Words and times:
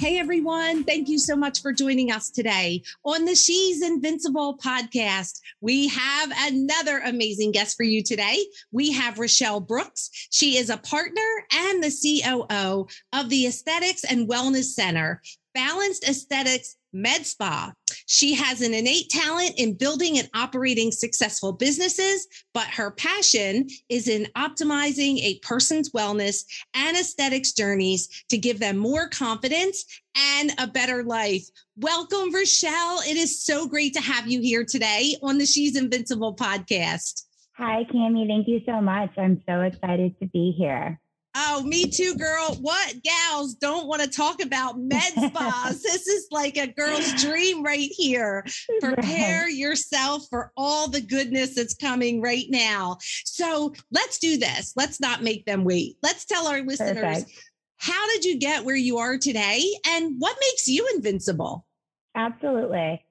Hey 0.00 0.18
everyone, 0.18 0.82
thank 0.82 1.08
you 1.08 1.18
so 1.18 1.36
much 1.36 1.62
for 1.62 1.72
joining 1.72 2.10
us 2.10 2.28
today 2.28 2.82
on 3.04 3.24
the 3.24 3.36
She's 3.36 3.80
Invincible 3.80 4.58
podcast. 4.58 5.40
We 5.60 5.88
have 5.88 6.32
another 6.36 7.00
amazing 7.04 7.52
guest 7.52 7.76
for 7.76 7.84
you 7.84 8.02
today. 8.02 8.44
We 8.72 8.92
have 8.92 9.20
Rochelle 9.20 9.60
Brooks. 9.60 10.10
She 10.30 10.58
is 10.58 10.68
a 10.68 10.78
partner 10.78 11.22
and 11.52 11.82
the 11.82 11.90
COO 11.90 12.86
of 13.12 13.28
the 13.30 13.46
Aesthetics 13.46 14.04
and 14.04 14.28
Wellness 14.28 14.74
Center, 14.74 15.22
Balanced 15.54 16.06
Aesthetics 16.08 16.76
Med 16.94 17.26
Spa. 17.26 17.72
She 18.06 18.34
has 18.34 18.60
an 18.60 18.72
innate 18.72 19.10
talent 19.10 19.54
in 19.58 19.74
building 19.74 20.18
and 20.18 20.28
operating 20.34 20.92
successful 20.92 21.52
businesses, 21.52 22.26
but 22.54 22.66
her 22.68 22.92
passion 22.92 23.68
is 23.88 24.08
in 24.08 24.26
optimizing 24.36 25.18
a 25.18 25.38
person's 25.40 25.90
wellness 25.90 26.44
and 26.74 26.96
aesthetics 26.96 27.52
journeys 27.52 28.24
to 28.30 28.38
give 28.38 28.60
them 28.60 28.76
more 28.78 29.08
confidence 29.08 29.84
and 30.16 30.52
a 30.58 30.66
better 30.66 31.02
life. 31.02 31.44
Welcome, 31.76 32.32
Rochelle. 32.32 33.00
It 33.00 33.16
is 33.16 33.42
so 33.42 33.66
great 33.66 33.94
to 33.94 34.00
have 34.00 34.28
you 34.28 34.40
here 34.40 34.64
today 34.64 35.16
on 35.22 35.38
the 35.38 35.46
She's 35.46 35.76
Invincible 35.76 36.36
podcast. 36.36 37.24
Hi, 37.56 37.84
Cami. 37.92 38.26
Thank 38.26 38.48
you 38.48 38.60
so 38.66 38.80
much. 38.80 39.10
I'm 39.16 39.42
so 39.48 39.62
excited 39.62 40.18
to 40.20 40.26
be 40.26 40.54
here. 40.56 41.00
Oh, 41.36 41.62
me 41.64 41.86
too, 41.90 42.14
girl. 42.14 42.56
What 42.60 42.94
gals 43.02 43.54
don't 43.54 43.88
want 43.88 44.02
to 44.02 44.08
talk 44.08 44.40
about 44.40 44.78
med 44.78 45.02
spas? 45.12 45.82
this 45.82 46.06
is 46.06 46.28
like 46.30 46.56
a 46.56 46.68
girl's 46.68 47.12
dream 47.20 47.62
right 47.64 47.90
here. 47.90 48.46
Prepare 48.80 49.44
right. 49.44 49.54
yourself 49.54 50.26
for 50.30 50.52
all 50.56 50.88
the 50.88 51.00
goodness 51.00 51.56
that's 51.56 51.74
coming 51.74 52.20
right 52.20 52.46
now. 52.50 52.98
So 53.24 53.74
let's 53.90 54.18
do 54.18 54.38
this. 54.38 54.72
Let's 54.76 55.00
not 55.00 55.22
make 55.22 55.44
them 55.44 55.64
wait. 55.64 55.96
Let's 56.02 56.24
tell 56.24 56.46
our 56.46 56.62
listeners 56.62 57.24
Perfect. 57.24 57.30
how 57.78 58.08
did 58.10 58.24
you 58.24 58.38
get 58.38 58.64
where 58.64 58.76
you 58.76 58.98
are 58.98 59.18
today 59.18 59.64
and 59.88 60.14
what 60.18 60.36
makes 60.40 60.68
you 60.68 60.88
invincible? 60.94 61.66
Absolutely. 62.14 63.04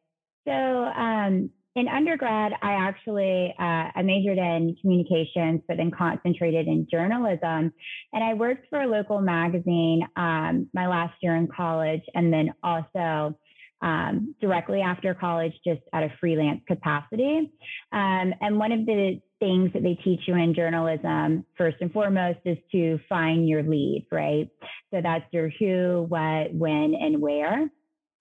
So, 0.48 0.54
um, 0.54 1.50
in 1.76 1.88
undergrad, 1.88 2.54
I 2.62 2.74
actually 2.74 3.54
uh, 3.60 3.90
I 3.96 4.02
majored 4.04 4.38
in 4.38 4.76
communications, 4.80 5.62
but 5.68 5.78
then 5.78 5.92
concentrated 5.92 6.68
in 6.68 6.88
journalism. 6.90 7.74
And 8.14 8.24
I 8.24 8.36
worked 8.36 8.68
for 8.70 8.82
a 8.82 8.88
local 8.88 9.22
magazine 9.22 10.08
um, 10.16 10.70
my 10.74 10.88
last 10.88 11.16
year 11.22 11.36
in 11.36 11.48
college, 11.48 12.04
and 12.14 12.32
then 12.32 12.54
also 12.64 13.38
um, 13.82 14.36
directly 14.40 14.82
after 14.82 15.14
college, 15.14 15.54
just 15.66 15.82
at 15.94 16.04
a 16.04 16.14
freelance 16.20 16.62
capacity. 16.68 17.52
Um, 17.92 18.34
and 18.40 18.58
one 18.58 18.72
of 18.72 18.86
the 18.86 19.20
things 19.40 19.74
that 19.74 19.84
they 19.84 19.96
teach 19.96 20.22
you 20.26 20.36
in 20.36 20.54
journalism, 20.56 21.46
first 21.58 21.78
and 21.82 21.92
foremost, 21.92 22.40
is 22.46 22.58
to 22.72 23.00
find 23.10 23.50
your 23.50 23.62
lead, 23.64 24.06
right? 24.12 24.48
So 24.94 25.02
that's 25.02 25.26
your 25.34 25.50
who, 25.60 26.06
what, 26.08 26.54
when, 26.54 26.96
and 26.96 27.20
where. 27.20 27.70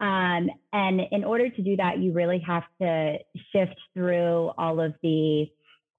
Um, 0.03 0.51
and 0.73 1.01
in 1.13 1.23
order 1.23 1.49
to 1.49 1.63
do 1.63 1.77
that, 1.77 1.99
you 1.99 2.13
really 2.13 2.43
have 2.45 2.65
to 2.81 3.19
shift 3.53 3.77
through 3.95 4.51
all 4.59 4.81
of 4.81 4.95
the 5.03 5.47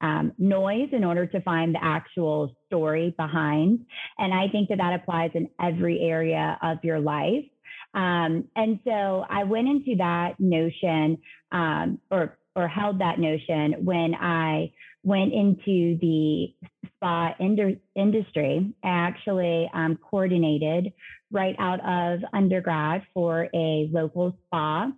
um, 0.01 0.33
noise 0.37 0.89
in 0.91 1.05
order 1.05 1.25
to 1.25 1.39
find 1.41 1.73
the 1.73 1.81
actual 1.81 2.53
story 2.67 3.15
behind. 3.17 3.85
And 4.17 4.33
I 4.33 4.49
think 4.49 4.67
that 4.67 4.79
that 4.79 4.93
applies 4.93 5.31
in 5.35 5.47
every 5.61 6.01
area 6.01 6.59
of 6.61 6.79
your 6.83 6.99
life. 6.99 7.45
Um, 7.93 8.43
and 8.57 8.79
so 8.83 9.25
I 9.29 9.45
went 9.45 9.69
into 9.69 9.95
that 9.97 10.37
notion 10.37 11.17
um, 11.53 11.99
or 12.11 12.37
or 12.55 12.67
held 12.67 12.99
that 12.99 13.19
notion 13.19 13.83
when 13.83 14.13
I 14.13 14.71
went 15.03 15.33
into 15.33 15.97
the 15.99 16.53
spa 16.95 17.33
ind- 17.39 17.79
industry. 17.95 18.73
I 18.83 18.87
actually 18.87 19.69
um, 19.73 19.97
coordinated 19.97 20.93
right 21.31 21.55
out 21.59 21.79
of 21.85 22.21
undergrad 22.33 23.03
for 23.13 23.49
a 23.53 23.89
local 23.91 24.37
spa 24.45 24.91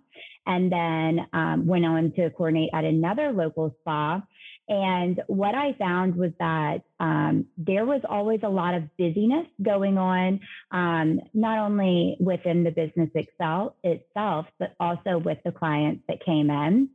and 0.46 0.70
then 0.70 1.26
um, 1.32 1.66
went 1.66 1.84
on 1.84 2.12
to 2.12 2.30
coordinate 2.30 2.70
at 2.72 2.84
another 2.84 3.32
local 3.32 3.74
spa. 3.80 4.22
And 4.68 5.20
what 5.28 5.54
I 5.54 5.74
found 5.78 6.16
was 6.16 6.32
that 6.40 6.82
um, 6.98 7.46
there 7.56 7.84
was 7.84 8.00
always 8.08 8.40
a 8.42 8.48
lot 8.48 8.74
of 8.74 8.84
busyness 8.96 9.46
going 9.62 9.96
on, 9.96 10.40
um, 10.72 11.20
not 11.34 11.58
only 11.58 12.16
within 12.18 12.64
the 12.64 12.70
business 12.70 13.10
itself, 13.14 13.74
itself, 13.84 14.46
but 14.58 14.74
also 14.80 15.18
with 15.18 15.38
the 15.44 15.52
clients 15.52 16.02
that 16.08 16.24
came 16.24 16.50
in. 16.50 16.88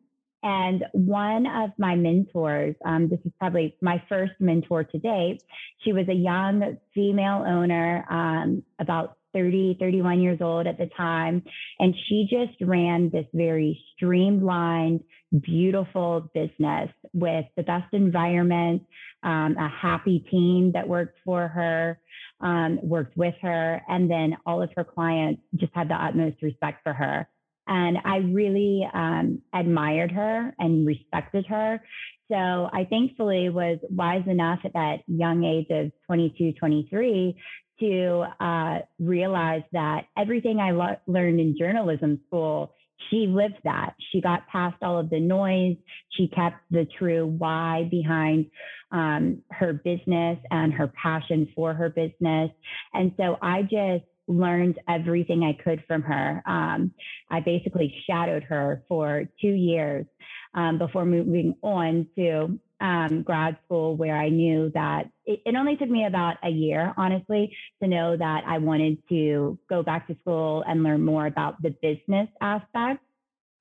And 0.44 0.84
one 0.94 1.46
of 1.46 1.72
my 1.78 1.96
mentors, 1.96 2.76
um, 2.84 3.10
this 3.10 3.20
is 3.26 3.32
probably 3.40 3.76
my 3.82 4.02
first 4.10 4.34
mentor 4.40 4.84
to 4.84 4.98
date, 4.98 5.44
she 5.84 5.94
was 5.94 6.08
a 6.10 6.14
young 6.14 6.78
female 6.96 7.44
owner, 7.48 8.06
um, 8.10 8.64
about 8.80 9.18
30, 9.34 9.78
31 9.80 10.22
years 10.22 10.40
old 10.42 10.68
at 10.68 10.78
the 10.78 10.90
time. 10.98 11.44
And 11.80 11.96
she 12.08 12.28
just 12.30 12.60
ran 12.62 13.10
this 13.10 13.26
very 13.34 13.82
streamlined, 13.96 15.04
beautiful 15.42 16.30
business 16.34 16.90
with 17.14 17.46
the 17.56 17.64
best 17.64 17.94
environment, 17.94 18.84
um, 19.24 19.56
a 19.58 19.70
happy 19.70 20.26
team 20.32 20.72
that 20.74 20.88
worked 20.88 21.18
for 21.24 21.48
her, 21.48 22.00
um, 22.42 22.80
worked 22.82 23.16
with 23.16 23.36
her, 23.42 23.82
and 23.88 24.10
then 24.10 24.36
all 24.46 24.62
of 24.62 24.70
her 24.76 24.84
clients 24.84 25.42
just 25.56 25.74
had 25.74 25.90
the 25.90 25.94
utmost 25.96 26.42
respect 26.42 26.84
for 26.84 26.94
her. 26.94 27.28
And 27.74 28.00
I 28.04 28.18
really 28.18 28.86
um, 28.94 29.42
admired 29.56 30.12
her 30.12 30.54
and 30.60 30.86
respected 30.86 31.46
her. 31.48 31.82
So 32.30 32.36
I 32.36 32.86
thankfully 32.90 33.48
was 33.48 33.80
wise 33.90 34.28
enough 34.28 34.60
at 34.66 34.74
that 34.74 34.98
young 35.08 35.46
age 35.46 35.68
of 35.70 35.90
22, 36.06 36.52
23 36.60 37.34
to 37.80 38.26
uh, 38.42 38.80
realize 39.00 39.64
that 39.72 40.08
everything 40.18 40.60
I 40.60 40.72
lo- 40.72 40.98
learned 41.08 41.40
in 41.40 41.58
journalism 41.58 42.20
school, 42.28 42.74
she 43.10 43.28
lived 43.28 43.60
that. 43.64 43.94
She 44.12 44.20
got 44.20 44.48
past 44.50 44.76
all 44.82 45.00
of 45.00 45.10
the 45.10 45.22
noise. 45.22 45.78
She 46.18 46.28
kept 46.28 46.58
the 46.72 46.86
true 47.00 47.26
why 47.26 47.88
behind 47.90 48.48
um, 48.92 49.44
her 49.50 49.72
business 49.72 50.38
and 50.52 50.74
her 50.74 50.92
passion 51.02 51.48
for 51.56 51.74
her 51.74 51.90
business. 51.90 52.52
And 52.94 53.14
so 53.16 53.38
I 53.42 53.62
just 53.62 54.04
learned 54.28 54.80
everything 54.88 55.44
I 55.44 55.62
could 55.62 55.84
from 55.88 56.02
her. 56.04 56.42
Um, 56.46 56.94
I 57.30 57.40
basically 57.40 57.94
shadowed 58.08 58.44
her 58.44 58.84
for 58.88 59.26
two 59.42 59.52
years 59.52 60.06
um, 60.54 60.78
before 60.78 61.06
moving 61.06 61.56
on 61.62 62.08
to 62.16 62.60
um, 62.82 63.22
grad 63.22 63.58
school 63.66 63.96
where 63.96 64.18
I 64.18 64.30
knew 64.30 64.72
that 64.74 65.04
it, 65.26 65.42
it, 65.46 65.56
only 65.56 65.78
took 65.78 65.90
me 65.90 66.06
about 66.06 66.38
a 66.44 66.50
year, 66.50 66.94
honestly, 66.98 67.56
to 67.82 67.88
know 67.88 68.18
that 68.18 68.44
I 68.48 68.58
wanted 68.58 68.98
to 69.10 69.60
go 69.70 69.84
back 69.84 70.08
to 70.08 70.18
school 70.22 70.64
and 70.68 70.82
learn 70.82 71.06
more 71.06 71.28
about 71.28 71.62
the 71.62 71.70
business 71.70 72.28
aspect. 72.42 73.04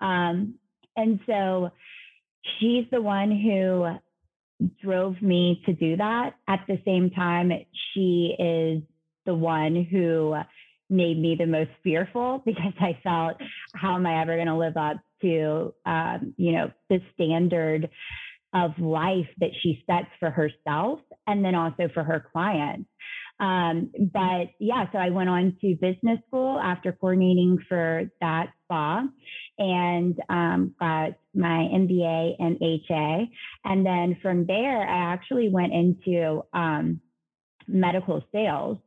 Um, 0.00 0.54
and 0.96 1.20
so 1.26 1.70
she's 2.58 2.86
the 2.90 3.02
one 3.02 3.30
who 3.30 3.98
drove 4.82 5.20
me 5.20 5.62
to 5.66 5.74
do 5.74 5.96
that. 5.96 6.34
At 6.48 6.64
the 6.66 6.80
same 6.86 7.10
time, 7.10 7.52
she 7.92 8.34
is 8.38 8.82
the 9.30 9.34
one 9.36 9.86
who 9.88 10.34
made 10.90 11.16
me 11.16 11.36
the 11.38 11.46
most 11.46 11.70
fearful 11.84 12.42
because 12.44 12.74
I 12.80 12.98
felt, 13.04 13.36
how 13.74 13.94
am 13.94 14.06
I 14.06 14.20
ever 14.20 14.34
going 14.34 14.48
to 14.48 14.56
live 14.56 14.76
up 14.76 14.96
to, 15.22 15.72
um, 15.86 16.34
you 16.36 16.52
know, 16.52 16.72
the 16.88 16.98
standard 17.14 17.88
of 18.52 18.72
life 18.80 19.28
that 19.38 19.50
she 19.62 19.84
sets 19.86 20.08
for 20.18 20.30
herself 20.30 20.98
and 21.28 21.44
then 21.44 21.54
also 21.54 21.88
for 21.94 22.02
her 22.02 22.26
clients. 22.32 22.88
Um, 23.38 23.92
but 24.12 24.48
yeah, 24.58 24.86
so 24.90 24.98
I 24.98 25.10
went 25.10 25.28
on 25.28 25.56
to 25.60 25.76
business 25.76 26.18
school 26.26 26.58
after 26.58 26.90
coordinating 26.90 27.58
for 27.68 28.10
that 28.20 28.48
spa 28.64 29.04
and 29.58 30.20
um, 30.28 30.74
got 30.80 31.12
my 31.34 31.68
MBA 31.72 32.34
and 32.40 32.58
HA. 32.60 33.30
And 33.64 33.86
then 33.86 34.16
from 34.20 34.46
there, 34.46 34.82
I 34.82 35.12
actually 35.12 35.48
went 35.48 35.72
into 35.72 36.42
um, 36.52 37.00
medical 37.72 38.22
sales. 38.32 38.78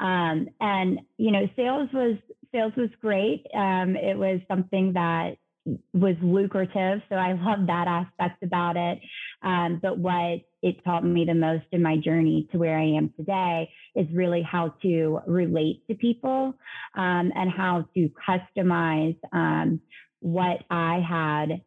Um, 0.00 0.48
and, 0.60 1.00
you 1.16 1.32
know, 1.32 1.48
sales 1.56 1.88
was 1.92 2.16
sales 2.52 2.72
was 2.76 2.90
great. 3.00 3.46
Um, 3.54 3.96
it 3.96 4.16
was 4.16 4.40
something 4.48 4.94
that 4.94 5.36
was 5.92 6.16
lucrative. 6.22 7.00
So 7.08 7.16
I 7.16 7.32
love 7.32 7.66
that 7.66 7.86
aspect 7.88 8.42
about 8.42 8.76
it. 8.76 9.00
Um, 9.42 9.78
but 9.82 9.98
what 9.98 10.40
it 10.62 10.82
taught 10.84 11.04
me 11.04 11.24
the 11.24 11.34
most 11.34 11.64
in 11.72 11.82
my 11.82 11.96
journey 11.96 12.48
to 12.52 12.58
where 12.58 12.78
I 12.78 12.96
am 12.96 13.12
today 13.16 13.68
is 13.94 14.06
really 14.12 14.42
how 14.42 14.74
to 14.82 15.20
relate 15.26 15.82
to 15.88 15.94
people 15.94 16.54
um, 16.94 17.32
and 17.34 17.50
how 17.50 17.86
to 17.94 18.10
customize 18.28 19.16
um, 19.32 19.80
what 20.20 20.64
I 20.70 21.00
had 21.06 21.62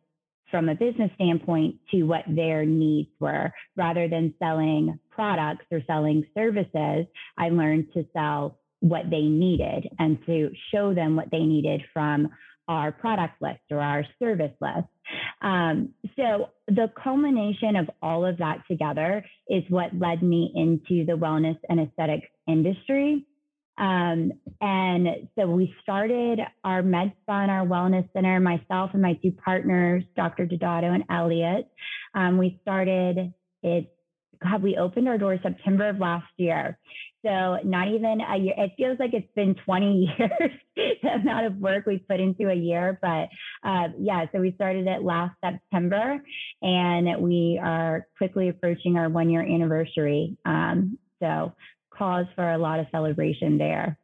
from 0.49 0.67
a 0.67 0.75
business 0.75 1.11
standpoint 1.15 1.75
to 1.91 2.03
what 2.03 2.23
their 2.27 2.65
needs 2.65 3.09
were. 3.19 3.51
Rather 3.77 4.07
than 4.09 4.33
selling 4.39 4.99
products 5.21 5.65
or 5.71 5.81
selling 5.85 6.25
services, 6.33 7.05
I 7.37 7.49
learned 7.49 7.93
to 7.93 8.03
sell 8.11 8.57
what 8.79 9.03
they 9.11 9.21
needed 9.21 9.87
and 9.99 10.17
to 10.25 10.49
show 10.73 10.95
them 10.95 11.15
what 11.15 11.29
they 11.31 11.43
needed 11.43 11.83
from 11.93 12.29
our 12.67 12.91
product 12.91 13.39
list 13.39 13.59
or 13.69 13.81
our 13.81 14.03
service 14.17 14.53
list. 14.59 14.87
Um, 15.43 15.89
so 16.15 16.49
the 16.67 16.91
culmination 17.03 17.75
of 17.75 17.87
all 18.01 18.25
of 18.25 18.39
that 18.39 18.63
together 18.67 19.23
is 19.47 19.61
what 19.69 19.95
led 19.95 20.23
me 20.23 20.51
into 20.55 21.05
the 21.05 21.13
wellness 21.15 21.57
and 21.69 21.79
aesthetics 21.79 22.27
industry. 22.47 23.23
Um, 23.77 24.31
and 24.59 25.07
so 25.37 25.45
we 25.45 25.71
started 25.83 26.39
our 26.63 26.81
med 26.81 27.13
spa 27.21 27.43
and 27.43 27.51
our 27.51 27.65
wellness 27.65 28.11
center, 28.13 28.39
myself 28.39 28.89
and 28.93 29.03
my 29.03 29.13
two 29.21 29.33
partners, 29.33 30.03
Dr. 30.15 30.47
Dodato 30.47 30.91
and 30.95 31.03
Elliot. 31.11 31.67
Um, 32.15 32.39
we 32.39 32.59
started 32.63 33.31
it, 33.61 33.93
God, 34.43 34.63
we 34.63 34.77
opened 34.77 35.07
our 35.07 35.17
doors 35.17 35.39
September 35.43 35.89
of 35.89 35.99
last 35.99 36.31
year. 36.37 36.77
So 37.23 37.57
not 37.63 37.87
even 37.87 38.21
a 38.21 38.37
year. 38.37 38.55
It 38.57 38.71
feels 38.77 38.97
like 38.99 39.13
it's 39.13 39.31
been 39.35 39.55
20 39.65 40.15
years, 40.19 40.51
the 41.03 41.09
amount 41.09 41.45
of 41.45 41.57
work 41.57 41.85
we 41.85 41.99
put 41.99 42.19
into 42.19 42.49
a 42.49 42.55
year. 42.55 42.97
But 43.01 43.29
uh, 43.63 43.89
yeah, 43.99 44.25
so 44.31 44.39
we 44.39 44.53
started 44.53 44.87
it 44.87 45.03
last 45.03 45.35
September 45.43 46.17
and 46.61 47.21
we 47.21 47.59
are 47.63 48.07
quickly 48.17 48.49
approaching 48.49 48.97
our 48.97 49.09
one 49.09 49.29
year 49.29 49.41
anniversary. 49.41 50.37
Um, 50.45 50.97
so 51.21 51.53
cause 51.93 52.25
for 52.35 52.51
a 52.51 52.57
lot 52.57 52.79
of 52.79 52.87
celebration 52.91 53.59
there. 53.59 53.99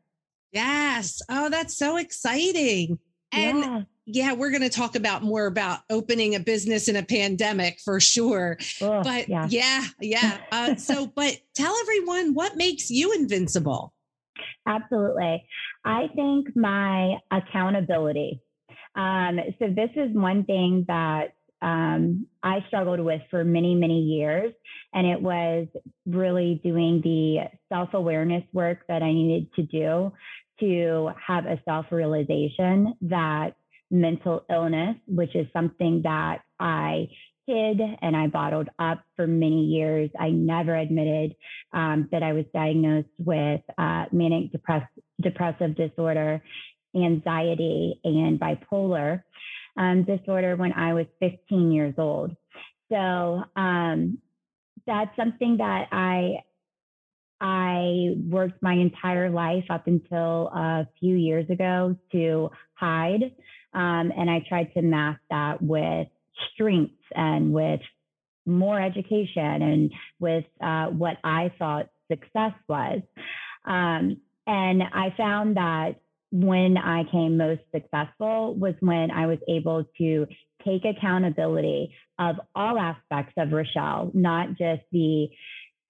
Yes. 0.52 1.22
Oh, 1.30 1.50
that's 1.50 1.76
so 1.76 1.98
exciting. 1.98 3.00
And 3.32 3.60
yeah 3.60 3.82
yeah, 4.08 4.34
we're 4.34 4.52
going 4.52 4.64
to 4.64 4.70
talk 4.70 4.96
about 4.96 5.22
more 5.22 5.46
about 5.46 5.80
opening 5.90 6.34
a 6.34 6.40
business 6.40 6.88
in 6.88 6.96
a 6.96 7.04
pandemic 7.04 7.80
for 7.84 8.00
sure. 8.00 8.58
Oh, 8.82 9.04
but 9.04 9.28
yeah, 9.28 9.48
yeah. 9.50 9.84
yeah. 10.00 10.38
Uh, 10.52 10.76
so, 10.76 11.08
but 11.16 11.38
tell 11.54 11.76
everyone 11.82 12.34
what 12.34 12.56
makes 12.56 12.90
you 12.90 13.14
invincible. 13.14 13.94
Absolutely. 14.66 15.46
I 15.84 16.08
think 16.16 16.56
my 16.56 17.18
accountability. 17.32 18.42
Um, 18.96 19.40
so, 19.60 19.68
this 19.68 19.90
is 19.96 20.16
one 20.16 20.46
thing 20.46 20.86
that 20.88 21.34
um, 21.62 22.28
I 22.44 22.64
struggled 22.68 23.02
with 23.02 23.22
for 23.30 23.44
many, 23.44 23.76
many 23.76 24.00
years. 24.00 24.54
And 24.94 25.06
it 25.06 25.22
was 25.22 25.68
really 26.06 26.62
doing 26.64 27.02
the 27.04 27.50
self 27.70 27.94
awareness 27.94 28.44
work 28.54 28.80
that 28.88 29.04
I 29.04 29.12
needed 29.12 29.54
to 29.56 29.64
do 29.64 30.14
to 30.62 31.12
have 31.26 31.46
a 31.46 31.60
self 31.66 31.88
realization 31.92 32.94
that 33.02 33.56
mental 33.90 34.44
illness, 34.50 34.96
which 35.08 35.36
is 35.36 35.48
something 35.54 36.02
that 36.04 36.40
I 36.60 37.08
hid 37.46 37.80
and 38.02 38.16
I 38.16 38.28
bottled 38.28 38.70
up 38.78 39.04
for 39.16 39.26
many 39.26 39.66
years. 39.66 40.10
I 40.20 40.30
never 40.30 40.76
admitted 40.76 41.36
um, 41.74 42.10
that 42.12 42.22
I 42.22 42.34
was 42.34 42.46
diagnosed 42.54 43.08
with 43.18 43.62
uh, 43.78 44.06
manic 44.12 44.52
depress- 44.52 44.90
depressive 45.22 45.76
disorder, 45.76 46.42
anxiety, 46.96 48.00
and 48.04 48.40
bipolar 48.40 49.24
um, 49.78 50.04
disorder 50.04 50.56
when 50.56 50.74
I 50.74 50.94
was 50.94 51.06
15 51.20 51.72
years 51.72 51.94
old. 51.98 52.36
So 52.92 53.44
um, 53.56 54.20
that's 54.86 55.16
something 55.16 55.58
that 55.58 55.88
I 55.92 56.44
I 57.40 58.16
worked 58.28 58.64
my 58.64 58.74
entire 58.74 59.30
life 59.30 59.66
up 59.70 59.86
until 59.86 60.48
a 60.48 60.88
few 61.00 61.16
years 61.16 61.48
ago 61.52 61.96
to 62.12 62.50
hide 62.74 63.32
um, 63.78 64.12
and 64.18 64.28
I 64.28 64.44
tried 64.50 64.74
to 64.74 64.82
mask 64.82 65.22
that 65.30 65.62
with 65.62 66.08
strengths 66.54 66.96
and 67.16 67.54
with 67.54 67.80
more 68.48 68.82
education 68.82 69.62
and 69.62 69.92
with 70.20 70.46
uh, 70.60 70.88
what 70.88 71.18
I 71.24 71.52
thought 71.60 71.90
success 72.12 72.54
was. 72.68 73.02
Um, 73.66 74.18
and 74.48 74.82
I 74.82 75.14
found 75.16 75.58
that 75.58 75.98
when 76.32 76.78
I 76.78 77.04
came 77.12 77.38
most 77.38 77.62
successful 77.72 78.56
was 78.56 78.74
when 78.80 79.12
I 79.12 79.28
was 79.28 79.38
able 79.48 79.86
to 80.00 80.26
take 80.66 80.82
accountability 80.84 81.94
of 82.18 82.38
all 82.56 82.80
aspects 82.80 83.34
of 83.38 83.52
Rochelle, 83.52 84.10
not 84.16 84.50
just 84.58 84.82
the 84.92 85.28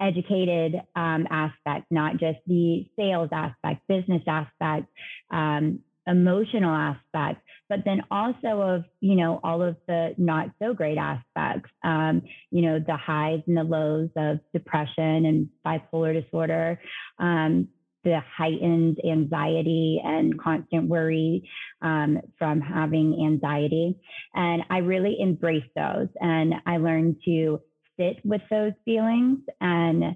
educated 0.01 0.75
um, 0.95 1.25
aspect, 1.31 1.85
not 1.89 2.17
just 2.17 2.39
the 2.47 2.85
sales 2.97 3.29
aspect, 3.31 3.87
business 3.87 4.23
aspect, 4.27 4.87
um, 5.31 5.79
emotional 6.07 6.73
aspect, 6.73 7.41
but 7.69 7.79
then 7.85 8.01
also 8.09 8.61
of, 8.61 8.85
you 9.01 9.15
know, 9.15 9.39
all 9.43 9.61
of 9.61 9.75
the 9.87 10.15
not 10.17 10.49
so 10.61 10.73
great 10.73 10.97
aspects, 10.97 11.69
um, 11.83 12.21
you 12.51 12.61
know, 12.61 12.79
the 12.79 12.95
highs 12.95 13.41
and 13.47 13.57
the 13.57 13.63
lows 13.63 14.09
of 14.15 14.39
depression 14.53 15.25
and 15.25 15.49
bipolar 15.65 16.19
disorder, 16.19 16.79
um, 17.19 17.67
the 18.03 18.19
heightened 18.37 18.97
anxiety 19.05 20.01
and 20.03 20.39
constant 20.39 20.87
worry 20.87 21.49
um, 21.81 22.19
from 22.39 22.61
having 22.61 23.25
anxiety. 23.25 23.97
And 24.33 24.63
I 24.69 24.77
really 24.77 25.17
embraced 25.21 25.73
those 25.75 26.07
and 26.21 26.53
I 26.65 26.77
learned 26.77 27.17
to 27.25 27.59
sit 27.99 28.17
with 28.23 28.41
those 28.49 28.73
feelings 28.85 29.39
and 29.59 30.15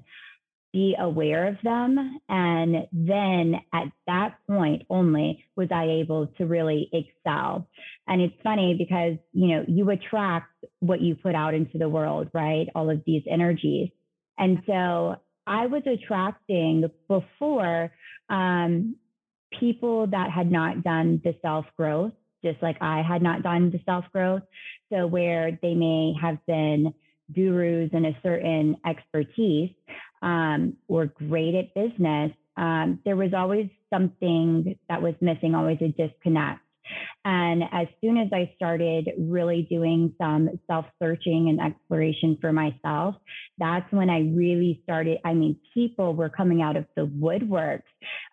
be 0.74 0.96
aware 0.98 1.48
of 1.48 1.58
them. 1.64 2.20
And 2.30 2.88
then 2.92 3.56
at 3.74 3.92
that 4.08 4.36
point 4.48 4.84
only 4.90 5.44
was 5.56 5.68
I 5.72 5.86
able 5.86 6.28
to 6.38 6.46
really 6.46 6.90
excel. 6.94 7.68
And 8.08 8.22
it's 8.22 8.36
funny 8.44 8.76
because, 8.78 9.18
you 9.34 9.48
know, 9.48 9.66
you 9.68 9.90
attract 9.90 10.48
what 10.80 11.02
you 11.02 11.16
put 11.16 11.36
out 11.36 11.54
into 11.54 11.78
the 11.78 11.90
world, 11.90 12.30
right? 12.34 12.68
All 12.76 12.90
of 12.90 13.02
these 13.06 13.24
energies. 13.30 13.90
And 14.38 14.62
so 14.66 15.18
I 15.46 15.68
was 15.68 15.84
attracting 15.86 16.90
before 17.08 17.92
um, 18.30 18.96
people 19.60 20.08
that 20.08 20.32
had 20.32 20.52
not 20.52 20.84
done 20.84 21.22
the 21.24 21.36
self 21.42 21.66
growth, 21.78 22.14
just 22.44 22.62
like 22.62 22.78
I 22.82 23.02
had 23.02 23.22
not 23.22 23.44
done 23.44 23.72
the 23.72 23.82
self 23.86 24.06
growth. 24.14 24.44
So 24.92 25.08
where 25.08 25.58
they 25.62 25.74
may 25.74 26.14
have 26.22 26.38
been 26.48 26.94
gurus 27.34 27.90
in 27.94 28.06
a 28.06 28.18
certain 28.24 28.78
expertise, 28.86 29.72
um, 30.22 30.78
or 30.88 31.06
great 31.08 31.56
at 31.56 31.74
business, 31.74 32.32
um, 32.58 33.00
there 33.06 33.16
was 33.16 33.34
always 33.36 33.70
something 33.94 34.78
that 34.90 35.02
was 35.02 35.16
missing, 35.22 35.56
always 35.56 35.80
a 35.82 35.90
disconnect. 35.90 36.62
And 37.24 37.64
as 37.72 37.88
soon 38.02 38.18
as 38.18 38.30
I 38.34 38.52
started 38.56 39.10
really 39.18 39.68
doing 39.70 40.14
some 40.20 40.50
self 40.68 40.86
searching 41.02 41.50
and 41.50 41.62
exploration 41.62 42.38
for 42.42 42.52
myself, 42.52 43.16
that's 43.58 43.90
when 43.92 44.10
I 44.10 44.22
really 44.22 44.82
started. 44.84 45.20
I 45.24 45.34
mean, 45.34 45.58
people 45.74 46.16
were 46.16 46.30
coming 46.30 46.62
out 46.62 46.76
of 46.76 46.86
the 46.96 47.06
woodworks 47.06 47.84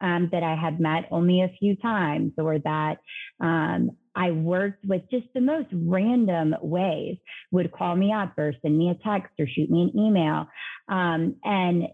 um, 0.01 0.31
that 0.33 0.43
I 0.43 0.55
had 0.55 0.81
met 0.81 1.05
only 1.11 1.43
a 1.43 1.53
few 1.59 1.77
times 1.77 2.33
or 2.39 2.59
that 2.61 2.99
um, 3.41 3.91
I 4.19 4.33
worked 4.33 4.85
with 4.85 5.03
just 5.13 5.27
the 5.33 5.41
most 5.41 5.69
random 5.73 6.57
ways, 6.61 7.19
would 7.53 7.71
call 7.71 7.95
me 7.95 8.13
up 8.13 8.37
or 8.37 8.53
send 8.61 8.77
me 8.77 8.91
a 8.91 9.09
text 9.09 9.33
or 9.39 9.47
shoot 9.47 9.71
me 9.71 9.83
an 9.83 9.97
email. 9.97 10.49
Um, 10.89 11.37
and 11.45 11.85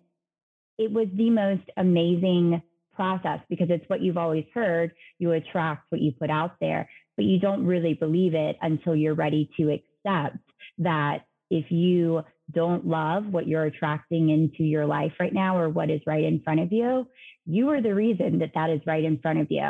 it 0.79 0.91
was 0.91 1.09
the 1.15 1.29
most 1.29 1.69
amazing 1.77 2.63
process 2.97 3.41
because 3.51 3.69
it's 3.69 3.85
what 3.89 4.01
you've 4.01 4.17
always 4.17 4.47
heard. 4.55 4.93
You 5.19 5.33
attract 5.33 5.85
what 5.91 6.01
you 6.01 6.13
put 6.13 6.31
out 6.31 6.53
there, 6.63 6.89
but 7.17 7.27
you 7.27 7.39
don't 7.39 7.67
really 7.67 7.93
believe 7.93 8.35
it 8.35 8.57
until 8.63 8.97
you're 8.97 9.15
ready 9.15 9.51
to 9.59 9.71
accept 9.71 10.39
that 10.79 11.27
if 11.51 11.71
you 11.71 12.23
don't 12.53 12.87
love 12.87 13.27
what 13.27 13.47
you're 13.47 13.65
attracting 13.65 14.31
into 14.31 14.63
your 14.63 14.87
life 14.87 15.13
right 15.19 15.33
now 15.33 15.59
or 15.59 15.69
what 15.69 15.91
is 15.91 16.01
right 16.07 16.25
in 16.25 16.41
front 16.43 16.61
of 16.61 16.73
you, 16.73 17.07
you 17.47 17.69
are 17.71 17.83
the 17.83 17.95
reason 17.95 18.39
that 18.39 18.53
that 18.55 18.71
is 18.71 18.81
right 18.87 19.05
in 19.05 19.19
front 19.19 19.39
of 19.39 19.47
you. 19.51 19.69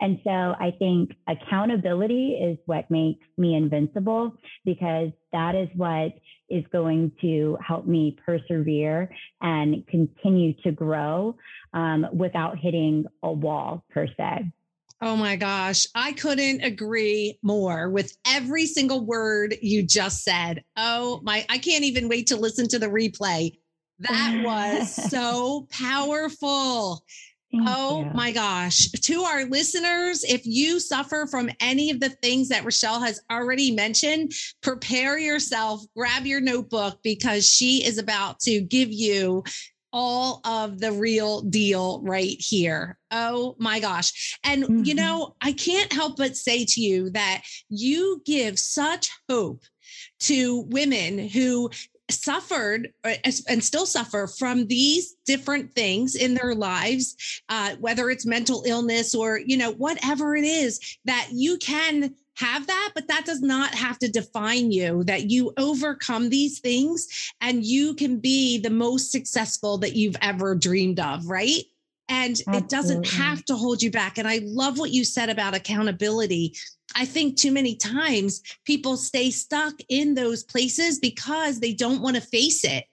And 0.00 0.18
so 0.24 0.30
I 0.30 0.72
think 0.78 1.12
accountability 1.28 2.32
is 2.32 2.58
what 2.66 2.90
makes 2.90 3.26
me 3.36 3.54
invincible 3.54 4.34
because 4.64 5.10
that 5.32 5.54
is 5.54 5.68
what 5.76 6.12
is 6.48 6.64
going 6.72 7.12
to 7.20 7.56
help 7.66 7.86
me 7.86 8.16
persevere 8.24 9.10
and 9.40 9.86
continue 9.86 10.54
to 10.62 10.72
grow 10.72 11.36
um, 11.74 12.06
without 12.12 12.58
hitting 12.58 13.04
a 13.22 13.30
wall 13.30 13.84
per 13.90 14.06
se. 14.16 14.50
Oh 15.02 15.16
my 15.16 15.36
gosh, 15.36 15.86
I 15.94 16.12
couldn't 16.12 16.62
agree 16.62 17.38
more 17.42 17.88
with 17.88 18.16
every 18.26 18.66
single 18.66 19.04
word 19.04 19.56
you 19.62 19.82
just 19.82 20.24
said. 20.24 20.62
Oh 20.76 21.20
my, 21.22 21.46
I 21.48 21.56
can't 21.56 21.84
even 21.84 22.08
wait 22.08 22.26
to 22.26 22.36
listen 22.36 22.68
to 22.68 22.78
the 22.78 22.86
replay. 22.86 23.58
That 24.00 24.42
was 24.44 24.94
so 25.10 25.66
powerful. 25.70 27.02
Thank 27.50 27.64
oh 27.66 28.04
you. 28.04 28.10
my 28.12 28.30
gosh. 28.30 28.90
To 28.90 29.22
our 29.22 29.44
listeners, 29.46 30.22
if 30.22 30.44
you 30.44 30.78
suffer 30.78 31.26
from 31.26 31.50
any 31.60 31.90
of 31.90 31.98
the 31.98 32.10
things 32.10 32.48
that 32.50 32.64
Rochelle 32.64 33.00
has 33.00 33.22
already 33.30 33.70
mentioned, 33.70 34.32
prepare 34.62 35.18
yourself, 35.18 35.82
grab 35.96 36.26
your 36.26 36.40
notebook 36.40 37.00
because 37.02 37.50
she 37.50 37.84
is 37.84 37.96
about 37.96 38.38
to 38.40 38.60
give 38.60 38.92
you 38.92 39.42
all 39.92 40.40
of 40.44 40.78
the 40.78 40.92
real 40.92 41.42
deal 41.42 42.00
right 42.02 42.36
here. 42.38 42.98
Oh 43.10 43.56
my 43.58 43.80
gosh. 43.80 44.38
And, 44.44 44.64
mm-hmm. 44.64 44.84
you 44.84 44.94
know, 44.94 45.34
I 45.40 45.52
can't 45.52 45.92
help 45.92 46.16
but 46.16 46.36
say 46.36 46.64
to 46.64 46.80
you 46.80 47.10
that 47.10 47.42
you 47.68 48.22
give 48.24 48.58
such 48.58 49.10
hope 49.28 49.64
to 50.20 50.62
women 50.68 51.18
who 51.18 51.70
suffered 52.10 52.92
uh, 53.04 53.14
and 53.48 53.62
still 53.62 53.86
suffer 53.86 54.26
from 54.26 54.66
these 54.66 55.14
different 55.26 55.72
things 55.72 56.16
in 56.16 56.34
their 56.34 56.54
lives 56.54 57.42
uh, 57.48 57.76
whether 57.76 58.10
it's 58.10 58.26
mental 58.26 58.64
illness 58.66 59.14
or 59.14 59.38
you 59.38 59.56
know 59.56 59.70
whatever 59.72 60.34
it 60.34 60.44
is 60.44 60.98
that 61.04 61.28
you 61.32 61.56
can 61.58 62.12
have 62.40 62.66
that, 62.66 62.92
but 62.94 63.06
that 63.08 63.26
does 63.26 63.42
not 63.42 63.74
have 63.74 63.98
to 63.98 64.10
define 64.10 64.72
you, 64.72 65.04
that 65.04 65.30
you 65.30 65.52
overcome 65.58 66.30
these 66.30 66.58
things 66.58 67.06
and 67.40 67.64
you 67.64 67.94
can 67.94 68.18
be 68.18 68.58
the 68.58 68.70
most 68.70 69.12
successful 69.12 69.78
that 69.78 69.94
you've 69.94 70.16
ever 70.22 70.54
dreamed 70.54 70.98
of, 70.98 71.26
right? 71.26 71.62
And 72.08 72.32
Absolutely. 72.32 72.58
it 72.58 72.68
doesn't 72.68 73.06
have 73.06 73.44
to 73.44 73.54
hold 73.54 73.82
you 73.82 73.90
back. 73.90 74.18
And 74.18 74.26
I 74.26 74.40
love 74.42 74.78
what 74.78 74.90
you 74.90 75.04
said 75.04 75.28
about 75.28 75.54
accountability. 75.54 76.56
I 76.94 77.04
think 77.04 77.36
too 77.36 77.52
many 77.52 77.76
times 77.76 78.42
people 78.64 78.96
stay 78.96 79.30
stuck 79.30 79.74
in 79.88 80.14
those 80.14 80.42
places 80.42 80.98
because 80.98 81.60
they 81.60 81.72
don't 81.72 82.02
want 82.02 82.16
to 82.16 82.22
face 82.22 82.64
it. 82.64 82.84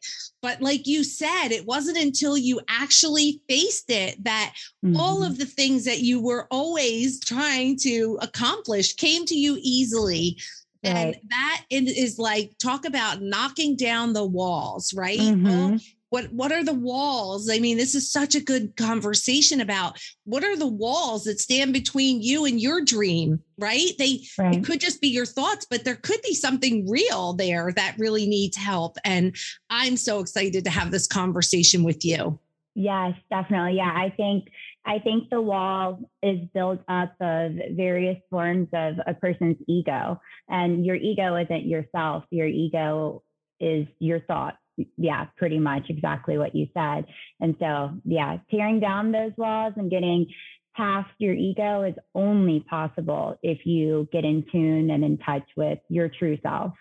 But 0.42 0.62
like 0.62 0.86
you 0.86 1.04
said, 1.04 1.50
it 1.50 1.66
wasn't 1.66 1.98
until 1.98 2.38
you 2.38 2.62
actually 2.70 3.42
faced 3.50 3.90
it 3.90 4.24
that 4.24 4.54
mm-hmm. 4.86 4.96
all 4.96 5.24
of 5.24 5.38
the 5.38 5.46
things 5.46 5.84
that 5.86 6.00
you 6.00 6.22
were 6.22 6.48
always 6.52 7.20
trying 7.20 7.78
to 7.80 8.20
accomplish 8.22 8.94
came 8.96 9.26
to 9.26 9.36
you 9.36 9.58
easily. 9.62 10.38
Right. 10.84 10.94
And 10.94 11.16
that 11.30 11.64
is 11.70 12.20
like 12.20 12.52
talk 12.60 12.86
about 12.86 13.22
knocking 13.22 13.76
down 13.76 14.14
the 14.14 14.26
walls, 14.26 14.94
right? 14.94 15.20
Mm-hmm. 15.20 15.48
All, 15.48 15.78
what 16.10 16.32
what 16.32 16.52
are 16.52 16.64
the 16.64 16.74
walls? 16.74 17.50
I 17.50 17.60
mean 17.60 17.78
this 17.78 17.96
is 17.96 18.12
such 18.12 18.36
a 18.36 18.44
good 18.44 18.76
conversation 18.76 19.62
about 19.62 20.00
what 20.24 20.44
are 20.44 20.56
the 20.56 20.68
walls 20.68 21.26
that 21.26 21.40
stand 21.40 21.74
between 21.74 22.22
you 22.22 22.46
and 22.46 22.60
your 22.60 22.82
dream 22.82 23.42
right? 23.60 23.92
They 23.98 24.22
right. 24.38 24.56
it 24.56 24.64
could 24.64 24.80
just 24.80 25.02
be 25.02 25.08
your 25.08 25.26
thoughts 25.26 25.66
but 25.70 25.84
there 25.84 25.96
could 25.96 26.22
be 26.22 26.34
something 26.34 26.90
real 26.90 27.34
there 27.34 27.72
that 27.76 27.96
really 27.98 28.28
needs 28.28 28.58
help. 28.58 28.98
And 29.04 29.36
i'm 29.70 29.98
so 29.98 30.20
excited 30.20 30.64
to 30.64 30.70
have 30.70 30.92
this 30.92 31.08
conversation 31.08 31.84
with 31.84 32.06
you. 32.06 32.40
Yes 32.76 33.14
definitely. 33.30 33.78
Yeah 33.78 33.94
i 33.94 34.10
think 34.16 34.48
i 34.86 35.00
think 35.00 35.30
the 35.30 35.42
wall 35.42 36.00
is 36.24 36.40
built 36.54 36.82
up 36.88 37.14
of 37.20 37.52
various 37.72 38.18
forms 38.30 38.70
of 38.74 38.96
a 39.06 39.14
person's 39.14 39.58
ego 39.68 40.20
and 40.50 40.86
your 40.86 40.96
ego 40.96 41.36
isn't 41.36 41.66
yourself. 41.66 42.24
Your 42.30 42.48
ego 42.48 43.24
is 43.60 43.88
your 44.00 44.20
thoughts 44.22 44.58
yeah, 44.98 45.26
pretty 45.38 45.60
much 45.60 45.84
exactly 45.90 46.38
what 46.38 46.56
you 46.56 46.68
said. 46.74 47.06
And 47.40 47.56
so, 47.60 47.92
yeah, 48.06 48.38
tearing 48.52 48.80
down 48.80 49.12
those 49.12 49.32
walls 49.38 49.74
and 49.78 49.90
getting 49.90 50.28
past 50.76 51.10
your 51.18 51.34
ego 51.34 51.82
is 51.82 51.96
only 52.14 52.64
possible 52.70 53.38
if 53.42 53.66
you 53.66 54.08
get 54.12 54.24
in 54.24 54.46
tune 54.52 54.92
and 54.92 55.04
in 55.04 55.18
touch 55.18 55.48
with 55.56 55.80
your 55.90 56.10
true 56.10 56.38
self. 56.44 56.74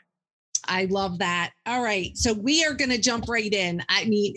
I 0.68 0.86
love 0.86 1.18
that. 1.20 1.52
All 1.64 1.82
right. 1.82 2.16
So 2.16 2.32
we 2.32 2.64
are 2.64 2.74
going 2.74 2.90
to 2.90 2.98
jump 2.98 3.28
right 3.28 3.52
in. 3.52 3.82
I 3.88 4.04
mean, 4.04 4.34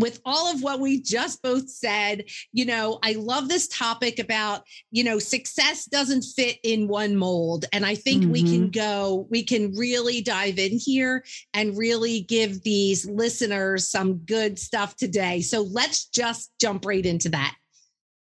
with 0.00 0.20
all 0.24 0.52
of 0.52 0.62
what 0.62 0.80
we 0.80 1.00
just 1.00 1.42
both 1.42 1.68
said, 1.68 2.24
you 2.52 2.64
know, 2.64 2.98
I 3.02 3.12
love 3.12 3.48
this 3.48 3.68
topic 3.68 4.18
about, 4.18 4.62
you 4.90 5.04
know, 5.04 5.18
success 5.18 5.84
doesn't 5.84 6.22
fit 6.22 6.58
in 6.64 6.88
one 6.88 7.16
mold. 7.16 7.66
And 7.72 7.86
I 7.86 7.94
think 7.94 8.22
mm-hmm. 8.22 8.32
we 8.32 8.42
can 8.42 8.62
mm-hmm. 8.62 8.70
go, 8.70 9.26
we 9.30 9.42
can 9.44 9.74
really 9.76 10.22
dive 10.22 10.58
in 10.58 10.78
here 10.78 11.24
and 11.54 11.76
really 11.76 12.22
give 12.22 12.62
these 12.62 13.08
listeners 13.08 13.88
some 13.88 14.18
good 14.18 14.58
stuff 14.58 14.96
today. 14.96 15.40
So 15.40 15.62
let's 15.62 16.06
just 16.06 16.52
jump 16.60 16.84
right 16.84 17.04
into 17.04 17.28
that. 17.30 17.54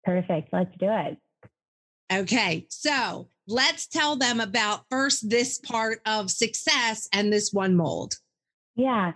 Perfect. 0.03 0.49
Let's 0.51 0.75
do 0.77 0.89
it. 0.89 1.17
Okay. 2.11 2.65
So 2.69 3.29
let's 3.47 3.87
tell 3.87 4.15
them 4.15 4.39
about 4.39 4.85
first 4.89 5.29
this 5.29 5.59
part 5.59 6.01
of 6.05 6.31
success 6.31 7.07
and 7.13 7.31
this 7.31 7.51
one 7.51 7.75
mold. 7.75 8.15
Yeah. 8.75 9.13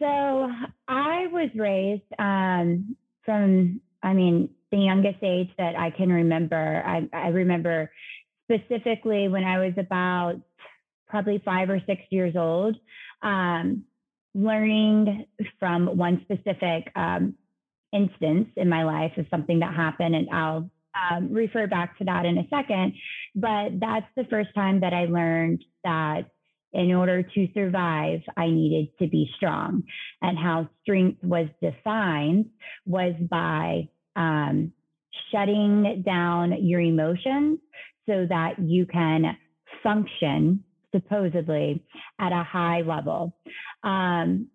So 0.00 0.50
I 0.88 1.26
was 1.26 1.50
raised 1.54 2.02
um, 2.18 2.96
from, 3.24 3.80
I 4.02 4.14
mean, 4.14 4.48
the 4.72 4.78
youngest 4.78 5.18
age 5.22 5.50
that 5.58 5.76
I 5.76 5.90
can 5.90 6.10
remember. 6.10 6.82
I, 6.86 7.08
I 7.12 7.28
remember 7.28 7.90
specifically 8.50 9.28
when 9.28 9.44
I 9.44 9.58
was 9.58 9.74
about 9.76 10.40
probably 11.06 11.42
five 11.44 11.68
or 11.68 11.80
six 11.86 12.02
years 12.10 12.34
old, 12.36 12.76
um, 13.22 13.84
learning 14.34 15.26
from 15.58 15.98
one 15.98 16.20
specific 16.22 16.90
um, 16.96 17.34
instance 17.92 18.48
in 18.56 18.68
my 18.68 18.84
life 18.84 19.12
of 19.18 19.26
something 19.30 19.58
that 19.58 19.74
happened, 19.74 20.14
and 20.14 20.30
I'll 20.30 20.70
um, 21.10 21.32
refer 21.32 21.66
back 21.66 21.98
to 21.98 22.04
that 22.04 22.24
in 22.24 22.38
a 22.38 22.48
second. 22.48 22.94
But 23.34 23.80
that's 23.80 24.06
the 24.16 24.24
first 24.30 24.50
time 24.54 24.80
that 24.80 24.94
I 24.94 25.06
learned 25.06 25.64
that 25.84 26.30
in 26.72 26.92
order 26.92 27.22
to 27.22 27.48
survive, 27.52 28.20
I 28.36 28.46
needed 28.46 28.88
to 29.00 29.08
be 29.08 29.30
strong. 29.36 29.84
And 30.22 30.38
how 30.38 30.68
strength 30.82 31.22
was 31.22 31.48
defined 31.60 32.46
was 32.86 33.14
by 33.28 33.88
um, 34.16 34.72
shutting 35.32 36.02
down 36.06 36.64
your 36.64 36.80
emotions 36.80 37.58
so 38.06 38.26
that 38.28 38.58
you 38.58 38.86
can 38.86 39.36
function 39.82 40.64
supposedly 40.94 41.84
at 42.20 42.32
a 42.32 42.42
high 42.42 42.82
level. 42.82 43.36
Um, 43.82 44.48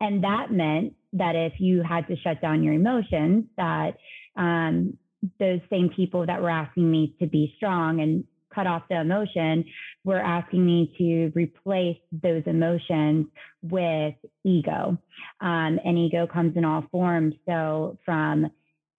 and 0.00 0.24
that 0.24 0.50
meant 0.50 0.94
that 1.12 1.36
if 1.36 1.54
you 1.58 1.82
had 1.82 2.08
to 2.08 2.16
shut 2.16 2.40
down 2.40 2.62
your 2.62 2.74
emotions, 2.74 3.44
that 3.56 3.96
um, 4.36 4.96
those 5.38 5.60
same 5.70 5.90
people 5.94 6.26
that 6.26 6.42
were 6.42 6.50
asking 6.50 6.90
me 6.90 7.14
to 7.20 7.26
be 7.26 7.52
strong 7.56 8.00
and 8.00 8.24
cut 8.54 8.66
off 8.66 8.82
the 8.88 9.00
emotion, 9.00 9.64
we're 10.04 10.20
asking 10.20 10.64
me 10.64 10.94
to 10.98 11.32
replace 11.34 11.98
those 12.10 12.42
emotions 12.46 13.26
with 13.62 14.14
ego. 14.44 14.98
Um, 15.40 15.78
and 15.84 15.98
ego 15.98 16.26
comes 16.26 16.56
in 16.56 16.64
all 16.64 16.84
forms. 16.90 17.34
So 17.46 17.98
from 18.04 18.50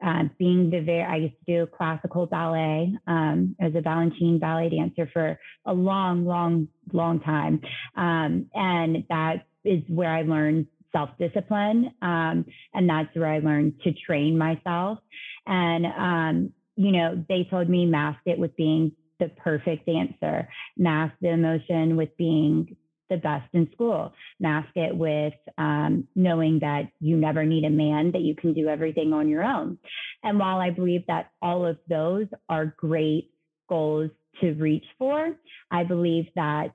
uh, 0.05 0.23
being 0.37 0.69
the 0.69 0.81
very, 0.81 1.03
I 1.03 1.15
used 1.15 1.35
to 1.45 1.65
do 1.65 1.67
classical 1.67 2.25
ballet. 2.25 2.93
Um, 3.07 3.55
I 3.61 3.65
was 3.65 3.75
a 3.75 3.81
Balanchine 3.81 4.39
ballet 4.39 4.69
dancer 4.69 5.09
for 5.13 5.39
a 5.65 5.73
long, 5.73 6.25
long, 6.25 6.67
long 6.91 7.21
time. 7.21 7.61
Um, 7.95 8.47
and 8.53 9.05
that 9.09 9.45
is 9.63 9.81
where 9.87 10.13
I 10.13 10.23
learned 10.23 10.67
self 10.91 11.09
discipline. 11.17 11.91
Um, 12.01 12.45
and 12.73 12.89
that's 12.89 13.15
where 13.15 13.31
I 13.31 13.39
learned 13.39 13.81
to 13.83 13.93
train 13.93 14.37
myself. 14.37 14.99
And, 15.45 15.85
um, 15.85 16.53
you 16.75 16.91
know, 16.91 17.23
they 17.29 17.47
told 17.49 17.69
me 17.69 17.85
mask 17.85 18.19
it 18.25 18.37
with 18.37 18.55
being 18.55 18.91
the 19.23 19.29
perfect 19.41 19.87
answer. 19.87 20.47
Mask 20.77 21.13
the 21.21 21.29
emotion 21.29 21.95
with 21.95 22.15
being 22.17 22.75
the 23.09 23.17
best 23.17 23.47
in 23.53 23.69
school. 23.73 24.13
Mask 24.39 24.69
it 24.75 24.95
with 24.95 25.33
um, 25.57 26.07
knowing 26.15 26.59
that 26.59 26.89
you 26.99 27.15
never 27.15 27.45
need 27.45 27.63
a 27.63 27.69
man, 27.69 28.11
that 28.11 28.21
you 28.21 28.35
can 28.35 28.53
do 28.53 28.67
everything 28.67 29.13
on 29.13 29.29
your 29.29 29.43
own. 29.43 29.77
And 30.23 30.39
while 30.39 30.57
I 30.57 30.71
believe 30.71 31.05
that 31.07 31.31
all 31.41 31.65
of 31.65 31.77
those 31.87 32.27
are 32.49 32.75
great 32.77 33.31
goals 33.69 34.11
to 34.41 34.53
reach 34.53 34.85
for, 34.97 35.35
I 35.71 35.83
believe 35.83 36.25
that 36.35 36.73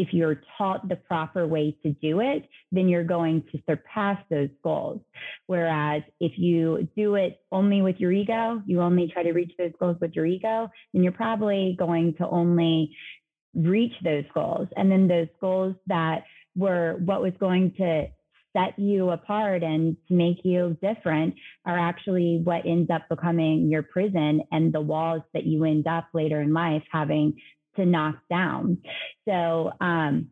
if 0.00 0.14
you're 0.14 0.40
taught 0.56 0.88
the 0.88 0.96
proper 0.96 1.46
way 1.46 1.76
to 1.82 1.90
do 1.92 2.20
it, 2.20 2.48
then 2.72 2.88
you're 2.88 3.04
going 3.04 3.44
to 3.52 3.60
surpass 3.68 4.16
those 4.30 4.48
goals. 4.64 5.02
Whereas 5.46 6.02
if 6.20 6.32
you 6.38 6.88
do 6.96 7.16
it 7.16 7.38
only 7.52 7.82
with 7.82 7.96
your 7.98 8.10
ego, 8.10 8.62
you 8.64 8.80
only 8.80 9.10
try 9.12 9.22
to 9.22 9.32
reach 9.32 9.52
those 9.58 9.72
goals 9.78 9.98
with 10.00 10.12
your 10.14 10.24
ego, 10.24 10.70
then 10.94 11.02
you're 11.02 11.12
probably 11.12 11.76
going 11.78 12.14
to 12.14 12.26
only 12.26 12.96
reach 13.54 13.92
those 14.02 14.24
goals. 14.32 14.68
And 14.74 14.90
then 14.90 15.06
those 15.06 15.28
goals 15.38 15.76
that 15.88 16.24
were 16.56 16.96
what 17.04 17.20
was 17.20 17.34
going 17.38 17.74
to 17.76 18.06
set 18.54 18.78
you 18.78 19.10
apart 19.10 19.62
and 19.62 19.98
to 20.08 20.14
make 20.14 20.38
you 20.44 20.78
different 20.82 21.34
are 21.66 21.78
actually 21.78 22.40
what 22.42 22.64
ends 22.64 22.90
up 22.90 23.02
becoming 23.10 23.68
your 23.68 23.82
prison 23.82 24.40
and 24.50 24.72
the 24.72 24.80
walls 24.80 25.22
that 25.34 25.44
you 25.44 25.62
end 25.64 25.86
up 25.86 26.08
later 26.14 26.40
in 26.40 26.54
life 26.54 26.82
having 26.90 27.34
to 27.76 27.86
knock 27.86 28.16
down. 28.28 28.78
So, 29.26 29.72
um, 29.80 30.30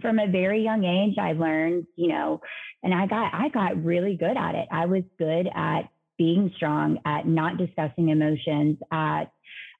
from 0.00 0.18
a 0.18 0.26
very 0.30 0.62
young 0.62 0.84
age, 0.84 1.16
I 1.18 1.32
learned, 1.32 1.86
you 1.96 2.08
know, 2.08 2.40
and 2.82 2.92
I 2.92 3.06
got 3.06 3.32
I 3.32 3.48
got 3.48 3.82
really 3.82 4.16
good 4.16 4.36
at 4.36 4.54
it. 4.54 4.68
I 4.70 4.86
was 4.86 5.02
good 5.18 5.48
at 5.54 5.88
being 6.18 6.52
strong, 6.56 6.98
at 7.04 7.26
not 7.26 7.56
discussing 7.56 8.10
emotions, 8.10 8.78
at 8.92 9.24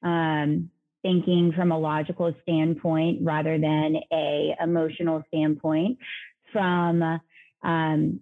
um, 0.03 0.71
thinking 1.03 1.53
from 1.55 1.73
a 1.73 1.79
logical 1.79 2.35
standpoint 2.43 3.19
rather 3.23 3.59
than 3.59 3.97
a 4.13 4.55
emotional 4.61 5.23
standpoint, 5.29 5.99
from 6.53 7.21
um, 7.63 8.21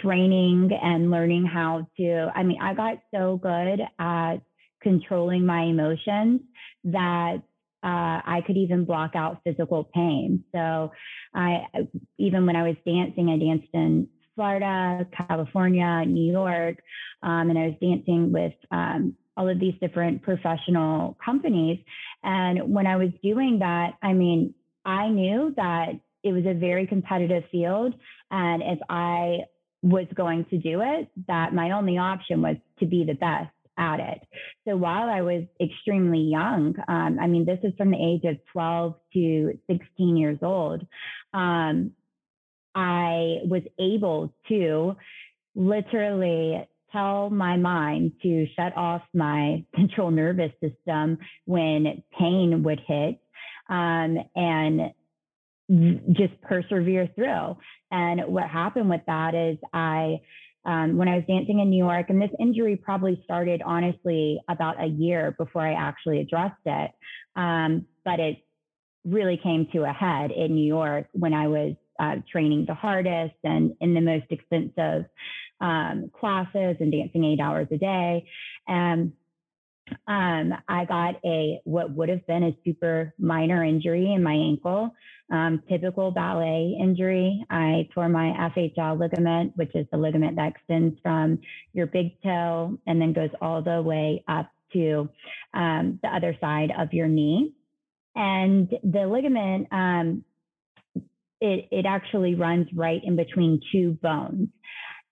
training 0.00 0.70
and 0.80 1.10
learning 1.10 1.44
how 1.44 1.86
to. 1.96 2.30
I 2.34 2.42
mean, 2.42 2.58
I 2.60 2.74
got 2.74 2.98
so 3.12 3.36
good 3.36 3.80
at 3.98 4.36
controlling 4.80 5.44
my 5.46 5.62
emotions 5.62 6.40
that 6.84 7.42
uh, 7.82 8.22
I 8.24 8.42
could 8.46 8.56
even 8.56 8.84
block 8.84 9.12
out 9.14 9.40
physical 9.44 9.84
pain. 9.84 10.44
So 10.52 10.92
I, 11.34 11.64
even 12.18 12.46
when 12.46 12.56
I 12.56 12.62
was 12.62 12.76
dancing, 12.86 13.28
I 13.28 13.38
danced 13.38 13.68
in 13.72 14.08
Florida, 14.34 15.06
California, 15.28 16.04
New 16.06 16.32
York, 16.32 16.76
um, 17.22 17.50
and 17.50 17.58
I 17.58 17.66
was 17.68 17.74
dancing 17.80 18.32
with 18.32 18.54
um, 18.70 19.14
all 19.36 19.48
of 19.48 19.58
these 19.58 19.74
different 19.80 20.22
professional 20.22 21.16
companies. 21.24 21.78
And 22.22 22.72
when 22.72 22.86
I 22.86 22.96
was 22.96 23.10
doing 23.22 23.58
that, 23.60 23.94
I 24.02 24.12
mean, 24.12 24.54
I 24.84 25.08
knew 25.08 25.52
that 25.56 25.92
it 26.22 26.32
was 26.32 26.44
a 26.46 26.54
very 26.54 26.86
competitive 26.86 27.44
field. 27.50 27.94
And 28.30 28.62
if 28.62 28.78
I 28.88 29.38
was 29.82 30.06
going 30.14 30.44
to 30.46 30.58
do 30.58 30.80
it, 30.82 31.08
that 31.26 31.52
my 31.52 31.72
only 31.72 31.98
option 31.98 32.42
was 32.42 32.56
to 32.78 32.86
be 32.86 33.04
the 33.04 33.14
best 33.14 33.50
at 33.78 34.00
it. 34.00 34.20
So 34.66 34.76
while 34.76 35.08
I 35.08 35.22
was 35.22 35.44
extremely 35.60 36.20
young, 36.20 36.74
um, 36.88 37.18
I 37.20 37.26
mean, 37.26 37.44
this 37.44 37.58
is 37.62 37.72
from 37.76 37.90
the 37.90 37.96
age 37.96 38.24
of 38.24 38.38
12 38.52 38.94
to 39.14 39.58
16 39.70 40.16
years 40.16 40.38
old, 40.42 40.86
um, 41.32 41.92
I 42.74 43.38
was 43.44 43.62
able 43.78 44.32
to 44.48 44.96
literally 45.54 46.66
tell 46.90 47.30
my 47.30 47.56
mind 47.56 48.12
to 48.22 48.46
shut 48.56 48.76
off 48.76 49.02
my 49.14 49.64
central 49.76 50.10
nervous 50.10 50.52
system 50.60 51.18
when 51.46 52.02
pain 52.18 52.62
would 52.62 52.80
hit 52.86 53.18
um, 53.68 54.18
and 54.36 54.92
just 56.12 56.40
persevere 56.42 57.08
through. 57.14 57.56
And 57.90 58.20
what 58.26 58.44
happened 58.44 58.90
with 58.90 59.02
that 59.06 59.34
is 59.34 59.58
I 59.72 60.20
um, 60.64 60.96
when 60.96 61.08
I 61.08 61.16
was 61.16 61.24
dancing 61.26 61.60
in 61.60 61.70
New 61.70 61.84
York, 61.84 62.06
and 62.08 62.20
this 62.20 62.30
injury 62.38 62.76
probably 62.76 63.20
started 63.24 63.62
honestly 63.64 64.40
about 64.48 64.82
a 64.82 64.86
year 64.86 65.34
before 65.38 65.62
I 65.62 65.72
actually 65.72 66.20
addressed 66.20 66.54
it. 66.64 66.90
Um, 67.34 67.86
but 68.04 68.20
it 68.20 68.38
really 69.04 69.40
came 69.42 69.66
to 69.72 69.84
a 69.84 69.92
head 69.92 70.30
in 70.30 70.54
New 70.54 70.66
York 70.66 71.08
when 71.12 71.34
I 71.34 71.48
was 71.48 71.74
uh, 71.98 72.16
training 72.30 72.64
the 72.66 72.74
hardest 72.74 73.34
and 73.44 73.74
in 73.80 73.94
the 73.94 74.00
most 74.00 74.26
expensive 74.30 75.04
um, 75.60 76.10
classes 76.18 76.76
and 76.80 76.92
dancing 76.92 77.24
eight 77.24 77.40
hours 77.40 77.68
a 77.70 77.78
day. 77.78 78.26
And 78.66 79.12
um, 80.06 80.52
I 80.68 80.84
got 80.84 81.16
a 81.24 81.60
what 81.64 81.90
would 81.94 82.08
have 82.08 82.26
been 82.26 82.44
a 82.44 82.56
super 82.64 83.14
minor 83.18 83.64
injury 83.64 84.12
in 84.12 84.22
my 84.22 84.34
ankle, 84.34 84.94
um, 85.30 85.62
typical 85.68 86.10
ballet 86.10 86.76
injury. 86.80 87.44
I 87.50 87.88
tore 87.94 88.08
my 88.08 88.50
FHL 88.56 88.98
ligament, 88.98 89.52
which 89.56 89.74
is 89.74 89.86
the 89.90 89.98
ligament 89.98 90.36
that 90.36 90.52
extends 90.52 90.98
from 91.02 91.40
your 91.72 91.86
big 91.86 92.20
toe 92.22 92.78
and 92.86 93.00
then 93.00 93.12
goes 93.12 93.30
all 93.40 93.62
the 93.62 93.82
way 93.82 94.24
up 94.28 94.50
to 94.72 95.08
um, 95.54 95.98
the 96.02 96.08
other 96.08 96.36
side 96.40 96.70
of 96.78 96.92
your 96.92 97.08
knee. 97.08 97.52
And 98.14 98.68
the 98.82 99.06
ligament, 99.06 99.68
um, 99.72 100.24
it, 101.40 101.68
it 101.70 101.86
actually 101.86 102.34
runs 102.34 102.68
right 102.74 103.00
in 103.02 103.16
between 103.16 103.60
two 103.72 103.98
bones. 104.02 104.48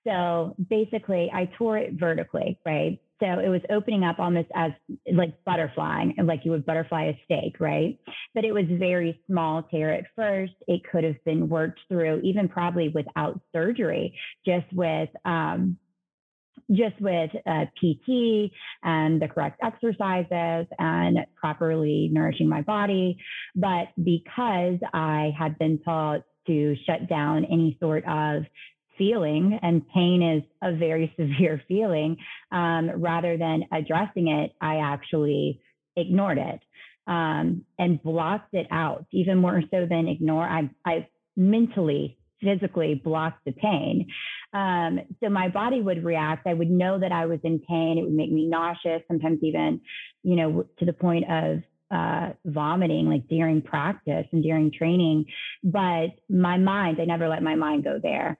So 0.07 0.55
basically, 0.69 1.31
I 1.33 1.50
tore 1.59 1.79
it 1.79 1.95
vertically, 1.95 2.59
right? 2.65 2.99
So 3.21 3.39
it 3.39 3.49
was 3.49 3.61
opening 3.71 4.03
up 4.03 4.19
almost 4.19 4.49
as 4.55 4.73
like 5.12 5.35
butterflying, 5.47 6.15
like 6.25 6.41
you 6.45 6.50
would 6.53 6.65
butterfly 6.65 7.05
a 7.05 7.21
steak, 7.25 7.61
right? 7.61 7.99
But 8.35 8.45
it 8.45 8.53
was 8.53 8.65
very 8.69 9.21
small 9.27 9.62
tear 9.65 9.93
at 9.93 10.05
first. 10.17 10.54
It 10.67 10.80
could 10.91 11.04
have 11.04 11.23
been 11.25 11.49
worked 11.49 11.80
through, 11.89 12.21
even 12.23 12.49
probably 12.49 12.89
without 12.89 13.41
surgery, 13.52 14.19
just 14.47 14.67
with 14.73 15.11
um, 15.25 15.76
just 16.71 17.00
with 17.00 17.30
uh, 17.47 17.65
PT 17.76 18.52
and 18.83 19.21
the 19.21 19.28
correct 19.28 19.61
exercises 19.63 20.67
and 20.78 21.19
properly 21.35 22.09
nourishing 22.13 22.49
my 22.49 22.63
body. 22.63 23.19
But 23.56 23.89
because 24.02 24.78
I 24.93 25.33
had 25.37 25.59
been 25.59 25.80
taught 25.80 26.23
to 26.47 26.76
shut 26.87 27.09
down 27.09 27.45
any 27.45 27.76
sort 27.80 28.04
of 28.06 28.45
feeling, 29.00 29.58
and 29.63 29.89
pain 29.89 30.23
is 30.23 30.43
a 30.63 30.76
very 30.76 31.13
severe 31.19 31.63
feeling, 31.67 32.19
um, 32.52 32.91
rather 32.97 33.39
than 33.39 33.65
addressing 33.73 34.28
it, 34.28 34.52
I 34.60 34.76
actually 34.76 35.63
ignored 35.97 36.39
it 36.39 36.60
um, 37.06 37.65
and 37.78 38.02
blocked 38.02 38.52
it 38.52 38.67
out. 38.71 39.06
Even 39.10 39.39
more 39.39 39.63
so 39.71 39.86
than 39.89 40.06
ignore, 40.06 40.45
I, 40.45 40.71
I 40.84 41.08
mentally, 41.34 42.19
physically 42.43 43.00
blocked 43.02 43.45
the 43.47 43.52
pain. 43.52 44.06
Um, 44.52 45.00
so 45.23 45.30
my 45.30 45.49
body 45.49 45.80
would 45.80 46.04
react. 46.04 46.47
I 46.47 46.54
would 46.54 46.71
know 46.71 46.99
that 46.99 47.13
I 47.13 47.26
was 47.26 47.41
in 47.43 47.58
pain. 47.60 47.97
It 47.99 48.02
would 48.02 48.13
make 48.13 48.30
me 48.30 48.47
nauseous, 48.47 49.02
sometimes 49.08 49.39
even, 49.43 49.80
you 50.23 50.36
know, 50.36 50.67
to 50.78 50.84
the 50.84 50.93
point 50.93 51.25
of 51.30 51.63
uh, 51.91 52.31
vomiting 52.45 53.09
like 53.09 53.26
during 53.29 53.63
practice 53.63 54.26
and 54.33 54.43
during 54.43 54.71
training, 54.71 55.26
but 55.65 56.11
my 56.29 56.57
mind, 56.57 56.99
I 57.00 57.05
never 57.05 57.29
let 57.29 57.43
my 57.43 57.55
mind 57.55 57.85
go 57.85 57.99
there. 58.03 58.39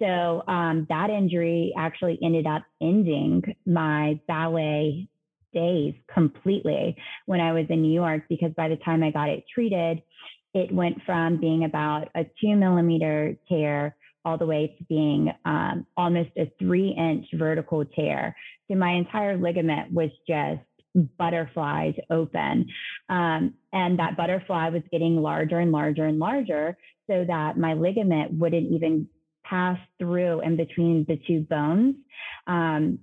So 0.00 0.42
um, 0.46 0.86
that 0.88 1.10
injury 1.10 1.72
actually 1.76 2.18
ended 2.22 2.46
up 2.46 2.62
ending 2.80 3.42
my 3.66 4.20
ballet 4.28 5.08
days 5.52 5.94
completely 6.12 6.96
when 7.26 7.40
I 7.40 7.52
was 7.52 7.66
in 7.68 7.82
New 7.82 7.92
York 7.92 8.22
because 8.28 8.52
by 8.56 8.68
the 8.68 8.76
time 8.76 9.02
I 9.02 9.10
got 9.10 9.28
it 9.28 9.44
treated, 9.52 10.02
it 10.54 10.72
went 10.72 10.98
from 11.04 11.40
being 11.40 11.64
about 11.64 12.08
a 12.14 12.24
two 12.40 12.56
millimeter 12.56 13.36
tear 13.48 13.96
all 14.24 14.38
the 14.38 14.46
way 14.46 14.74
to 14.78 14.84
being 14.84 15.30
um, 15.44 15.86
almost 15.96 16.30
a 16.36 16.50
three 16.58 16.90
inch 16.90 17.26
vertical 17.34 17.84
tear. 17.84 18.36
So 18.68 18.76
my 18.76 18.92
entire 18.92 19.36
ligament 19.36 19.92
was 19.92 20.10
just 20.26 20.60
butterflies 21.18 21.94
open. 22.10 22.66
Um, 23.08 23.54
and 23.72 23.98
that 23.98 24.16
butterfly 24.16 24.70
was 24.70 24.82
getting 24.90 25.16
larger 25.16 25.58
and 25.58 25.72
larger 25.72 26.04
and 26.04 26.18
larger 26.18 26.76
so 27.10 27.24
that 27.26 27.56
my 27.56 27.74
ligament 27.74 28.32
wouldn't 28.32 28.72
even 28.72 29.08
pass 29.44 29.78
through 29.98 30.40
in 30.40 30.56
between 30.56 31.04
the 31.08 31.18
two 31.26 31.40
bones. 31.40 31.96
Um, 32.46 33.00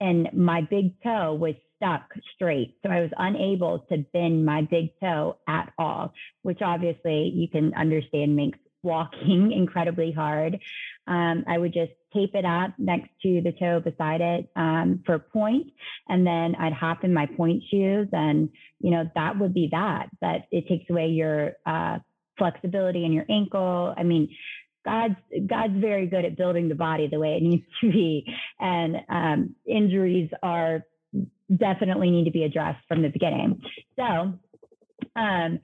and 0.00 0.28
my 0.32 0.60
big 0.60 1.02
toe 1.02 1.34
was 1.34 1.54
stuck 1.76 2.02
straight. 2.34 2.76
So 2.84 2.90
I 2.90 3.00
was 3.00 3.10
unable 3.16 3.80
to 3.90 3.98
bend 4.12 4.44
my 4.44 4.62
big 4.62 4.90
toe 5.00 5.38
at 5.48 5.72
all, 5.78 6.12
which 6.42 6.60
obviously 6.62 7.32
you 7.34 7.48
can 7.48 7.74
understand 7.74 8.36
makes 8.36 8.58
walking 8.82 9.52
incredibly 9.56 10.12
hard. 10.12 10.58
Um, 11.06 11.44
I 11.48 11.58
would 11.58 11.72
just 11.72 11.92
tape 12.16 12.34
it 12.34 12.44
up 12.44 12.72
next 12.78 13.10
to 13.22 13.40
the 13.42 13.52
toe 13.52 13.80
beside 13.80 14.20
it 14.20 14.48
um, 14.56 15.02
for 15.04 15.18
point, 15.18 15.68
and 16.08 16.26
then 16.26 16.54
I'd 16.58 16.72
hop 16.72 17.04
in 17.04 17.12
my 17.12 17.26
point 17.26 17.62
shoes, 17.70 18.08
and 18.12 18.48
you 18.80 18.90
know 18.90 19.04
that 19.14 19.38
would 19.38 19.54
be 19.54 19.68
that. 19.72 20.08
But 20.20 20.46
it 20.50 20.68
takes 20.68 20.88
away 20.90 21.08
your 21.08 21.52
uh, 21.66 21.98
flexibility 22.38 23.04
in 23.04 23.12
your 23.12 23.26
ankle. 23.28 23.94
I 23.96 24.02
mean, 24.02 24.34
God's 24.84 25.16
God's 25.46 25.78
very 25.78 26.06
good 26.06 26.24
at 26.24 26.36
building 26.36 26.68
the 26.68 26.74
body 26.74 27.08
the 27.08 27.18
way 27.18 27.36
it 27.36 27.42
needs 27.46 27.66
to 27.82 27.92
be, 27.92 28.24
and 28.58 28.96
um, 29.08 29.54
injuries 29.66 30.30
are 30.42 30.84
definitely 31.54 32.10
need 32.10 32.24
to 32.24 32.30
be 32.30 32.44
addressed 32.44 32.84
from 32.88 33.02
the 33.02 33.08
beginning. 33.08 33.60
So, 33.96 34.32
um, 35.14 35.60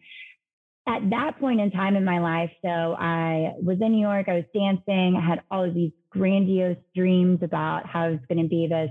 at 0.87 1.11
that 1.11 1.39
point 1.39 1.61
in 1.61 1.71
time 1.71 1.95
in 1.95 2.05
my 2.05 2.19
life, 2.19 2.51
so 2.61 2.69
I 2.69 3.53
was 3.63 3.79
in 3.81 3.93
New 3.93 4.01
York, 4.01 4.29
I 4.29 4.35
was 4.35 4.45
dancing, 4.53 5.17
I 5.17 5.25
had 5.25 5.43
all 5.51 5.65
of 5.65 5.75
these 5.75 5.93
grandiose 6.11 6.77
dreams 6.95 7.39
about 7.43 7.87
how 7.87 8.05
I 8.05 8.11
was 8.11 8.21
going 8.29 8.43
to 8.43 8.49
be 8.49 8.67
this 8.69 8.91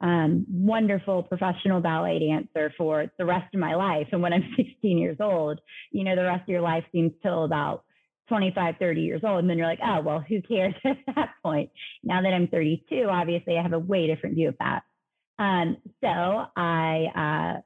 um, 0.00 0.46
wonderful 0.48 1.24
professional 1.24 1.80
ballet 1.80 2.20
dancer 2.20 2.72
for 2.78 3.06
the 3.18 3.24
rest 3.24 3.52
of 3.52 3.60
my 3.60 3.74
life. 3.74 4.06
And 4.12 4.22
when 4.22 4.32
I'm 4.32 4.44
16 4.56 4.98
years 4.98 5.16
old, 5.20 5.60
you 5.90 6.04
know, 6.04 6.14
the 6.14 6.22
rest 6.22 6.42
of 6.42 6.48
your 6.48 6.60
life 6.60 6.84
seems 6.92 7.12
till 7.22 7.44
about 7.44 7.84
25, 8.28 8.76
30 8.78 9.00
years 9.00 9.22
old. 9.24 9.40
And 9.40 9.50
then 9.50 9.58
you're 9.58 9.66
like, 9.66 9.80
oh, 9.84 10.00
well, 10.02 10.24
who 10.26 10.40
cares 10.40 10.74
at 10.84 10.98
that 11.14 11.30
point? 11.42 11.70
Now 12.02 12.22
that 12.22 12.32
I'm 12.32 12.48
32, 12.48 13.06
obviously 13.10 13.58
I 13.58 13.62
have 13.62 13.72
a 13.72 13.78
way 13.78 14.06
different 14.06 14.36
view 14.36 14.48
of 14.48 14.56
that. 14.60 14.82
Um, 15.38 15.78
so 16.00 16.44
I 16.56 17.56
uh, 17.56 17.60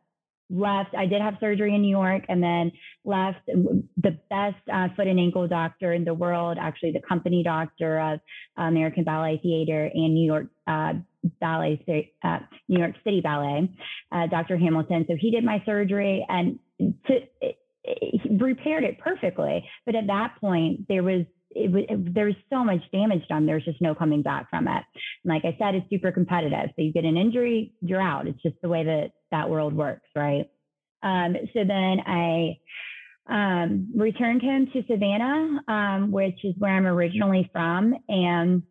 left. 0.50 0.94
I 0.96 1.06
did 1.06 1.20
have 1.20 1.34
surgery 1.40 1.74
in 1.74 1.82
New 1.82 1.90
York 1.90 2.24
and 2.28 2.42
then 2.42 2.72
left 3.04 3.44
the 3.46 4.18
best 4.30 4.56
uh, 4.72 4.88
foot 4.96 5.06
and 5.06 5.18
ankle 5.18 5.46
doctor 5.48 5.92
in 5.92 6.04
the 6.04 6.14
world, 6.14 6.58
actually 6.60 6.92
the 6.92 7.02
company 7.06 7.42
doctor 7.42 7.98
of 7.98 8.20
American 8.56 9.04
Ballet 9.04 9.40
Theater 9.42 9.90
and 9.92 10.14
New 10.14 10.26
York 10.26 10.46
uh, 10.66 10.94
Ballet, 11.40 12.12
uh, 12.22 12.38
New 12.68 12.78
York 12.78 12.94
City 13.04 13.20
Ballet, 13.20 13.70
uh, 14.12 14.26
Dr. 14.28 14.56
Hamilton. 14.56 15.04
So 15.08 15.16
he 15.18 15.30
did 15.30 15.44
my 15.44 15.62
surgery 15.66 16.24
and 16.28 16.58
to, 16.78 17.14
it, 17.40 17.58
it, 17.84 18.40
repaired 18.40 18.84
it 18.84 18.98
perfectly. 18.98 19.64
But 19.84 19.94
at 19.94 20.06
that 20.06 20.36
point, 20.40 20.86
there 20.88 21.02
was 21.02 21.24
it, 21.50 21.90
it, 21.90 22.14
there's 22.14 22.36
so 22.50 22.64
much 22.64 22.80
damage 22.92 23.26
done. 23.28 23.46
There's 23.46 23.64
just 23.64 23.80
no 23.80 23.94
coming 23.94 24.22
back 24.22 24.50
from 24.50 24.68
it. 24.68 24.84
And 25.24 25.32
like 25.32 25.44
I 25.44 25.56
said, 25.58 25.74
it's 25.74 25.88
super 25.90 26.12
competitive. 26.12 26.70
So 26.76 26.82
you 26.82 26.92
get 26.92 27.04
an 27.04 27.16
injury, 27.16 27.72
you're 27.80 28.02
out. 28.02 28.26
It's 28.26 28.42
just 28.42 28.56
the 28.62 28.68
way 28.68 28.84
that 28.84 29.12
that 29.30 29.48
world 29.48 29.74
works, 29.74 30.08
right? 30.14 30.50
Um, 31.02 31.36
so 31.54 31.64
then 31.64 32.00
I 32.06 32.58
um, 33.28 33.92
returned 33.94 34.42
him 34.42 34.68
to 34.72 34.82
Savannah, 34.90 35.60
um, 35.68 36.10
which 36.10 36.44
is 36.44 36.54
where 36.58 36.72
I'm 36.72 36.86
originally 36.86 37.48
from, 37.52 37.94
and 38.08 38.62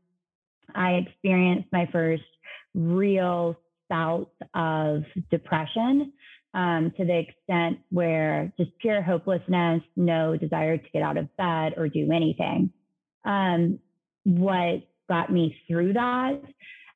I 0.74 0.94
experienced 0.94 1.70
my 1.72 1.88
first 1.92 2.24
real 2.74 3.58
bout 3.90 4.30
of 4.54 5.04
depression 5.32 6.12
um, 6.58 6.92
to 6.98 7.06
the 7.06 7.20
extent 7.20 7.78
where 7.92 8.52
just 8.58 8.72
pure 8.80 9.04
hopelessness, 9.04 9.84
no 9.96 10.36
desire 10.36 10.78
to 10.78 10.90
get 10.92 11.04
out 11.04 11.16
of 11.16 11.30
bed 11.38 11.76
or 11.78 11.88
do 11.88 12.12
anything. 12.12 12.72
Um, 13.24 13.78
what 14.24 14.82
got 15.08 15.32
me 15.32 15.56
through 15.68 15.94
that, 15.94 16.42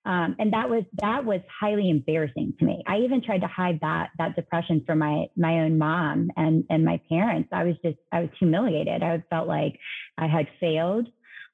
um, 0.03 0.35
and 0.39 0.51
that 0.53 0.67
was 0.67 0.83
that 0.99 1.25
was 1.25 1.41
highly 1.59 1.91
embarrassing 1.91 2.55
to 2.57 2.65
me. 2.65 2.83
I 2.87 2.97
even 2.97 3.21
tried 3.23 3.41
to 3.41 3.47
hide 3.47 3.79
that 3.81 4.09
that 4.17 4.35
depression 4.35 4.83
from 4.85 4.97
my 4.97 5.27
my 5.37 5.59
own 5.59 5.77
mom 5.77 6.31
and 6.35 6.63
and 6.71 6.83
my 6.83 6.99
parents. 7.07 7.49
I 7.53 7.63
was 7.65 7.75
just 7.85 7.99
I 8.11 8.21
was 8.21 8.29
humiliated. 8.39 9.03
I 9.03 9.23
felt 9.29 9.47
like 9.47 9.79
I 10.17 10.25
had 10.25 10.47
failed 10.59 11.07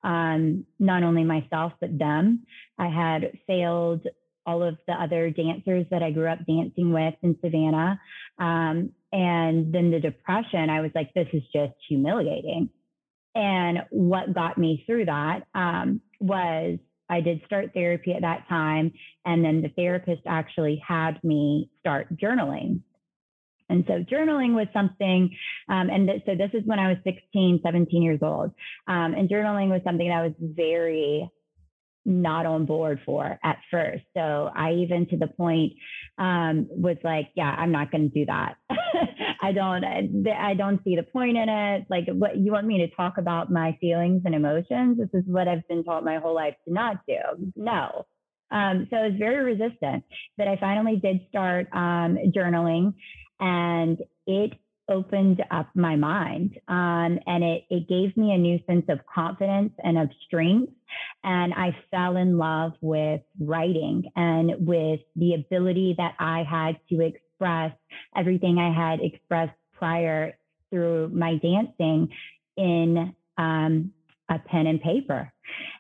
um, 0.06 0.66
not 0.80 1.04
only 1.04 1.26
myself 1.26 1.74
but 1.82 2.00
them. 2.00 2.46
I 2.80 2.88
had 2.88 3.38
failed 3.48 4.08
all 4.48 4.64
of 4.64 4.78
the 4.88 4.94
other 4.94 5.30
dancers 5.30 5.86
that 5.92 6.02
I 6.02 6.12
grew 6.12 6.28
up 6.28 6.40
dancing 6.48 6.94
with 6.94 7.14
in 7.22 7.38
Savannah. 7.44 8.00
Um, 8.40 8.92
and 9.12 9.74
then 9.74 9.92
the 9.92 10.00
depression, 10.00 10.70
I 10.70 10.82
was 10.82 10.92
like, 10.96 11.14
this 11.14 11.28
is 11.34 11.44
just 11.54 11.74
humiliating. 11.88 12.70
And 13.36 13.80
what 13.92 14.34
got 14.34 14.58
me 14.58 14.84
through 14.88 15.06
that 15.06 15.42
um, 15.54 16.02
was 16.20 16.80
I 17.10 17.22
did 17.22 17.42
start 17.46 17.74
therapy 17.74 18.14
at 18.14 18.22
that 18.22 18.48
time. 18.48 18.94
And 19.26 19.44
then 19.44 19.62
the 19.62 19.70
therapist 19.70 20.22
actually 20.26 20.82
had 20.86 21.24
me 21.24 21.70
start 21.80 22.18
journaling. 22.18 22.82
And 23.70 23.84
so 23.86 24.02
journaling 24.04 24.54
was 24.54 24.68
something, 24.72 25.36
um, 25.68 25.90
and 25.90 26.08
th- 26.08 26.24
so 26.26 26.36
this 26.36 26.52
is 26.54 26.66
when 26.66 26.80
I 26.80 26.88
was 26.88 26.98
16, 27.04 27.60
17 27.64 28.02
years 28.02 28.20
old. 28.22 28.52
Um, 28.88 29.14
and 29.14 29.30
journaling 29.30 29.70
was 29.70 29.82
something 29.84 30.08
that 30.08 30.22
was 30.22 30.34
very 30.40 31.30
not 32.08 32.46
on 32.46 32.66
board 32.66 33.02
for 33.06 33.38
at 33.44 33.58
first. 33.70 34.04
So 34.16 34.50
I 34.56 34.72
even 34.74 35.08
to 35.08 35.18
the 35.18 35.28
point 35.28 35.74
um, 36.18 36.68
was 36.72 36.98
like, 37.04 37.28
yeah, 37.36 37.50
I'm 37.50 37.72
not 37.72 37.92
going 37.92 38.10
to 38.10 38.20
do 38.20 38.26
that. 38.26 38.56
I 39.42 39.52
don't, 39.52 39.84
I 39.84 40.54
don't 40.56 40.84
see 40.84 40.96
the 40.96 41.04
point 41.04 41.38
in 41.38 41.50
it. 41.50 41.86
Like, 41.90 42.06
what 42.08 42.38
you 42.38 42.54
want 42.54 42.66
me 42.66 42.80
to 42.80 42.96
talk 42.96 43.18
about 43.18 43.52
my 43.52 43.78
feelings 43.80 44.24
and 44.26 44.34
emotions? 44.34 44.98
This 44.98 45.10
is 45.14 45.24
what 45.28 45.48
I've 45.48 45.68
been 45.68 45.84
taught 45.84 46.06
my 46.06 46.18
whole 46.18 46.34
life 46.34 46.56
to 46.66 46.74
not 46.74 47.02
do. 47.08 47.52
No. 47.56 48.06
Um, 48.50 48.88
so 48.90 48.96
I 48.96 49.08
was 49.10 49.18
very 49.20 49.44
resistant. 49.44 50.06
But 50.38 50.48
I 50.48 50.58
finally 50.58 50.96
did 50.96 51.20
start 51.28 51.68
um, 51.74 52.18
journaling, 52.36 52.94
and 53.40 54.00
it 54.26 54.54
opened 54.90 55.44
up 55.52 55.70
my 55.76 55.96
mind 55.96 56.60
um, 56.68 57.20
and 57.28 57.44
it, 57.44 57.64
it 57.70 57.88
gave 57.88 58.16
me 58.16 58.34
a 58.34 58.38
new 58.38 58.60
sense 58.68 58.86
of 58.90 59.00
confidence 59.14 59.74
and 59.84 59.98
of 59.98 60.10
strength. 60.26 60.72
And 61.24 61.54
I 61.54 61.76
fell 61.92 62.18
in 62.18 62.38
love 62.38 62.74
with 62.82 63.22
writing 63.40 64.12
and 64.16 64.66
with 64.66 65.02
the 65.16 65.34
ability 65.34 65.96
that 65.98 66.16
I 66.20 66.44
had 66.50 66.80
to 66.90 67.02
express 67.02 67.74
everything 68.16 68.58
I 68.58 68.74
had 68.74 69.02
expressed 69.02 69.54
prior 69.74 70.38
through 70.70 71.10
my 71.10 71.36
dancing 71.36 72.10
in 72.56 73.14
um, 73.38 73.92
a 74.30 74.40
pen 74.40 74.68
and 74.68 74.82
paper. 74.82 75.32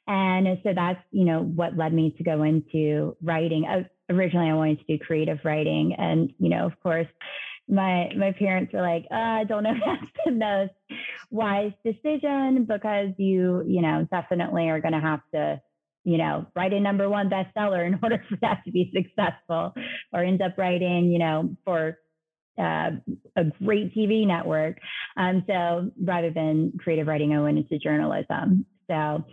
And 0.07 0.59
so 0.63 0.73
that's, 0.73 1.01
you 1.11 1.25
know, 1.25 1.43
what 1.43 1.75
led 1.75 1.93
me 1.93 2.11
to 2.17 2.23
go 2.23 2.43
into 2.43 3.17
writing. 3.21 3.65
Uh, 3.65 3.83
originally, 4.09 4.49
I 4.49 4.53
wanted 4.53 4.79
to 4.79 4.97
do 4.97 5.03
creative 5.03 5.39
writing. 5.43 5.95
And, 5.97 6.33
you 6.39 6.49
know, 6.49 6.65
of 6.65 6.79
course, 6.81 7.07
my 7.67 8.09
my 8.15 8.31
parents 8.31 8.73
were 8.73 8.81
like, 8.81 9.05
uh, 9.11 9.15
I 9.15 9.43
don't 9.43 9.63
know 9.63 9.71
if 9.71 9.81
that's 9.85 10.11
the 10.25 10.31
most 10.31 10.73
wise 11.29 11.73
decision 11.85 12.65
because 12.65 13.09
you, 13.17 13.63
you 13.67 13.81
know, 13.81 14.07
definitely 14.11 14.69
are 14.69 14.81
going 14.81 14.93
to 14.93 14.99
have 14.99 15.21
to, 15.33 15.61
you 16.03 16.17
know, 16.17 16.45
write 16.55 16.73
a 16.73 16.79
number 16.79 17.09
one 17.09 17.29
bestseller 17.29 17.85
in 17.85 17.99
order 18.03 18.23
for 18.29 18.37
that 18.41 18.61
to 18.65 18.71
be 18.71 18.91
successful, 18.95 19.73
or 20.13 20.23
end 20.23 20.41
up 20.41 20.57
writing, 20.57 21.11
you 21.11 21.19
know, 21.19 21.55
for 21.65 21.97
uh, 22.57 22.91
a 23.35 23.43
great 23.63 23.93
TV 23.93 24.25
network. 24.25 24.79
Um, 25.15 25.43
so 25.47 25.91
rather 26.01 26.31
than 26.31 26.73
creative 26.79 27.07
writing, 27.07 27.33
I 27.33 27.41
went 27.41 27.57
into 27.57 27.77
journalism. 27.77 28.65
So 28.89 29.25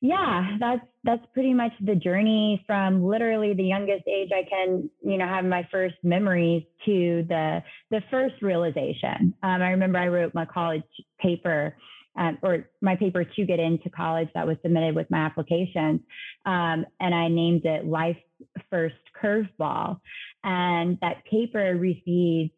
yeah, 0.00 0.56
that's 0.60 0.86
that's 1.04 1.24
pretty 1.32 1.54
much 1.54 1.72
the 1.80 1.94
journey 1.94 2.62
from 2.66 3.02
literally 3.02 3.54
the 3.54 3.64
youngest 3.64 4.06
age 4.06 4.30
I 4.32 4.48
can, 4.48 4.90
you 5.02 5.16
know, 5.16 5.26
have 5.26 5.44
my 5.44 5.66
first 5.70 5.94
memories 6.02 6.64
to 6.84 7.24
the 7.28 7.62
the 7.90 8.02
first 8.10 8.34
realization. 8.42 9.34
Um, 9.42 9.62
I 9.62 9.70
remember 9.70 9.98
I 9.98 10.08
wrote 10.08 10.34
my 10.34 10.44
college 10.44 10.82
paper. 11.20 11.76
Um, 12.18 12.38
or 12.42 12.70
my 12.80 12.96
paper 12.96 13.24
to 13.24 13.44
get 13.44 13.60
into 13.60 13.90
college 13.90 14.30
that 14.34 14.46
was 14.46 14.56
submitted 14.62 14.94
with 14.94 15.06
my 15.10 15.18
application. 15.18 16.02
Um, 16.46 16.86
and 16.98 17.14
I 17.14 17.28
named 17.28 17.66
it 17.66 17.84
Life 17.84 18.16
First 18.70 18.94
Curveball. 19.22 20.00
And 20.42 20.96
that 21.02 21.26
paper 21.30 21.76
received 21.76 22.52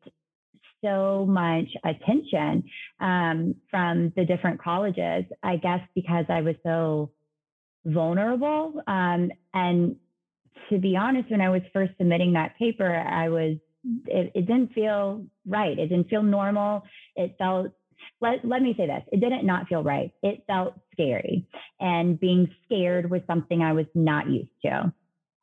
so 0.85 1.27
much 1.29 1.67
attention 1.85 2.71
um, 3.01 3.57
from 3.69 4.13
the 4.15 4.25
different 4.25 4.63
colleges, 4.63 5.25
I 5.43 5.57
guess 5.57 5.81
because 5.95 6.27
I 6.29 6.43
was 6.43 6.55
so 6.63 7.11
vulnerable. 7.85 8.83
Um, 8.87 9.31
and 9.55 9.97
to 10.71 10.79
be 10.79 10.97
honest, 10.97 11.31
when 11.31 11.41
I 11.41 11.51
was 11.51 11.63
first 11.73 11.93
submitting 11.99 12.35
that 12.35 12.59
paper, 12.59 12.95
I 12.95 13.29
was, 13.29 13.57
it, 14.07 14.33
it 14.35 14.47
didn't 14.47 14.73
feel 14.73 15.25
right. 15.47 15.79
It 15.79 15.89
didn't 15.89 16.09
feel 16.09 16.23
normal. 16.23 16.83
It 17.17 17.37
felt, 17.39 17.69
let, 18.21 18.45
let 18.45 18.63
me 18.63 18.75
say 18.77 18.87
this, 18.87 19.03
it 19.13 19.21
didn't 19.21 19.47
not 19.47 19.69
feel 19.69 19.83
right. 19.83 20.13
It 20.23 20.45
felt 20.47 20.75
scary. 20.93 21.47
And 21.81 22.19
being 22.19 22.49
scared 22.65 23.11
was 23.11 23.23
something 23.27 23.63
I 23.63 23.73
was 23.73 23.87
not 23.95 24.29
used 24.29 24.51
to. 24.65 24.93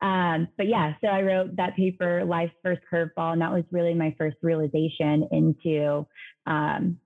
Um, 0.02 0.50
but 0.58 0.67
yeah, 0.67 0.93
so 1.02 1.08
I 1.08 1.21
wrote 1.21 1.56
that 1.56 1.76
paper, 1.76 2.24
Life's 2.26 2.54
First 2.62 2.82
Curveball, 2.91 3.34
and 3.34 3.41
that 3.41 3.52
was 3.52 3.63
really 3.71 3.93
my 3.93 4.13
first 4.17 4.38
realization 4.41 5.28
into 5.32 6.06
um, 6.45 7.00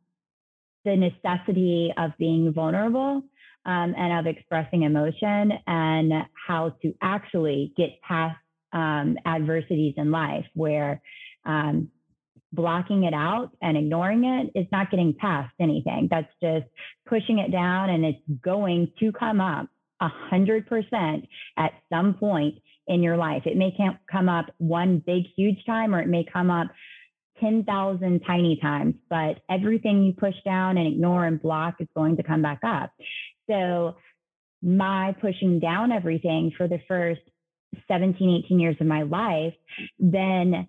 the 0.84 0.96
necessity 0.96 1.94
of 1.98 2.12
being 2.18 2.52
vulnerable 2.52 3.24
um, 3.69 3.93
and 3.95 4.19
of 4.19 4.25
expressing 4.25 4.82
emotion 4.82 5.51
and 5.67 6.12
how 6.47 6.75
to 6.82 6.91
actually 7.03 7.71
get 7.77 8.01
past 8.01 8.36
um, 8.73 9.15
adversities 9.27 9.93
in 9.95 10.10
life 10.10 10.45
where 10.55 10.99
um, 11.45 11.89
blocking 12.51 13.03
it 13.03 13.13
out 13.13 13.51
and 13.62 13.77
ignoring 13.77 14.25
it 14.25 14.60
is 14.60 14.65
not 14.71 14.89
getting 14.89 15.13
past 15.13 15.53
anything. 15.60 16.08
That's 16.10 16.32
just 16.41 16.65
pushing 17.08 17.38
it 17.38 17.51
down 17.51 17.91
and 17.91 18.03
it's 18.05 18.41
going 18.43 18.91
to 19.01 19.12
come 19.12 19.39
up 19.39 19.69
a 20.01 20.08
hundred 20.08 20.65
percent 20.65 21.27
at 21.55 21.73
some 21.93 22.15
point 22.15 22.55
in 22.88 23.03
your 23.03 23.17
life. 23.17 23.43
It 23.45 23.55
may 23.55 23.71
come 24.12 24.29
up 24.29 24.47
one 24.58 25.03
big, 25.05 25.25
huge 25.36 25.63
time, 25.67 25.93
or 25.93 26.01
it 26.01 26.08
may 26.08 26.25
come 26.34 26.49
up 26.49 26.69
10,000 27.39 28.21
tiny 28.25 28.58
times, 28.62 28.95
but 29.10 29.39
everything 29.49 30.03
you 30.03 30.13
push 30.13 30.36
down 30.43 30.77
and 30.77 30.88
ignore 30.88 31.25
and 31.25 31.41
block 31.41 31.75
is 31.79 31.88
going 31.95 32.17
to 32.17 32.23
come 32.23 32.41
back 32.41 32.60
up. 32.65 32.91
So 33.50 33.96
my 34.62 35.16
pushing 35.22 35.60
down 35.60 35.92
everything 35.92 36.52
for 36.58 36.68
the 36.68 36.80
first 36.88 37.22
17, 37.88 38.44
18 38.46 38.60
years 38.60 38.76
of 38.80 38.88
my 38.88 39.04
life, 39.04 39.54
then 40.00 40.68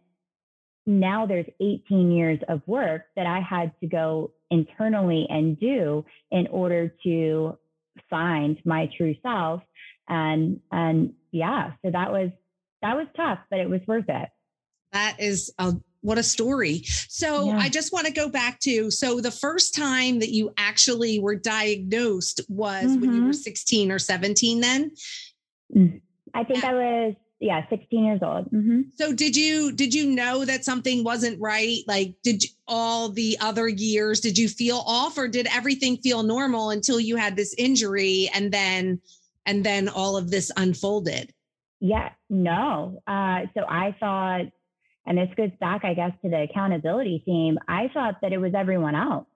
now 0.87 1.27
there's 1.27 1.47
18 1.61 2.11
years 2.11 2.39
of 2.49 2.63
work 2.67 3.03
that 3.17 3.27
I 3.27 3.41
had 3.41 3.73
to 3.81 3.87
go 3.87 4.33
internally 4.51 5.27
and 5.29 5.59
do 5.59 6.05
in 6.31 6.47
order 6.49 6.93
to 7.05 7.59
find 8.09 8.59
my 8.65 8.89
true 8.97 9.15
self. 9.23 9.63
And 10.09 10.61
and 10.73 11.15
yeah, 11.31 11.73
so 11.85 11.91
that 11.91 12.11
was 12.11 12.31
that 12.83 12.97
was 12.97 13.07
tough, 13.17 13.39
but 13.51 13.61
it 13.61 13.69
was 13.69 13.81
worth 13.87 14.09
it. 14.09 14.29
That 14.93 15.21
is 15.21 15.53
a 15.59 15.75
what 16.03 16.19
a 16.19 16.23
story. 16.23 16.83
So 17.09 17.47
yeah. 17.47 17.59
I 17.59 17.69
just 17.69 17.93
want 17.93 18.07
to 18.07 18.13
go 18.13 18.29
back 18.29 18.59
to 18.61 18.91
so 18.91 19.21
the 19.21 19.31
first 19.31 19.75
time 19.75 20.19
that 20.21 20.31
you 20.31 20.53
actually 20.57 21.19
were 21.19 21.37
diagnosed 21.37 22.41
was 22.49 22.85
mm-hmm. 22.85 23.01
when 23.01 23.15
you 23.15 23.23
were 23.23 23.31
mm-hmm. 23.31 23.33
16 23.33 23.93
or 23.93 23.99
17 23.99 24.61
then? 24.61 24.93
Mm. 25.75 26.01
I 26.35 26.45
think 26.45 26.65
I 26.65 26.73
was 26.73 27.15
yeah 27.41 27.67
16 27.71 28.05
years 28.05 28.21
old 28.23 28.45
mm-hmm. 28.51 28.83
so 28.95 29.15
did 29.15 29.35
you 29.35 29.73
did 29.73 29.95
you 29.95 30.07
know 30.07 30.45
that 30.45 30.63
something 30.63 31.03
wasn't 31.03 31.41
right 31.41 31.79
like 31.89 32.15
did 32.23 32.45
you, 32.45 32.51
all 32.69 33.09
the 33.09 33.37
other 33.41 33.67
years 33.67 34.21
did 34.21 34.37
you 34.37 34.47
feel 34.47 34.83
off 34.87 35.17
or 35.17 35.27
did 35.27 35.49
everything 35.51 35.97
feel 35.97 36.23
normal 36.23 36.71
until 36.71 37.01
you 37.01 37.17
had 37.17 37.37
this 37.37 37.55
injury 37.57 38.29
and 38.35 38.53
then 38.53 39.01
and 39.47 39.65
then 39.65 39.89
all 39.89 40.19
of 40.19 40.31
this 40.31 40.53
unfolded 40.59 41.33
yeah 41.81 42.11
no 42.29 43.01
uh, 43.07 43.41
so 43.55 43.65
i 43.67 43.97
thought 43.99 44.45
and 45.07 45.19
this 45.19 45.29
goes 45.37 45.51
back 45.61 45.85
i 45.85 45.95
guess 45.95 46.13
to 46.23 46.31
the 46.31 46.43
accountability 46.43 47.23
theme 47.25 47.59
i 47.69 47.89
thought 47.95 48.21
that 48.23 48.33
it 48.33 48.39
was 48.39 48.53
everyone 48.55 48.95
else 48.95 49.27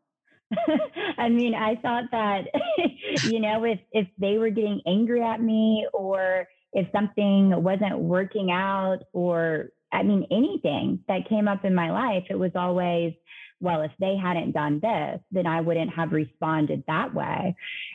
I 1.19 1.29
mean, 1.29 1.55
I 1.55 1.77
thought 1.77 2.05
that, 2.13 2.47
you 3.25 3.41
know, 3.41 3.65
if 3.65 3.81
if 3.93 4.07
they 4.19 4.39
were 4.39 4.51
getting 4.51 4.83
angry 4.87 5.23
at 5.23 5.41
me 5.41 5.87
or 5.93 6.47
if 6.73 6.89
something 6.93 7.63
wasn't 7.63 7.99
working 7.99 8.51
out 8.51 9.01
or 9.13 9.71
I 9.93 10.03
mean 10.03 10.27
anything 10.31 11.01
that 11.09 11.29
came 11.29 11.49
up 11.49 11.65
in 11.65 11.75
my 11.75 11.91
life, 11.91 12.25
it 12.29 12.39
was 12.39 12.51
always, 12.55 13.15
well, 13.61 13.83
if 13.83 13.93
they 14.01 14.17
hadn't 14.17 14.53
done 14.53 14.81
this, 14.81 15.21
then 15.31 15.47
I 15.47 15.61
wouldn't 15.61 15.95
have 15.95 16.13
responded 16.13 16.83
that 16.87 17.15
way. 17.15 17.55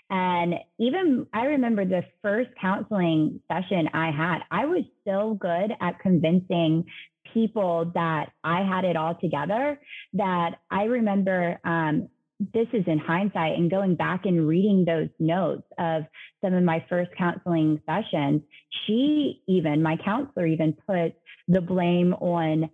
And 0.10 0.56
even 0.80 1.28
I 1.34 1.46
remember 1.46 1.86
the 1.86 2.06
first 2.22 2.50
counseling 2.60 3.42
session 3.52 3.90
I 3.94 4.12
had, 4.12 4.40
I 4.50 4.66
was 4.66 4.86
so 5.06 5.38
good 5.40 5.74
at 5.82 6.00
convincing 6.00 6.86
people 7.34 7.92
that 7.94 8.32
I 8.44 8.64
had 8.64 8.86
it 8.86 8.96
all 8.96 9.16
together 9.16 9.80
that 10.14 10.56
I 10.70 10.84
remember 10.84 11.60
um, 11.64 12.10
this 12.40 12.68
is 12.74 12.84
in 12.88 12.98
hindsight 12.98 13.58
and 13.58 13.70
going 13.70 13.96
back 13.96 14.26
and 14.26 14.48
reading 14.48 14.86
those 14.86 15.10
notes 15.20 15.68
of 15.78 16.04
some 16.42 16.54
of 16.54 16.64
my 16.64 16.86
first 16.88 17.12
counseling 17.18 17.82
sessions, 17.86 18.42
she 18.86 19.42
even, 19.48 19.84
my 19.84 19.98
counselor 20.04 20.48
even 20.48 20.74
put 20.88 21.14
the 21.50 21.60
blame 21.60 22.14
on 22.14 22.70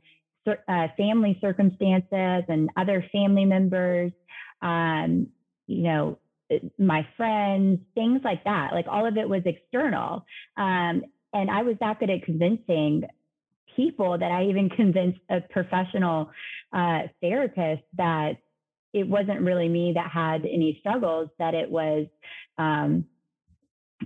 uh, 0.48 0.88
family 0.96 1.38
circumstances 1.42 2.44
and 2.48 2.70
other 2.78 3.04
family 3.12 3.46
members, 3.46 4.12
um, 4.62 5.28
you 5.66 5.84
know, 5.84 6.20
my 6.78 7.08
friends, 7.18 7.80
things 7.96 8.22
like 8.24 8.44
that. 8.44 8.70
Like 8.72 8.86
all 8.88 9.08
of 9.08 9.18
it 9.18 9.28
was 9.28 9.42
external. 9.46 10.26
Um, 10.58 11.04
and 11.34 11.50
I 11.50 11.64
was 11.64 11.76
that 11.80 12.00
good 12.00 12.12
at 12.12 12.24
convincing 12.24 13.04
people 13.76 14.18
that 14.18 14.32
I 14.32 14.46
even 14.46 14.70
convinced 14.76 15.20
a 15.30 15.42
professional 15.42 16.30
uh, 16.74 17.04
therapist 17.22 17.84
that 17.98 18.38
it 18.94 19.08
wasn't 19.08 19.42
really 19.42 19.68
me 19.68 19.92
that 19.96 20.10
had 20.10 20.46
any 20.46 20.78
struggles, 20.80 21.30
that 21.38 21.54
it 21.54 21.70
was, 21.70 22.08
um, 22.58 23.06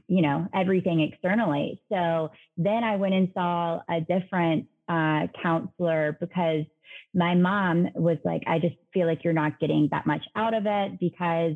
you 0.08 0.22
know, 0.22 0.48
everything 0.54 1.02
externally. 1.02 1.82
So 1.90 2.32
then 2.58 2.84
I 2.84 2.96
went 2.96 3.14
and 3.14 3.30
saw 3.34 3.82
a 3.88 4.02
different 4.02 4.66
uh, 4.88 5.28
counselor 5.44 6.18
because 6.20 6.66
my 7.14 7.36
mom 7.36 7.90
was 7.94 8.18
like, 8.26 8.44
I 8.48 8.60
just 8.60 8.76
feel 8.94 9.06
like 9.06 9.24
you're 9.24 9.34
not 9.34 9.60
getting 9.60 9.90
that 9.92 10.08
much 10.08 10.24
out 10.36 10.54
of 10.54 10.64
it 10.66 11.00
because 11.00 11.56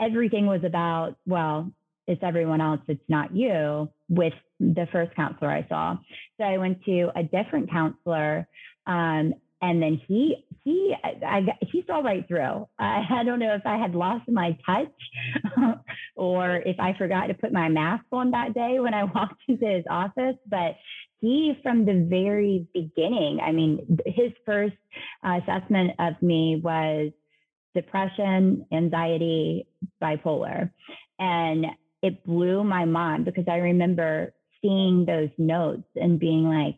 everything 0.00 0.46
was 0.46 0.64
about, 0.64 1.16
well, 1.26 1.72
it's 2.06 2.22
everyone 2.22 2.60
else, 2.60 2.80
it's 2.88 3.08
not 3.08 3.34
you, 3.34 3.88
with 4.08 4.34
the 4.60 4.86
first 4.92 5.14
counselor 5.14 5.50
I 5.50 5.66
saw. 5.68 5.96
So 6.38 6.44
I 6.44 6.58
went 6.58 6.84
to 6.84 7.10
a 7.16 7.22
different 7.22 7.70
counselor 7.70 8.46
um, 8.86 9.34
and 9.62 9.82
then 9.82 10.00
he 10.06 10.44
he 10.64 10.94
I, 11.02 11.46
he 11.60 11.84
saw 11.86 12.00
right 12.00 12.26
through. 12.26 12.68
I, 12.78 13.02
I 13.10 13.24
don't 13.24 13.38
know 13.38 13.54
if 13.54 13.62
I 13.66 13.76
had 13.76 13.94
lost 13.94 14.28
my 14.28 14.56
touch 14.66 14.92
or 16.16 16.56
if 16.56 16.78
I 16.78 16.96
forgot 16.96 17.26
to 17.26 17.34
put 17.34 17.52
my 17.52 17.68
mask 17.68 18.04
on 18.12 18.30
that 18.32 18.54
day 18.54 18.78
when 18.78 18.94
I 18.94 19.04
walked 19.14 19.42
into 19.48 19.66
his 19.66 19.84
office, 19.88 20.36
but 20.46 20.76
he 21.20 21.54
from 21.62 21.86
the 21.86 22.06
very 22.08 22.66
beginning, 22.74 23.40
I 23.40 23.52
mean, 23.52 23.98
his 24.04 24.32
first 24.44 24.76
uh, 25.26 25.40
assessment 25.42 25.92
of 25.98 26.20
me 26.20 26.60
was 26.62 27.12
depression, 27.74 28.66
anxiety, 28.72 29.66
bipolar, 30.02 30.70
and 31.18 31.66
it 32.02 32.24
blew 32.24 32.62
my 32.64 32.84
mind 32.84 33.24
because 33.24 33.44
I 33.48 33.56
remember 33.56 34.34
seeing 34.64 35.04
those 35.04 35.28
notes 35.36 35.88
and 35.94 36.18
being 36.18 36.44
like, 36.44 36.76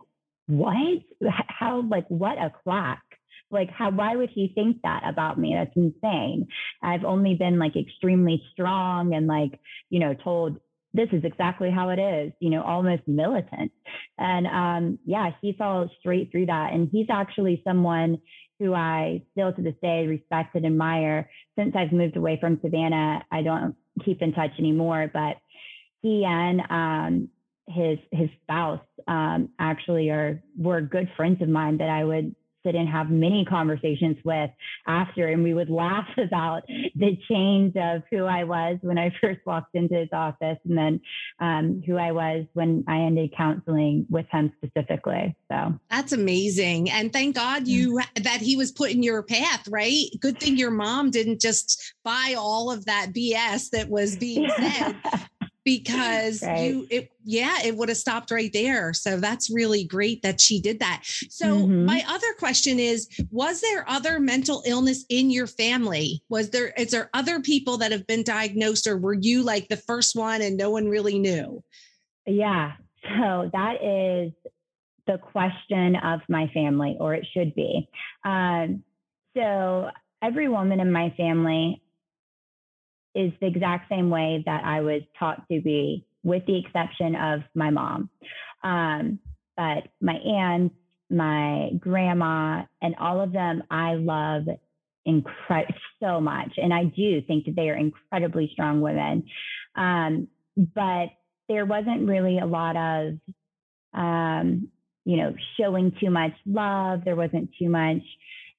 what? 0.48 1.02
How, 1.46 1.82
like, 1.88 2.06
what 2.08 2.38
a 2.38 2.52
quack. 2.62 3.02
Like, 3.50 3.70
how, 3.70 3.90
why 3.90 4.16
would 4.16 4.30
he 4.30 4.50
think 4.54 4.78
that 4.82 5.02
about 5.06 5.38
me? 5.38 5.54
That's 5.54 5.76
insane. 5.76 6.48
I've 6.82 7.04
only 7.04 7.34
been 7.34 7.60
like 7.60 7.76
extremely 7.76 8.42
strong 8.52 9.14
and 9.14 9.28
like, 9.28 9.60
you 9.88 10.00
know, 10.00 10.14
told 10.14 10.58
this 10.92 11.08
is 11.12 11.22
exactly 11.24 11.70
how 11.70 11.90
it 11.90 11.98
is, 12.00 12.32
you 12.40 12.50
know, 12.50 12.62
almost 12.62 13.02
militant. 13.06 13.70
And 14.18 14.46
um, 14.46 14.98
yeah, 15.04 15.30
he 15.40 15.54
saw 15.56 15.86
straight 16.00 16.32
through 16.32 16.46
that. 16.46 16.72
And 16.72 16.88
he's 16.90 17.06
actually 17.08 17.62
someone 17.64 18.18
who 18.58 18.74
I 18.74 19.22
still 19.32 19.52
to 19.52 19.62
this 19.62 19.74
day 19.82 20.06
respect 20.06 20.54
and 20.54 20.66
admire. 20.66 21.30
Since 21.56 21.76
I've 21.76 21.92
moved 21.92 22.16
away 22.16 22.38
from 22.40 22.58
Savannah, 22.62 23.24
I 23.30 23.42
don't 23.42 23.76
keep 24.04 24.22
in 24.22 24.32
touch 24.32 24.52
anymore, 24.58 25.10
but 25.12 25.36
he 26.02 26.24
and 26.24 26.60
um, 26.70 27.28
his 27.68 27.98
his 28.12 28.28
spouse 28.42 28.80
um, 29.08 29.48
actually 29.58 30.10
are 30.10 30.42
were 30.56 30.80
good 30.80 31.10
friends 31.16 31.42
of 31.42 31.48
mine 31.48 31.78
that 31.78 31.88
I 31.88 32.04
would 32.04 32.34
sit 32.66 32.74
and 32.74 32.88
have 32.88 33.10
many 33.10 33.44
conversations 33.44 34.16
with 34.24 34.50
after, 34.86 35.28
and 35.28 35.42
we 35.42 35.54
would 35.54 35.70
laugh 35.70 36.06
about 36.18 36.62
the 36.66 37.16
change 37.28 37.76
of 37.76 38.02
who 38.10 38.24
I 38.24 38.44
was 38.44 38.78
when 38.82 38.98
I 38.98 39.14
first 39.20 39.40
walked 39.46 39.74
into 39.74 39.94
his 39.94 40.08
office, 40.12 40.58
and 40.64 40.76
then 40.76 41.00
um, 41.40 41.82
who 41.86 41.96
I 41.96 42.12
was 42.12 42.44
when 42.54 42.84
I 42.88 42.98
ended 42.98 43.34
counseling 43.36 44.06
with 44.10 44.26
him 44.30 44.52
specifically. 44.56 45.36
So 45.50 45.74
that's 45.90 46.12
amazing, 46.12 46.90
and 46.90 47.12
thank 47.12 47.36
God 47.36 47.64
mm. 47.64 47.68
you 47.68 48.00
that 48.16 48.40
he 48.40 48.56
was 48.56 48.72
put 48.72 48.90
in 48.90 49.02
your 49.02 49.22
path. 49.22 49.68
Right? 49.68 50.06
Good 50.20 50.40
thing 50.40 50.56
your 50.56 50.70
mom 50.70 51.10
didn't 51.10 51.40
just 51.40 51.94
buy 52.04 52.34
all 52.36 52.70
of 52.70 52.86
that 52.86 53.12
BS 53.12 53.70
that 53.70 53.88
was 53.88 54.16
being 54.16 54.48
said 54.56 54.96
because 55.66 56.44
right. 56.44 56.70
you 56.70 56.86
it 56.90 57.10
yeah 57.24 57.58
it 57.64 57.76
would 57.76 57.88
have 57.88 57.98
stopped 57.98 58.30
right 58.30 58.52
there. 58.52 58.94
So 58.94 59.18
that's 59.18 59.50
really 59.50 59.82
great 59.82 60.22
that 60.22 60.40
she 60.40 60.60
did 60.60 60.78
that. 60.78 61.02
So 61.04 61.46
mm-hmm. 61.46 61.84
my 61.84 62.04
other 62.08 62.32
question 62.38 62.78
is 62.78 63.08
was 63.32 63.60
there 63.60 63.84
other 63.88 64.20
mental 64.20 64.62
illness 64.64 65.04
in 65.10 65.28
your 65.28 65.48
family? 65.48 66.22
Was 66.28 66.50
there 66.50 66.68
is 66.78 66.92
there 66.92 67.10
other 67.12 67.40
people 67.40 67.78
that 67.78 67.90
have 67.90 68.06
been 68.06 68.22
diagnosed 68.22 68.86
or 68.86 68.96
were 68.96 69.18
you 69.20 69.42
like 69.42 69.66
the 69.66 69.76
first 69.76 70.14
one 70.14 70.40
and 70.40 70.56
no 70.56 70.70
one 70.70 70.88
really 70.88 71.18
knew? 71.18 71.62
Yeah. 72.26 72.72
So 73.02 73.50
that 73.52 73.82
is 73.82 74.32
the 75.08 75.18
question 75.18 75.96
of 75.96 76.20
my 76.28 76.48
family 76.54 76.96
or 77.00 77.14
it 77.14 77.26
should 77.34 77.54
be. 77.56 77.88
Um, 78.24 78.84
so 79.36 79.90
every 80.22 80.48
woman 80.48 80.78
in 80.78 80.92
my 80.92 81.12
family 81.16 81.82
is 83.16 83.32
the 83.40 83.46
exact 83.46 83.88
same 83.88 84.10
way 84.10 84.42
that 84.46 84.64
I 84.64 84.82
was 84.82 85.02
taught 85.18 85.42
to 85.50 85.60
be, 85.60 86.06
with 86.22 86.44
the 86.46 86.58
exception 86.58 87.16
of 87.16 87.40
my 87.54 87.70
mom. 87.70 88.10
Um, 88.62 89.18
but 89.56 89.88
my 90.00 90.14
aunt, 90.14 90.72
my 91.10 91.70
grandma, 91.78 92.64
and 92.82 92.94
all 93.00 93.20
of 93.20 93.32
them 93.32 93.62
I 93.70 93.94
love 93.94 94.44
incre- 95.06 95.74
so 96.02 96.20
much. 96.20 96.52
And 96.56 96.74
I 96.74 96.84
do 96.84 97.22
think 97.22 97.46
that 97.46 97.56
they 97.56 97.70
are 97.70 97.76
incredibly 97.76 98.50
strong 98.52 98.80
women. 98.80 99.24
Um, 99.76 100.28
but 100.56 101.06
there 101.48 101.64
wasn't 101.64 102.08
really 102.08 102.38
a 102.38 102.46
lot 102.46 102.76
of, 102.76 103.14
um, 103.94 104.68
you 105.04 105.16
know, 105.16 105.34
showing 105.58 105.92
too 106.00 106.10
much 106.10 106.32
love. 106.44 107.04
There 107.04 107.16
wasn't 107.16 107.50
too 107.58 107.68
much 107.68 108.02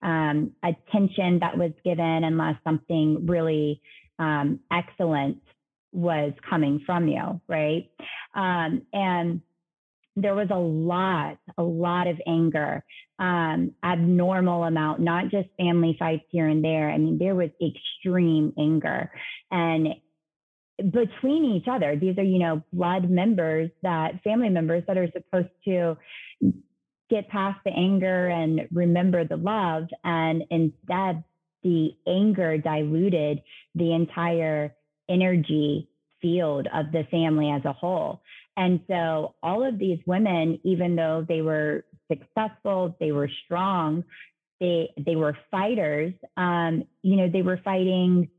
um, 0.01 0.51
attention 0.63 1.39
that 1.39 1.57
was 1.57 1.71
given 1.83 2.23
unless 2.23 2.55
something 2.63 3.25
really 3.25 3.81
um, 4.19 4.59
excellence 4.71 5.39
was 5.93 6.33
coming 6.47 6.81
from 6.85 7.07
you, 7.07 7.41
right? 7.47 7.89
Um, 8.35 8.83
and 8.93 9.41
there 10.15 10.35
was 10.35 10.47
a 10.51 10.57
lot, 10.57 11.37
a 11.57 11.63
lot 11.63 12.07
of 12.07 12.19
anger, 12.27 12.83
um, 13.19 13.71
abnormal 13.83 14.63
amount, 14.63 14.99
not 14.99 15.29
just 15.29 15.47
family 15.57 15.95
fights 15.99 16.25
here 16.29 16.47
and 16.47 16.63
there. 16.63 16.89
I 16.89 16.97
mean, 16.97 17.19
there 17.19 17.35
was 17.35 17.49
extreme 17.61 18.51
anger. 18.57 19.11
And 19.51 19.89
between 20.91 21.45
each 21.45 21.67
other, 21.69 21.95
these 21.95 22.17
are, 22.17 22.23
you 22.23 22.39
know, 22.39 22.63
blood 22.73 23.09
members 23.09 23.69
that 23.83 24.23
family 24.23 24.49
members 24.49 24.83
that 24.87 24.97
are 24.97 25.09
supposed 25.11 25.49
to 25.65 25.97
get 27.09 27.29
past 27.29 27.59
the 27.63 27.71
anger 27.71 28.27
and 28.27 28.67
remember 28.71 29.23
the 29.23 29.37
love. 29.37 29.87
And 30.03 30.43
instead, 30.49 31.23
the 31.67 31.91
anger 32.09 32.57
diluted 32.57 33.41
the 33.75 33.93
entire 33.93 34.73
energy 35.09 35.89
field 36.21 36.67
of 36.73 36.91
the 36.93 37.03
family 37.11 37.51
as 37.51 37.63
a 37.65 37.73
whole. 37.73 38.21
And 38.55 38.79
so 38.89 39.35
all 39.43 39.67
of 39.67 39.77
these 39.77 39.99
women, 40.05 40.59
even 40.63 40.95
though 40.95 41.25
they 41.27 41.41
were 41.41 41.83
successful, 42.09 42.95
they 42.99 43.11
were 43.11 43.29
strong, 43.45 44.03
they 44.59 44.89
they 44.97 45.15
were 45.15 45.37
fighters, 45.51 46.13
um, 46.37 46.85
you 47.03 47.17
know, 47.17 47.29
they 47.29 47.43
were 47.43 47.59
fighting 47.63 48.29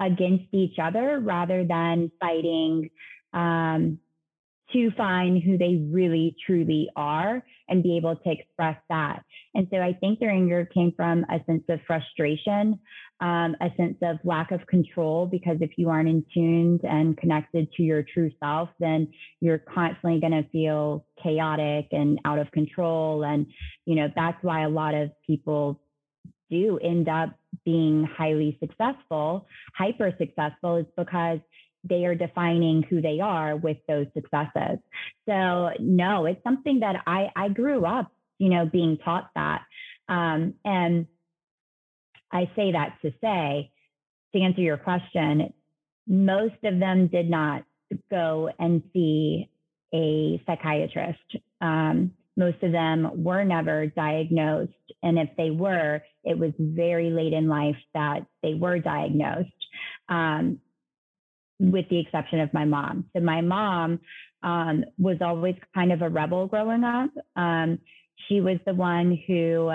against 0.00 0.46
each 0.52 0.78
other 0.80 1.18
rather 1.20 1.64
than 1.64 2.10
fighting 2.20 2.90
um, 3.32 3.98
to 4.76 4.90
find 4.94 5.42
who 5.42 5.56
they 5.56 5.82
really 5.90 6.36
truly 6.44 6.90
are 6.96 7.42
and 7.68 7.82
be 7.82 7.96
able 7.96 8.14
to 8.14 8.30
express 8.30 8.76
that. 8.90 9.22
And 9.54 9.66
so 9.70 9.78
I 9.78 9.94
think 9.94 10.20
their 10.20 10.30
anger 10.30 10.68
came 10.72 10.92
from 10.94 11.24
a 11.30 11.42
sense 11.46 11.64
of 11.70 11.80
frustration, 11.86 12.78
um, 13.20 13.56
a 13.62 13.70
sense 13.78 13.96
of 14.02 14.18
lack 14.22 14.50
of 14.50 14.66
control, 14.66 15.26
because 15.26 15.56
if 15.60 15.70
you 15.78 15.88
aren't 15.88 16.10
in 16.10 16.24
tuned 16.32 16.82
and 16.84 17.16
connected 17.16 17.72
to 17.72 17.82
your 17.82 18.02
true 18.02 18.30
self, 18.38 18.68
then 18.78 19.08
you're 19.40 19.58
constantly 19.58 20.20
going 20.20 20.44
to 20.44 20.48
feel 20.50 21.06
chaotic 21.22 21.86
and 21.92 22.20
out 22.26 22.38
of 22.38 22.50
control. 22.52 23.24
And, 23.24 23.46
you 23.86 23.96
know, 23.96 24.08
that's 24.14 24.42
why 24.42 24.64
a 24.64 24.68
lot 24.68 24.94
of 24.94 25.10
people 25.26 25.80
do 26.50 26.78
end 26.82 27.08
up 27.08 27.30
being 27.64 28.04
highly 28.04 28.56
successful, 28.60 29.46
hyper 29.74 30.12
successful, 30.18 30.76
is 30.76 30.86
because 30.96 31.40
they 31.88 32.04
are 32.04 32.14
defining 32.14 32.82
who 32.82 33.00
they 33.00 33.20
are 33.20 33.56
with 33.56 33.78
those 33.88 34.06
successes. 34.14 34.78
So 35.28 35.70
no, 35.78 36.26
it's 36.26 36.42
something 36.44 36.80
that 36.80 37.02
I 37.06 37.30
I 37.36 37.48
grew 37.48 37.84
up, 37.84 38.10
you 38.38 38.48
know, 38.48 38.66
being 38.66 38.98
taught 38.98 39.30
that, 39.34 39.62
um, 40.08 40.54
and 40.64 41.06
I 42.32 42.50
say 42.56 42.72
that 42.72 42.98
to 43.02 43.12
say 43.22 43.70
to 44.34 44.40
answer 44.40 44.60
your 44.60 44.76
question, 44.76 45.52
most 46.06 46.62
of 46.64 46.78
them 46.78 47.08
did 47.08 47.28
not 47.28 47.64
go 48.10 48.50
and 48.58 48.82
see 48.92 49.48
a 49.94 50.42
psychiatrist. 50.46 51.36
Um, 51.60 52.12
most 52.36 52.62
of 52.62 52.72
them 52.72 53.24
were 53.24 53.44
never 53.44 53.86
diagnosed. 53.86 54.72
And 55.02 55.18
if 55.18 55.30
they 55.36 55.50
were, 55.50 56.02
it 56.24 56.38
was 56.38 56.52
very 56.58 57.10
late 57.10 57.32
in 57.32 57.48
life 57.48 57.76
that 57.94 58.26
they 58.42 58.54
were 58.54 58.78
diagnosed. 58.78 59.48
Um, 60.08 60.60
with 61.58 61.88
the 61.88 62.00
exception 62.00 62.40
of 62.40 62.52
my 62.52 62.64
mom. 62.64 63.06
So 63.14 63.20
my 63.20 63.40
mom 63.40 64.00
um, 64.42 64.84
was 64.98 65.18
always 65.20 65.54
kind 65.74 65.92
of 65.92 66.02
a 66.02 66.08
rebel 66.08 66.46
growing 66.46 66.84
up. 66.84 67.10
Um, 67.34 67.78
she 68.28 68.40
was 68.40 68.58
the 68.66 68.74
one 68.74 69.18
who 69.26 69.70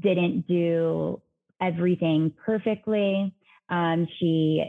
didn't 0.00 0.46
do 0.46 1.20
everything 1.60 2.32
perfectly. 2.44 3.34
Um, 3.68 4.06
she 4.18 4.64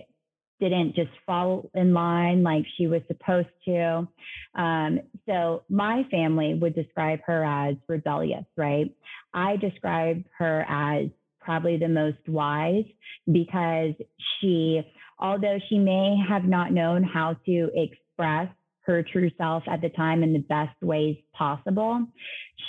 didn't 0.59 0.95
just 0.95 1.11
fall 1.25 1.69
in 1.73 1.93
line 1.93 2.41
like 2.43 2.65
she 2.77 2.87
was 2.87 3.01
supposed 3.07 3.47
to. 3.65 4.07
Um, 4.55 4.99
so 5.27 5.63
my 5.69 6.03
family 6.09 6.53
would 6.53 6.75
describe 6.75 7.19
her 7.25 7.43
as 7.43 7.75
rebellious, 7.87 8.45
right? 8.55 8.93
I 9.33 9.57
describe 9.57 10.23
her 10.37 10.65
as 10.69 11.09
probably 11.41 11.77
the 11.77 11.89
most 11.89 12.27
wise 12.27 12.85
because 13.31 13.93
she 14.39 14.81
although 15.19 15.59
she 15.69 15.77
may 15.77 16.15
have 16.27 16.45
not 16.45 16.71
known 16.71 17.03
how 17.03 17.35
to 17.45 17.69
express 17.73 18.49
her 18.81 19.03
true 19.03 19.31
self 19.37 19.63
at 19.67 19.81
the 19.81 19.89
time 19.89 20.23
in 20.23 20.33
the 20.33 20.39
best 20.39 20.75
ways 20.81 21.17
possible, 21.33 22.05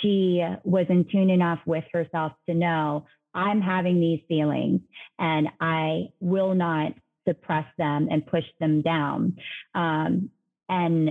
she 0.01 0.43
was 0.63 0.85
in 0.89 1.05
tune 1.11 1.29
enough 1.29 1.59
with 1.65 1.83
herself 1.93 2.33
to 2.47 2.55
know 2.55 3.05
I'm 3.33 3.61
having 3.61 3.99
these 3.99 4.21
feelings 4.27 4.81
and 5.19 5.47
I 5.59 6.07
will 6.19 6.55
not 6.55 6.93
suppress 7.27 7.65
them 7.77 8.07
and 8.09 8.25
push 8.25 8.45
them 8.59 8.81
down. 8.81 9.37
Um, 9.75 10.31
and 10.69 11.09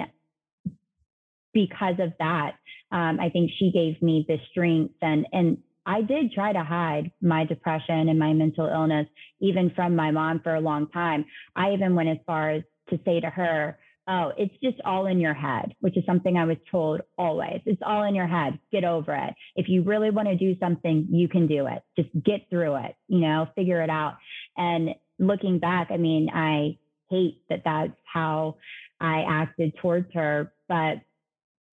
because 1.52 1.94
of 2.00 2.12
that, 2.18 2.56
um, 2.90 3.18
I 3.20 3.30
think 3.30 3.50
she 3.58 3.70
gave 3.70 4.00
me 4.02 4.24
the 4.28 4.38
strength 4.50 4.94
and 5.02 5.26
and 5.32 5.58
I 5.86 6.02
did 6.02 6.32
try 6.32 6.52
to 6.52 6.64
hide 6.64 7.12
my 7.22 7.44
depression 7.44 8.08
and 8.08 8.18
my 8.18 8.32
mental 8.32 8.66
illness, 8.66 9.06
even 9.40 9.70
from 9.74 9.94
my 9.94 10.10
mom 10.10 10.40
for 10.40 10.54
a 10.54 10.60
long 10.60 10.88
time. 10.88 11.24
I 11.54 11.72
even 11.72 11.94
went 11.94 12.08
as 12.08 12.18
far 12.26 12.50
as 12.50 12.62
to 12.90 12.98
say 13.04 13.20
to 13.20 13.30
her, 13.30 13.78
Oh, 14.08 14.32
it's 14.38 14.54
just 14.62 14.80
all 14.84 15.06
in 15.06 15.18
your 15.18 15.34
head, 15.34 15.74
which 15.80 15.96
is 15.96 16.04
something 16.06 16.36
I 16.36 16.44
was 16.44 16.58
told 16.70 17.00
always. 17.18 17.60
It's 17.66 17.82
all 17.84 18.04
in 18.04 18.14
your 18.14 18.28
head. 18.28 18.56
Get 18.70 18.84
over 18.84 19.12
it. 19.12 19.34
If 19.56 19.68
you 19.68 19.82
really 19.82 20.10
want 20.10 20.28
to 20.28 20.36
do 20.36 20.56
something, 20.60 21.08
you 21.10 21.28
can 21.28 21.48
do 21.48 21.66
it. 21.66 21.82
Just 21.96 22.10
get 22.24 22.48
through 22.48 22.76
it, 22.76 22.94
you 23.08 23.18
know, 23.18 23.48
figure 23.56 23.82
it 23.82 23.90
out. 23.90 24.16
And 24.56 24.90
looking 25.18 25.58
back, 25.58 25.88
I 25.90 25.96
mean, 25.96 26.28
I 26.32 26.78
hate 27.10 27.42
that 27.48 27.62
that's 27.64 27.98
how 28.04 28.58
I 29.00 29.24
acted 29.28 29.76
towards 29.82 30.12
her, 30.14 30.52
but 30.68 31.00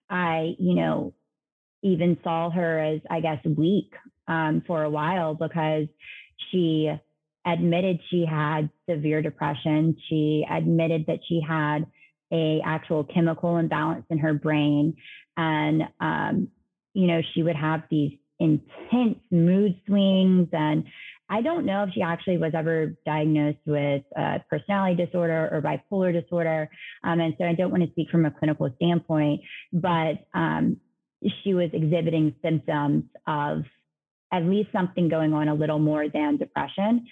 I, 0.10 0.56
you 0.58 0.74
know, 0.74 1.14
even 1.84 2.18
saw 2.24 2.50
her 2.50 2.80
as, 2.80 3.02
I 3.10 3.20
guess, 3.20 3.40
weak 3.46 3.92
um, 4.28 4.64
for 4.66 4.84
a 4.84 4.90
while 4.90 5.36
because 5.36 5.88
she 6.52 6.92
admitted 7.46 8.00
she 8.10 8.26
had 8.26 8.70
severe 8.90 9.22
depression. 9.22 9.96
She 10.10 10.46
admitted 10.50 11.06
that 11.08 11.20
she 11.28 11.42
had 11.48 11.86
a 12.32 12.62
actual 12.66 13.04
chemical 13.04 13.58
imbalance 13.58 14.06
in 14.10 14.18
her 14.20 14.34
brain, 14.34 14.96
and 15.38 15.84
um, 16.00 16.48
you 16.94 17.08
know 17.08 17.22
she 17.34 17.44
would 17.44 17.56
have 17.56 17.84
these 17.92 18.14
intense 18.40 19.20
mood 19.30 19.80
swings 19.86 20.48
and 20.52 20.86
I 21.30 21.42
don't 21.42 21.66
know 21.66 21.84
if 21.84 21.92
she 21.94 22.02
actually 22.02 22.38
was 22.38 22.52
ever 22.54 22.96
diagnosed 23.06 23.60
with 23.66 24.04
a 24.16 24.44
personality 24.50 25.04
disorder 25.04 25.50
or 25.52 25.62
bipolar 25.62 26.14
disorder. 26.14 26.70
Um, 27.04 27.20
and 27.20 27.34
so 27.38 27.46
I 27.46 27.54
don't 27.54 27.72
want 27.72 27.84
to 27.84 27.90
speak 27.92 28.10
from 28.10 28.26
a 28.26 28.32
clinical 28.32 28.70
standpoint, 28.76 29.42
but 29.72 30.26
um, 30.36 30.78
she 31.44 31.54
was 31.54 31.70
exhibiting 31.74 32.36
symptoms 32.42 33.04
of 33.28 33.64
at 34.32 34.44
least 34.44 34.70
something 34.72 35.10
going 35.10 35.34
on 35.34 35.48
a 35.48 35.54
little 35.54 35.80
more 35.80 36.10
than 36.10 36.38
depression. 36.38 37.06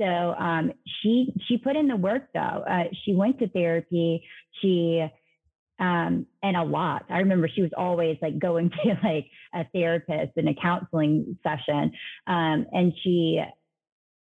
So 0.00 0.04
um, 0.06 0.72
she 1.02 1.32
she 1.48 1.58
put 1.58 1.76
in 1.76 1.88
the 1.88 1.96
work 1.96 2.28
though. 2.32 2.40
Uh, 2.40 2.84
she 3.04 3.14
went 3.14 3.38
to 3.40 3.48
therapy. 3.48 4.24
She 4.62 5.04
um, 5.80 6.26
and 6.42 6.56
a 6.56 6.64
lot. 6.64 7.04
I 7.08 7.18
remember 7.18 7.48
she 7.48 7.62
was 7.62 7.70
always 7.76 8.16
like 8.22 8.38
going 8.38 8.70
to 8.84 8.98
like 9.02 9.26
a 9.54 9.64
therapist 9.72 10.32
and 10.36 10.48
a 10.48 10.54
counseling 10.54 11.36
session, 11.42 11.92
um, 12.26 12.66
and 12.72 12.92
she 13.02 13.40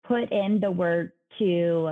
put 0.06 0.32
in 0.32 0.60
the 0.60 0.70
work 0.70 1.12
to 1.38 1.90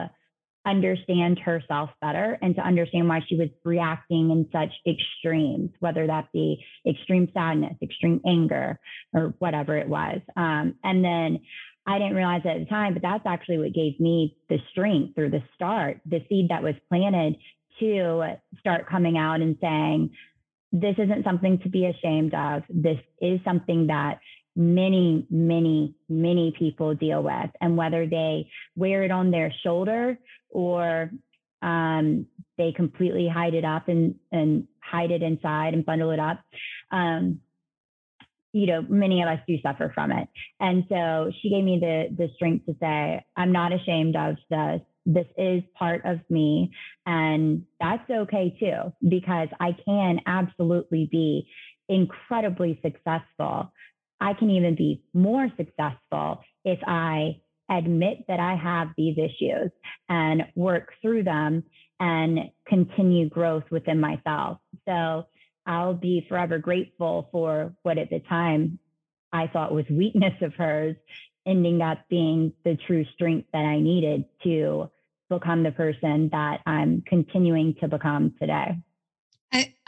understand 0.67 1.39
herself 1.39 1.91
better 2.01 2.39
and 2.43 2.55
to 2.57 2.61
understand 2.61 3.09
why 3.09 3.21
she 3.27 3.37
was 3.37 3.49
reacting 3.65 4.31
in 4.31 4.49
such 4.53 4.73
extremes, 4.87 5.71
whether 5.81 6.07
that 6.07 6.31
be 6.33 6.65
extreme 6.87 7.29
sadness, 7.33 7.77
extreme 7.83 8.21
anger, 8.27 8.79
or 9.15 9.35
whatever 9.39 9.77
it 9.77 9.89
was. 9.89 10.21
Um, 10.37 10.75
and 10.83 11.05
then 11.05 11.41
I 11.87 11.99
didn't 11.99 12.17
realize 12.17 12.43
at 12.45 12.59
the 12.59 12.67
time, 12.67 12.95
but 12.95 13.03
that's 13.03 13.27
actually 13.27 13.59
what 13.59 13.73
gave 13.73 13.99
me 14.01 14.37
the 14.49 14.59
strength 14.73 15.17
or 15.19 15.29
the 15.29 15.43
start, 15.55 16.01
the 16.05 16.21
seed 16.29 16.49
that 16.51 16.63
was 16.63 16.75
planted 16.89 17.37
to 17.79 18.37
start 18.59 18.89
coming 18.89 19.17
out 19.17 19.41
and 19.41 19.57
saying, 19.61 20.11
this 20.73 20.97
isn't 20.99 21.25
something 21.25 21.61
to 21.61 21.69
be 21.69 21.87
ashamed 21.87 22.35
of. 22.35 22.63
This 22.69 22.99
is 23.21 23.39
something 23.45 23.87
that 23.87 24.19
many, 24.57 25.27
many, 25.31 25.95
many 26.09 26.55
people 26.59 26.95
deal 26.95 27.23
with. 27.23 27.51
And 27.61 27.77
whether 27.77 28.07
they 28.07 28.49
wear 28.75 29.05
it 29.05 29.11
on 29.11 29.31
their 29.31 29.53
shoulder 29.62 30.19
or 30.49 31.11
um, 31.62 32.27
they 32.59 32.73
completely 32.73 33.29
hide 33.29 33.55
it 33.55 33.64
up 33.64 33.88
and, 33.88 34.14
and 34.33 34.66
hide 34.81 35.11
it 35.11 35.23
inside 35.23 35.75
and 35.75 35.85
bundle 35.85 36.11
it 36.11 36.19
up. 36.19 36.40
Um, 36.90 37.40
you 38.53 38.66
know, 38.66 38.83
many 38.88 39.21
of 39.21 39.29
us 39.29 39.40
do 39.47 39.57
suffer 39.61 39.92
from 39.95 40.11
it. 40.11 40.29
And 40.61 40.85
so 40.88 41.31
she 41.40 41.51
gave 41.51 41.62
me 41.62 41.79
the 41.79 42.07
the 42.16 42.31
strength 42.37 42.64
to 42.66 42.77
say, 42.81 43.23
I'm 43.37 43.53
not 43.53 43.73
ashamed 43.73 44.16
of 44.16 44.37
this. 44.49 44.81
This 45.05 45.27
is 45.37 45.62
part 45.79 46.07
of 46.07 46.21
me. 46.31 46.73
And 47.05 47.64
that's 47.79 48.09
okay 48.09 48.57
too, 48.59 48.95
because 49.07 49.49
I 49.61 49.77
can 49.85 50.21
absolutely 50.27 51.07
be 51.12 51.49
incredibly 51.88 52.81
successful 52.83 53.73
I 54.21 54.35
can 54.35 54.51
even 54.51 54.75
be 54.75 55.03
more 55.13 55.49
successful 55.57 56.41
if 56.65 56.79
I 56.87 57.41
admit 57.71 58.25
that 58.29 58.41
I 58.41 58.55
have 58.55 58.89
these 58.97 59.19
issues 59.19 59.71
and 60.09 60.45
work 60.55 60.93
through 61.03 61.25
them 61.25 61.65
and 61.99 62.51
continue 62.67 63.29
growth 63.29 63.65
within 63.71 64.01
myself. 64.01 64.59
So 64.87 65.27
I'll 65.67 65.95
be 65.95 66.25
forever 66.29 66.59
grateful 66.59 67.29
for 67.33 67.75
what 67.83 67.99
at 67.99 68.11
the 68.11 68.21
time 68.21 68.79
I 69.33 69.49
thought 69.49 69.75
was 69.75 69.85
weakness 69.91 70.35
of 70.43 70.55
hers 70.55 70.97
ending 71.45 71.83
up 71.83 71.99
being 72.09 72.53
the 72.65 72.77
true 72.87 73.05
strength 73.15 73.49
that 73.53 73.65
I 73.65 73.81
needed 73.81 74.25
to 74.45 74.91
become 75.29 75.63
the 75.63 75.73
person 75.73 76.29
that 76.31 76.61
I'm 76.67 77.03
continuing 77.07 77.75
to 77.81 77.89
become 77.89 78.35
today. 78.41 78.79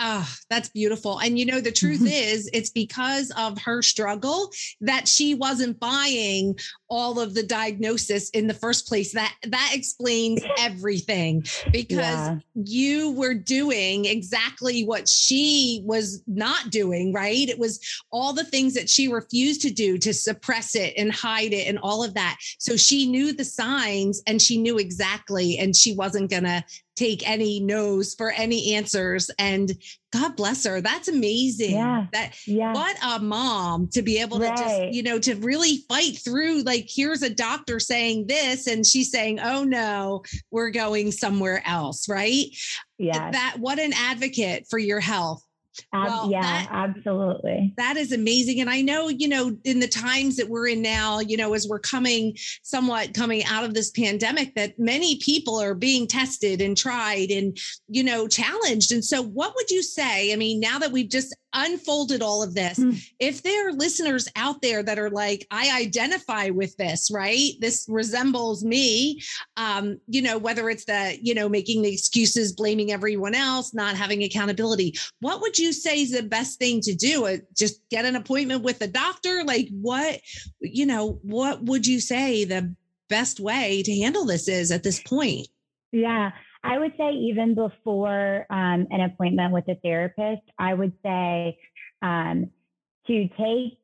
Oh, 0.00 0.28
that's 0.48 0.68
beautiful. 0.68 1.18
And 1.18 1.38
you 1.38 1.44
know, 1.44 1.60
the 1.60 1.72
truth 1.72 2.02
is, 2.06 2.48
it's 2.52 2.70
because 2.70 3.32
of 3.36 3.60
her 3.60 3.82
struggle 3.82 4.50
that 4.80 5.08
she 5.08 5.34
wasn't 5.34 5.80
buying 5.80 6.58
all 6.88 7.18
of 7.20 7.34
the 7.34 7.42
diagnosis 7.42 8.30
in 8.30 8.46
the 8.46 8.54
first 8.54 8.86
place. 8.86 9.12
That 9.12 9.34
that 9.44 9.70
explains 9.74 10.42
everything 10.58 11.44
because 11.72 11.98
yeah. 11.98 12.36
you 12.54 13.12
were 13.12 13.34
doing 13.34 14.04
exactly 14.04 14.84
what 14.84 15.08
she 15.08 15.82
was 15.84 16.22
not 16.26 16.70
doing, 16.70 17.12
right? 17.12 17.48
It 17.48 17.58
was 17.58 17.80
all 18.12 18.32
the 18.32 18.44
things 18.44 18.74
that 18.74 18.88
she 18.88 19.08
refused 19.08 19.62
to 19.62 19.70
do 19.70 19.98
to 19.98 20.14
suppress 20.14 20.76
it 20.76 20.94
and 20.96 21.12
hide 21.12 21.52
it 21.52 21.66
and 21.66 21.78
all 21.78 22.04
of 22.04 22.14
that. 22.14 22.36
So 22.58 22.76
she 22.76 23.08
knew 23.08 23.32
the 23.32 23.44
signs 23.44 24.22
and 24.26 24.40
she 24.40 24.58
knew 24.58 24.78
exactly, 24.78 25.58
and 25.58 25.74
she 25.74 25.94
wasn't 25.94 26.30
gonna 26.30 26.64
take 26.98 27.28
any 27.28 27.60
no's 27.60 28.14
for 28.14 28.30
any 28.32 28.74
answers. 28.74 29.30
And 29.38 29.72
God 30.12 30.36
bless 30.36 30.64
her. 30.64 30.80
That's 30.80 31.08
amazing. 31.08 31.72
Yeah. 31.72 32.06
That 32.12 32.34
yeah. 32.46 32.72
what 32.72 32.96
a 33.04 33.20
mom 33.20 33.88
to 33.92 34.02
be 34.02 34.20
able 34.20 34.40
to 34.40 34.48
just, 34.48 34.92
you 34.92 35.02
know, 35.02 35.18
to 35.20 35.34
really 35.36 35.84
fight 35.88 36.18
through 36.18 36.62
like 36.62 36.88
here's 36.88 37.22
a 37.22 37.30
doctor 37.30 37.78
saying 37.78 38.26
this 38.26 38.66
and 38.66 38.86
she's 38.86 39.10
saying, 39.10 39.38
"Oh 39.40 39.64
no, 39.64 40.22
we're 40.50 40.70
going 40.70 41.12
somewhere 41.12 41.62
else," 41.66 42.08
right? 42.08 42.46
Yeah. 42.98 43.30
That 43.30 43.56
what 43.58 43.78
an 43.78 43.92
advocate 43.94 44.66
for 44.68 44.78
your 44.78 45.00
health. 45.00 45.42
Well, 45.92 46.30
yeah, 46.30 46.40
that- 46.42 46.68
absolutely. 46.70 47.74
That 47.76 47.96
is 47.96 48.12
amazing. 48.12 48.60
And 48.60 48.70
I 48.70 48.82
know, 48.82 49.08
you 49.08 49.28
know, 49.28 49.56
in 49.64 49.80
the 49.80 49.88
times 49.88 50.36
that 50.36 50.48
we're 50.48 50.68
in 50.68 50.82
now, 50.82 51.20
you 51.20 51.36
know, 51.36 51.54
as 51.54 51.66
we're 51.68 51.78
coming 51.78 52.36
somewhat 52.62 53.14
coming 53.14 53.44
out 53.44 53.64
of 53.64 53.74
this 53.74 53.90
pandemic, 53.90 54.54
that 54.54 54.78
many 54.78 55.18
people 55.18 55.60
are 55.60 55.74
being 55.74 56.06
tested 56.06 56.60
and 56.60 56.76
tried 56.76 57.30
and, 57.30 57.58
you 57.88 58.02
know, 58.02 58.28
challenged. 58.28 58.92
And 58.92 59.04
so, 59.04 59.22
what 59.22 59.54
would 59.54 59.70
you 59.70 59.82
say? 59.82 60.32
I 60.32 60.36
mean, 60.36 60.60
now 60.60 60.78
that 60.78 60.92
we've 60.92 61.08
just 61.08 61.34
unfolded 61.66 62.22
all 62.22 62.42
of 62.42 62.54
this, 62.54 62.78
Mm. 62.78 63.00
if 63.18 63.42
there 63.42 63.68
are 63.68 63.72
listeners 63.72 64.28
out 64.36 64.62
there 64.62 64.82
that 64.82 64.98
are 64.98 65.10
like, 65.10 65.46
I 65.50 65.80
identify 65.80 66.50
with 66.50 66.76
this, 66.76 67.10
right? 67.10 67.52
This 67.60 67.86
resembles 67.88 68.64
me, 68.64 69.20
um, 69.56 70.00
you 70.08 70.22
know, 70.22 70.38
whether 70.38 70.70
it's 70.70 70.84
the, 70.84 71.18
you 71.20 71.34
know, 71.34 71.48
making 71.48 71.82
the 71.82 71.92
excuses, 71.92 72.52
blaming 72.52 72.92
everyone 72.92 73.34
else, 73.34 73.74
not 73.74 73.96
having 73.96 74.22
accountability, 74.22 74.94
what 75.20 75.40
would 75.40 75.58
you 75.58 75.72
say 75.72 76.02
is 76.02 76.12
the 76.12 76.22
best 76.22 76.58
thing 76.58 76.80
to 76.82 76.94
do? 76.94 77.26
Uh, 77.26 77.38
Just 77.56 77.80
get 77.90 78.04
an 78.04 78.16
appointment 78.16 78.62
with 78.62 78.80
a 78.82 78.86
doctor? 78.88 79.42
Like, 79.44 79.68
what, 79.70 80.20
you 80.60 80.86
know, 80.86 81.18
what 81.22 81.62
would 81.64 81.86
you 81.86 82.00
say 82.00 82.44
the 82.44 82.74
best 83.08 83.40
way 83.40 83.82
to 83.82 84.00
handle 84.00 84.24
this 84.24 84.48
is 84.48 84.70
at 84.70 84.82
this 84.82 85.00
point? 85.00 85.48
Yeah, 85.92 86.32
I 86.64 86.78
would 86.78 86.92
say 86.96 87.10
even 87.12 87.54
before 87.54 88.46
um, 88.50 88.86
an 88.90 89.00
appointment 89.00 89.52
with 89.52 89.68
a 89.68 89.76
therapist, 89.76 90.42
I 90.58 90.74
would 90.74 90.92
say 91.04 91.58
um, 92.02 92.50
to 93.06 93.28
take 93.38 93.78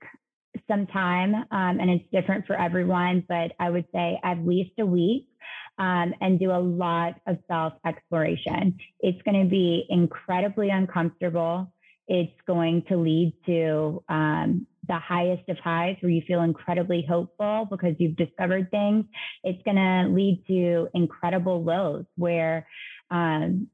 some 0.68 0.86
time, 0.86 1.34
um, 1.34 1.80
and 1.80 1.90
it's 1.90 2.04
different 2.12 2.46
for 2.46 2.56
everyone, 2.56 3.24
but 3.28 3.52
I 3.58 3.70
would 3.70 3.86
say 3.92 4.20
at 4.22 4.46
least 4.46 4.72
a 4.78 4.86
week. 4.86 5.28
Um, 5.76 6.14
and 6.20 6.38
do 6.38 6.52
a 6.52 6.62
lot 6.62 7.14
of 7.26 7.36
self 7.48 7.72
exploration. 7.84 8.78
It's 9.00 9.20
going 9.22 9.42
to 9.42 9.50
be 9.50 9.84
incredibly 9.90 10.70
uncomfortable. 10.70 11.72
It's 12.06 12.30
going 12.46 12.84
to 12.88 12.96
lead 12.96 13.34
to 13.46 14.04
um, 14.08 14.68
the 14.88 14.98
highest 14.98 15.48
of 15.48 15.56
highs 15.58 15.96
where 16.00 16.10
you 16.10 16.22
feel 16.26 16.42
incredibly 16.42 17.04
hopeful 17.08 17.66
because 17.70 17.94
you've 17.98 18.16
discovered 18.16 18.70
things 18.70 19.04
it's 19.42 19.62
going 19.64 19.76
to 19.76 20.08
lead 20.10 20.42
to 20.46 20.88
incredible 20.94 21.62
lows 21.62 22.04
where 22.16 22.66
um, 23.10 23.68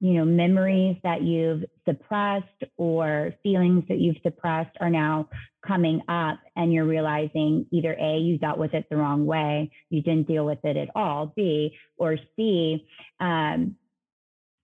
you 0.00 0.14
know 0.14 0.24
memories 0.24 0.96
that 1.02 1.22
you've 1.22 1.62
suppressed 1.86 2.46
or 2.76 3.34
feelings 3.42 3.84
that 3.88 3.98
you've 3.98 4.16
suppressed 4.22 4.76
are 4.80 4.90
now 4.90 5.28
coming 5.66 6.00
up 6.08 6.40
and 6.56 6.72
you're 6.72 6.86
realizing 6.86 7.66
either 7.70 7.92
a 8.00 8.18
you 8.18 8.38
dealt 8.38 8.58
with 8.58 8.72
it 8.74 8.86
the 8.90 8.96
wrong 8.96 9.26
way 9.26 9.70
you 9.90 10.02
didn't 10.02 10.26
deal 10.26 10.44
with 10.44 10.58
it 10.64 10.76
at 10.76 10.88
all 10.94 11.32
b 11.36 11.76
or 11.98 12.16
c 12.34 12.86
um, 13.20 13.76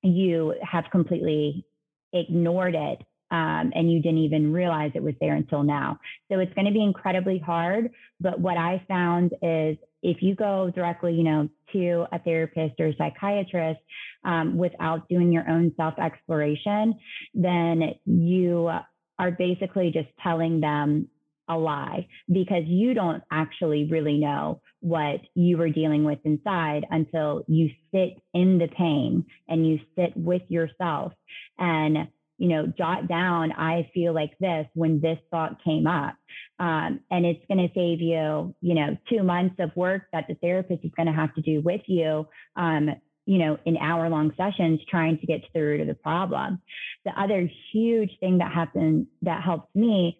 you 0.02 0.54
have 0.62 0.84
completely 0.90 1.66
ignored 2.12 2.74
it 2.74 3.02
um, 3.30 3.72
and 3.74 3.90
you 3.90 4.00
didn't 4.00 4.18
even 4.18 4.52
realize 4.52 4.92
it 4.94 5.02
was 5.02 5.14
there 5.20 5.34
until 5.34 5.62
now. 5.62 5.98
So 6.30 6.38
it's 6.38 6.52
going 6.54 6.66
to 6.66 6.72
be 6.72 6.82
incredibly 6.82 7.38
hard 7.38 7.90
but 8.18 8.40
what 8.40 8.56
i 8.56 8.82
found 8.88 9.32
is 9.42 9.76
if 10.06 10.22
you 10.22 10.36
go 10.36 10.70
directly, 10.72 11.14
you 11.14 11.24
know, 11.24 11.48
to 11.72 12.06
a 12.12 12.20
therapist 12.20 12.78
or 12.78 12.86
a 12.86 12.96
psychiatrist 12.96 13.80
um, 14.24 14.56
without 14.56 15.08
doing 15.08 15.32
your 15.32 15.48
own 15.50 15.72
self 15.76 15.98
exploration, 15.98 16.94
then 17.34 17.94
you 18.04 18.70
are 19.18 19.30
basically 19.32 19.90
just 19.92 20.08
telling 20.22 20.60
them 20.60 21.08
a 21.48 21.56
lie 21.56 22.06
because 22.32 22.62
you 22.66 22.94
don't 22.94 23.22
actually 23.32 23.88
really 23.90 24.18
know 24.18 24.60
what 24.80 25.20
you 25.34 25.56
were 25.56 25.70
dealing 25.70 26.04
with 26.04 26.18
inside 26.24 26.84
until 26.90 27.42
you 27.48 27.68
sit 27.92 28.16
in 28.32 28.58
the 28.58 28.68
pain 28.76 29.24
and 29.48 29.66
you 29.66 29.80
sit 29.98 30.16
with 30.16 30.42
yourself. 30.48 31.12
And 31.58 32.08
you 32.38 32.48
know 32.48 32.66
jot 32.66 33.08
down 33.08 33.52
i 33.52 33.88
feel 33.94 34.12
like 34.12 34.36
this 34.38 34.66
when 34.74 35.00
this 35.00 35.18
thought 35.30 35.62
came 35.64 35.86
up. 35.86 36.14
Um, 36.58 37.00
and 37.10 37.26
it's 37.26 37.44
going 37.48 37.66
to 37.66 37.74
save 37.74 38.00
you 38.00 38.54
you 38.60 38.74
know 38.74 38.96
two 39.10 39.22
months 39.22 39.56
of 39.58 39.70
work 39.76 40.02
that 40.12 40.26
the 40.28 40.34
therapist 40.36 40.84
is 40.84 40.90
going 40.96 41.06
to 41.06 41.12
have 41.12 41.34
to 41.34 41.42
do 41.42 41.60
with 41.60 41.82
you 41.86 42.26
um, 42.56 42.90
you 43.26 43.38
know 43.38 43.58
in 43.64 43.76
hour 43.76 44.08
long 44.08 44.32
sessions 44.36 44.80
trying 44.88 45.18
to 45.18 45.26
get 45.26 45.42
to 45.42 45.48
the 45.54 45.60
root 45.60 45.80
of 45.80 45.86
the 45.86 45.94
problem. 45.94 46.60
The 47.04 47.12
other 47.18 47.48
huge 47.72 48.10
thing 48.20 48.38
that 48.38 48.52
happened 48.52 49.06
that 49.22 49.42
helped 49.42 49.74
me 49.74 50.18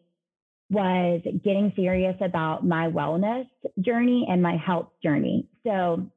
was 0.71 1.23
getting 1.45 1.73
serious 1.77 2.17
about 2.21 2.67
my 2.67 2.89
wellness 2.89 3.47
journey 3.81 4.27
and 4.29 4.43
my 4.43 4.57
health 4.57 4.89
journey. 5.03 5.49
So 5.65 6.11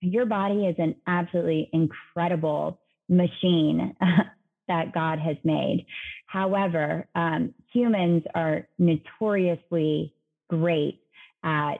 your 0.00 0.26
body 0.26 0.66
is 0.66 0.74
an 0.78 0.96
absolutely 1.06 1.68
incredible 1.72 2.80
machine 3.08 3.94
that 4.70 4.94
God 4.94 5.18
has 5.18 5.36
made. 5.44 5.84
However, 6.26 7.06
um, 7.14 7.52
humans 7.72 8.22
are 8.34 8.68
notoriously 8.78 10.14
great 10.48 11.00
at 11.44 11.78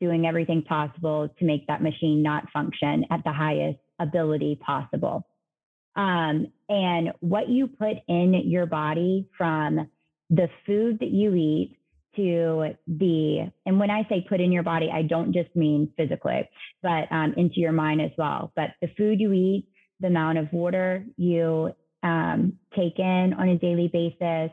doing 0.00 0.26
everything 0.26 0.62
possible 0.62 1.28
to 1.38 1.44
make 1.44 1.68
that 1.68 1.80
machine 1.80 2.22
not 2.22 2.50
function 2.52 3.04
at 3.10 3.22
the 3.24 3.32
highest 3.32 3.78
ability 4.00 4.58
possible. 4.60 5.24
Um, 5.94 6.48
and 6.68 7.12
what 7.20 7.48
you 7.48 7.68
put 7.68 7.98
in 8.08 8.34
your 8.46 8.66
body 8.66 9.28
from 9.38 9.88
the 10.30 10.48
food 10.66 10.98
that 10.98 11.10
you 11.10 11.34
eat 11.34 11.78
to 12.16 12.74
the, 12.88 13.52
and 13.64 13.78
when 13.78 13.90
I 13.90 14.02
say 14.08 14.26
put 14.28 14.40
in 14.40 14.50
your 14.50 14.64
body, 14.64 14.90
I 14.92 15.02
don't 15.02 15.32
just 15.32 15.54
mean 15.54 15.92
physically, 15.96 16.48
but 16.82 17.10
um, 17.12 17.34
into 17.36 17.60
your 17.60 17.72
mind 17.72 18.00
as 18.02 18.10
well. 18.18 18.52
But 18.56 18.70
the 18.80 18.88
food 18.96 19.20
you 19.20 19.32
eat, 19.32 19.68
the 20.00 20.08
amount 20.08 20.38
of 20.38 20.52
water 20.52 21.06
you 21.16 21.72
um, 22.02 22.58
on 22.76 23.48
a 23.48 23.58
daily 23.58 23.88
basis, 23.88 24.50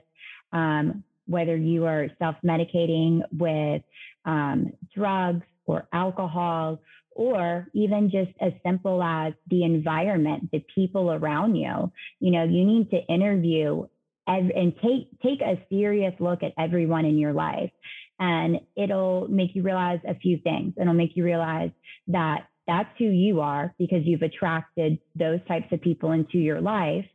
um, 0.52 1.04
whether 1.28 1.56
you 1.56 1.86
are 1.86 2.08
self 2.20 2.36
medicating 2.46 3.22
with 3.32 3.82
um, 4.26 4.74
drugs 4.96 5.46
or 5.66 5.88
alcohol, 5.94 6.80
or 7.12 7.68
even 7.74 8.10
just 8.10 8.32
as 8.42 8.54
simple 8.66 9.04
as 9.04 9.34
the 9.50 9.64
environment, 9.64 10.50
the 10.52 10.64
people 10.74 11.12
around 11.12 11.56
you. 11.56 11.92
You 12.20 12.32
know, 12.32 12.44
you 12.44 12.66
need 12.66 12.90
to 12.92 13.02
interview 13.14 13.86
and 14.28 14.74
take 14.82 15.20
take 15.22 15.42
a 15.42 15.62
serious 15.70 16.14
look 16.20 16.44
at 16.44 16.54
everyone 16.58 17.06
in 17.06 17.18
your 17.18 17.34
life, 17.34 17.72
and 18.20 18.60
it'll 18.76 19.28
make 19.28 19.56
you 19.56 19.64
realize 19.64 20.00
a 20.08 20.16
few 20.16 20.38
things. 20.38 20.74
It'll 20.80 20.94
make 20.94 21.16
you 21.16 21.24
realize 21.24 21.72
that 22.08 22.48
that's 22.70 22.90
who 23.00 23.06
you 23.06 23.42
are 23.42 23.74
because 23.80 24.06
you've 24.06 24.22
attracted 24.22 25.00
those 25.16 25.40
types 25.48 25.66
of 25.72 25.82
people 25.82 26.12
into 26.12 26.38
your 26.38 26.62
life. 26.62 27.06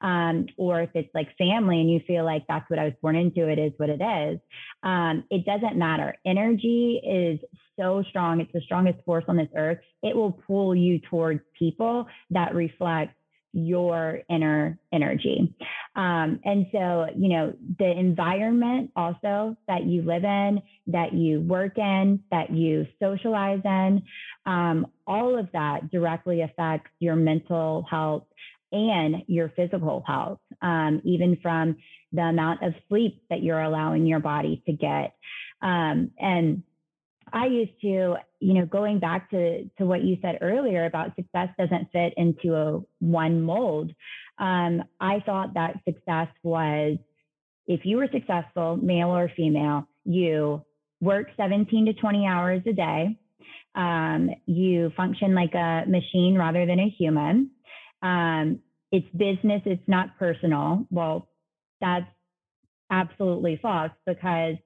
Um, 0.00 0.46
or 0.56 0.80
if 0.80 0.90
it's 0.94 1.14
like 1.14 1.28
family 1.36 1.80
and 1.80 1.90
you 1.90 2.00
feel 2.06 2.24
like 2.24 2.44
that's 2.48 2.68
what 2.70 2.78
I 2.78 2.84
was 2.84 2.94
born 3.02 3.14
into, 3.14 3.46
it 3.46 3.58
is 3.58 3.72
what 3.76 3.90
it 3.90 4.00
is. 4.00 4.40
Um, 4.82 5.24
it 5.30 5.44
doesn't 5.44 5.76
matter. 5.76 6.16
Energy 6.24 7.00
is 7.06 7.38
so 7.78 8.02
strong. 8.08 8.40
It's 8.40 8.50
the 8.54 8.62
strongest 8.62 9.04
force 9.04 9.24
on 9.28 9.36
this 9.36 9.50
earth. 9.54 9.78
It 10.02 10.16
will 10.16 10.32
pull 10.32 10.74
you 10.74 10.98
towards 11.10 11.40
people 11.58 12.06
that 12.30 12.54
reflect 12.54 13.14
your 13.52 14.20
inner 14.30 14.78
energy. 14.92 15.54
Um, 15.94 16.40
and 16.44 16.66
so, 16.72 17.06
you 17.16 17.28
know, 17.28 17.54
the 17.78 17.90
environment 17.90 18.90
also 18.96 19.56
that 19.68 19.84
you 19.84 20.02
live 20.02 20.24
in, 20.24 20.62
that 20.88 21.12
you 21.12 21.40
work 21.40 21.76
in, 21.76 22.20
that 22.30 22.50
you 22.50 22.86
socialize 23.00 23.60
in, 23.64 24.02
um, 24.46 24.86
all 25.06 25.38
of 25.38 25.48
that 25.52 25.90
directly 25.90 26.40
affects 26.40 26.90
your 26.98 27.16
mental 27.16 27.86
health 27.90 28.24
and 28.72 29.16
your 29.26 29.52
physical 29.54 30.02
health, 30.06 30.38
um, 30.62 31.02
even 31.04 31.36
from 31.42 31.76
the 32.12 32.22
amount 32.22 32.62
of 32.62 32.72
sleep 32.88 33.22
that 33.28 33.42
you're 33.42 33.60
allowing 33.60 34.06
your 34.06 34.20
body 34.20 34.62
to 34.66 34.72
get. 34.72 35.14
Um, 35.60 36.10
and 36.18 36.62
I 37.32 37.46
used 37.46 37.80
to, 37.82 38.16
you 38.40 38.54
know, 38.54 38.66
going 38.66 38.98
back 38.98 39.30
to 39.30 39.64
to 39.78 39.86
what 39.86 40.02
you 40.02 40.18
said 40.20 40.38
earlier 40.40 40.84
about 40.84 41.14
success 41.16 41.48
doesn't 41.58 41.90
fit 41.92 42.14
into 42.16 42.54
a 42.54 42.80
one 43.00 43.42
mold. 43.42 43.92
Um, 44.38 44.82
I 45.00 45.20
thought 45.24 45.54
that 45.54 45.80
success 45.84 46.28
was 46.42 46.98
if 47.66 47.80
you 47.84 47.96
were 47.96 48.08
successful, 48.12 48.76
male 48.76 49.08
or 49.08 49.30
female, 49.36 49.86
you 50.04 50.62
work 51.00 51.28
17 51.36 51.86
to 51.86 51.92
20 51.94 52.26
hours 52.26 52.62
a 52.66 52.72
day. 52.72 53.18
Um, 53.74 54.30
you 54.46 54.92
function 54.96 55.34
like 55.34 55.54
a 55.54 55.84
machine 55.86 56.36
rather 56.36 56.66
than 56.66 56.78
a 56.78 56.88
human. 56.88 57.50
Um, 58.02 58.60
it's 58.90 59.08
business, 59.16 59.62
it's 59.64 59.82
not 59.86 60.18
personal. 60.18 60.86
Well, 60.90 61.28
that's 61.80 62.06
absolutely 62.90 63.58
false 63.62 63.90
because 64.06 64.56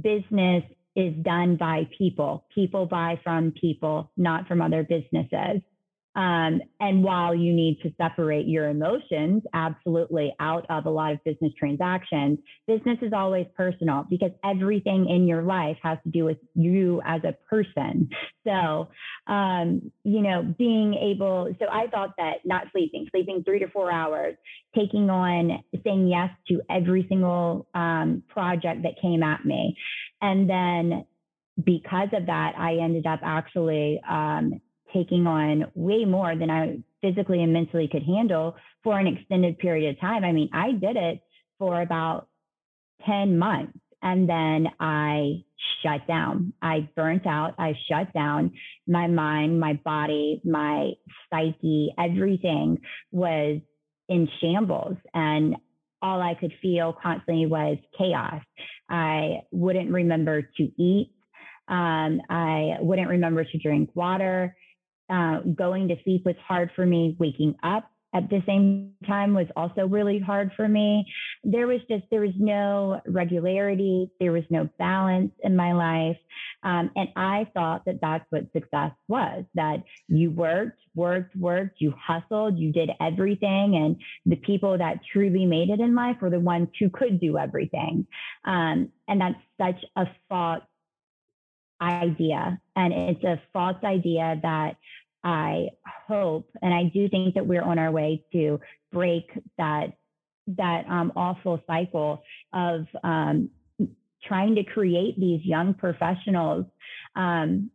business 0.00 0.64
is 0.98 1.14
done 1.22 1.56
by 1.56 1.88
people. 1.96 2.44
People 2.52 2.84
buy 2.84 3.20
from 3.22 3.52
people, 3.52 4.10
not 4.16 4.48
from 4.48 4.60
other 4.60 4.82
businesses. 4.82 5.62
Um, 6.16 6.62
and 6.80 7.04
while 7.04 7.34
you 7.34 7.52
need 7.52 7.80
to 7.82 7.92
separate 8.00 8.48
your 8.48 8.68
emotions 8.68 9.42
absolutely 9.54 10.34
out 10.40 10.66
of 10.68 10.86
a 10.86 10.90
lot 10.90 11.12
of 11.12 11.22
business 11.24 11.52
transactions, 11.58 12.38
business 12.66 12.98
is 13.02 13.12
always 13.12 13.46
personal 13.56 14.04
because 14.10 14.32
everything 14.44 15.08
in 15.08 15.28
your 15.28 15.42
life 15.42 15.76
has 15.82 15.98
to 16.04 16.10
do 16.10 16.24
with 16.24 16.38
you 16.54 17.00
as 17.04 17.20
a 17.24 17.36
person. 17.48 18.08
So, 18.44 18.88
um, 19.26 19.92
you 20.02 20.22
know, 20.22 20.54
being 20.58 20.94
able, 20.94 21.54
so 21.60 21.66
I 21.70 21.86
thought 21.88 22.14
that 22.18 22.38
not 22.44 22.66
sleeping, 22.72 23.06
sleeping 23.10 23.44
three 23.44 23.60
to 23.60 23.68
four 23.68 23.92
hours, 23.92 24.34
taking 24.74 25.10
on, 25.10 25.62
saying 25.84 26.08
yes 26.08 26.30
to 26.48 26.60
every 26.68 27.06
single 27.08 27.68
um, 27.74 28.22
project 28.28 28.82
that 28.82 29.00
came 29.00 29.22
at 29.22 29.44
me. 29.44 29.76
And 30.20 30.50
then 30.50 31.04
because 31.62 32.08
of 32.12 32.26
that, 32.26 32.54
I 32.56 32.76
ended 32.76 33.06
up 33.06 33.20
actually 33.22 34.00
um, 34.08 34.60
taking 34.92 35.26
on 35.26 35.66
way 35.74 36.04
more 36.04 36.36
than 36.36 36.50
I 36.50 36.78
physically 37.00 37.42
and 37.42 37.52
mentally 37.52 37.88
could 37.90 38.02
handle 38.02 38.56
for 38.82 38.98
an 38.98 39.06
extended 39.06 39.58
period 39.58 39.90
of 39.90 40.00
time. 40.00 40.24
I 40.24 40.32
mean, 40.32 40.50
I 40.52 40.72
did 40.72 40.96
it 40.96 41.20
for 41.58 41.80
about 41.80 42.28
10 43.06 43.38
months 43.38 43.78
and 44.02 44.28
then 44.28 44.68
I 44.80 45.44
shut 45.82 46.06
down. 46.06 46.52
I 46.62 46.88
burnt 46.96 47.26
out. 47.26 47.54
I 47.58 47.74
shut 47.88 48.12
down. 48.12 48.52
My 48.86 49.06
mind, 49.06 49.60
my 49.60 49.74
body, 49.84 50.40
my 50.44 50.92
psyche, 51.30 51.92
everything 51.98 52.78
was 53.10 53.60
in 54.08 54.28
shambles. 54.40 54.96
And 55.14 55.56
all 56.00 56.22
I 56.22 56.34
could 56.34 56.52
feel 56.62 56.96
constantly 57.02 57.46
was 57.46 57.78
chaos. 57.96 58.42
I 58.88 59.42
wouldn't 59.50 59.90
remember 59.90 60.42
to 60.42 60.62
eat. 60.80 61.12
Um, 61.66 62.22
I 62.30 62.76
wouldn't 62.80 63.10
remember 63.10 63.44
to 63.44 63.58
drink 63.58 63.90
water. 63.94 64.56
Uh, 65.10 65.40
going 65.40 65.88
to 65.88 65.96
sleep 66.04 66.24
was 66.24 66.36
hard 66.46 66.70
for 66.76 66.84
me. 66.84 67.16
Waking 67.18 67.54
up 67.62 67.90
at 68.14 68.30
the 68.30 68.42
same 68.46 68.94
time 69.06 69.34
was 69.34 69.46
also 69.54 69.86
really 69.86 70.18
hard 70.18 70.50
for 70.56 70.66
me. 70.66 71.04
There 71.44 71.66
was 71.66 71.80
just, 71.90 72.04
there 72.10 72.22
was 72.22 72.34
no 72.38 73.00
regularity, 73.06 74.10
there 74.18 74.32
was 74.32 74.44
no 74.48 74.68
balance 74.78 75.32
in 75.42 75.54
my 75.54 75.72
life. 75.72 76.16
Um, 76.62 76.90
and 76.96 77.08
I 77.16 77.46
thought 77.52 77.84
that 77.84 78.00
that's 78.00 78.24
what 78.30 78.50
success 78.52 78.92
was 79.08 79.44
that 79.54 79.82
you 80.08 80.30
worked, 80.30 80.80
worked, 80.94 81.36
worked, 81.36 81.80
you 81.80 81.92
hustled, 82.00 82.58
you 82.58 82.72
did 82.72 82.90
everything. 83.00 83.76
And 83.76 83.96
the 84.24 84.36
people 84.36 84.78
that 84.78 85.00
truly 85.12 85.44
made 85.44 85.68
it 85.68 85.80
in 85.80 85.94
life 85.94 86.16
were 86.20 86.30
the 86.30 86.40
ones 86.40 86.68
who 86.78 86.88
could 86.88 87.20
do 87.20 87.36
everything. 87.36 88.06
Um, 88.44 88.90
and 89.06 89.20
that's 89.20 89.40
such 89.60 89.84
a 89.96 90.06
false 90.28 90.62
idea. 91.80 92.60
And 92.76 92.92
it's 92.92 93.24
a 93.24 93.40
false 93.52 93.82
idea 93.84 94.38
that 94.42 94.76
I 95.24 95.68
hope, 96.06 96.48
and 96.62 96.72
I 96.72 96.84
do 96.84 97.08
think 97.08 97.34
that 97.34 97.46
we're 97.46 97.62
on 97.62 97.78
our 97.78 97.90
way 97.90 98.24
to 98.32 98.60
break 98.92 99.30
that 99.58 99.92
that 100.56 100.86
um, 100.88 101.12
awful 101.14 101.62
cycle 101.66 102.22
of 102.54 102.86
um, 103.04 103.50
trying 104.24 104.54
to 104.54 104.64
create 104.64 105.18
these 105.20 105.44
young 105.44 105.74
professionals 105.74 106.64
um, 107.16 107.70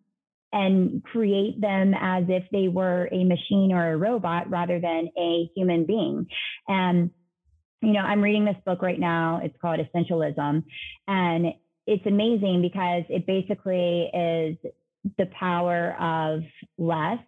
and 0.51 1.03
create 1.03 1.61
them 1.61 1.93
as 1.99 2.23
if 2.29 2.43
they 2.51 2.67
were 2.67 3.07
a 3.11 3.23
machine 3.23 3.71
or 3.71 3.91
a 3.91 3.97
robot 3.97 4.49
rather 4.49 4.79
than 4.79 5.09
a 5.17 5.49
human 5.55 5.85
being. 5.85 6.25
And 6.67 7.11
you 7.81 7.91
know, 7.91 7.99
I'm 7.99 8.21
reading 8.21 8.45
this 8.45 8.55
book 8.65 8.81
right 8.81 8.99
now. 8.99 9.41
It's 9.43 9.57
called 9.61 9.79
Essentialism, 9.79 10.63
and 11.07 11.47
it's 11.85 12.05
amazing 12.05 12.61
because 12.61 13.03
it 13.09 13.25
basically 13.25 14.09
is 14.13 14.57
the 15.17 15.25
power 15.37 15.95
of 15.99 16.41
less. 16.77 17.19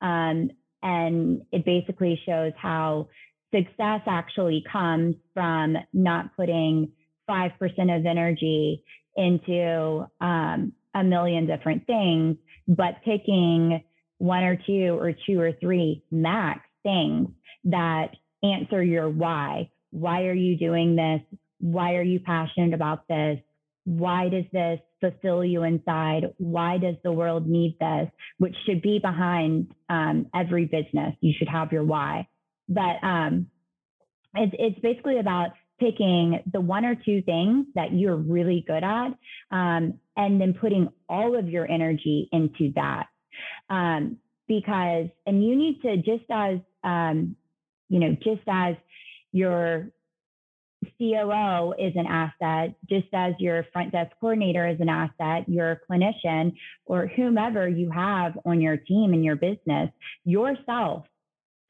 Um, 0.00 0.50
and 0.82 1.42
it 1.50 1.64
basically 1.64 2.20
shows 2.26 2.52
how 2.60 3.08
success 3.54 4.00
actually 4.06 4.62
comes 4.70 5.16
from 5.32 5.76
not 5.92 6.36
putting 6.36 6.92
5% 7.28 7.52
of 7.96 8.04
energy 8.04 8.82
into 9.16 10.06
um, 10.20 10.72
a 10.94 11.02
million 11.02 11.46
different 11.46 11.86
things, 11.86 12.36
but 12.68 12.96
picking 13.04 13.82
one 14.18 14.44
or 14.44 14.56
two 14.66 14.98
or 14.98 15.12
two 15.26 15.40
or 15.40 15.52
three 15.52 16.02
max 16.10 16.60
things 16.82 17.28
that 17.64 18.10
answer 18.42 18.82
your 18.82 19.08
why. 19.08 19.70
Why 19.90 20.24
are 20.24 20.34
you 20.34 20.56
doing 20.58 20.96
this? 20.96 21.20
Why 21.60 21.94
are 21.94 22.02
you 22.02 22.20
passionate 22.20 22.74
about 22.74 23.08
this? 23.08 23.38
Why 23.84 24.28
does 24.28 24.44
this 24.52 24.80
fulfill 25.00 25.44
you 25.44 25.62
inside? 25.62 26.32
Why 26.38 26.78
does 26.78 26.96
the 27.04 27.12
world 27.12 27.46
need 27.46 27.76
this? 27.78 28.08
Which 28.38 28.54
should 28.64 28.82
be 28.82 28.98
behind 28.98 29.74
um, 29.88 30.26
every 30.34 30.64
business. 30.64 31.14
You 31.20 31.34
should 31.36 31.48
have 31.48 31.72
your 31.72 31.84
why. 31.84 32.28
But 32.68 32.96
um, 33.02 33.48
it's, 34.34 34.54
it's 34.58 34.80
basically 34.80 35.18
about 35.18 35.50
picking 35.78 36.40
the 36.50 36.60
one 36.60 36.84
or 36.84 36.94
two 36.94 37.20
things 37.22 37.66
that 37.74 37.92
you're 37.92 38.16
really 38.16 38.64
good 38.66 38.82
at 38.84 39.08
um, 39.50 39.98
and 40.16 40.40
then 40.40 40.54
putting 40.58 40.88
all 41.08 41.38
of 41.38 41.48
your 41.48 41.70
energy 41.70 42.28
into 42.32 42.72
that. 42.74 43.06
Um, 43.68 44.18
because, 44.46 45.08
and 45.26 45.44
you 45.44 45.56
need 45.56 45.82
to, 45.82 45.96
just 45.96 46.24
as, 46.30 46.58
um, 46.84 47.36
you 47.88 47.98
know, 47.98 48.16
just 48.22 48.42
as 48.48 48.76
your 49.32 49.88
COO 50.98 51.74
is 51.78 51.92
an 51.96 52.06
asset, 52.06 52.74
just 52.88 53.08
as 53.12 53.34
your 53.38 53.66
front 53.72 53.92
desk 53.92 54.12
coordinator 54.20 54.66
is 54.68 54.80
an 54.80 54.88
asset, 54.88 55.48
your 55.48 55.80
clinician, 55.90 56.54
or 56.86 57.06
whomever 57.06 57.68
you 57.68 57.90
have 57.90 58.38
on 58.44 58.60
your 58.60 58.76
team 58.76 59.14
in 59.14 59.22
your 59.22 59.36
business, 59.36 59.90
yourself, 60.24 61.04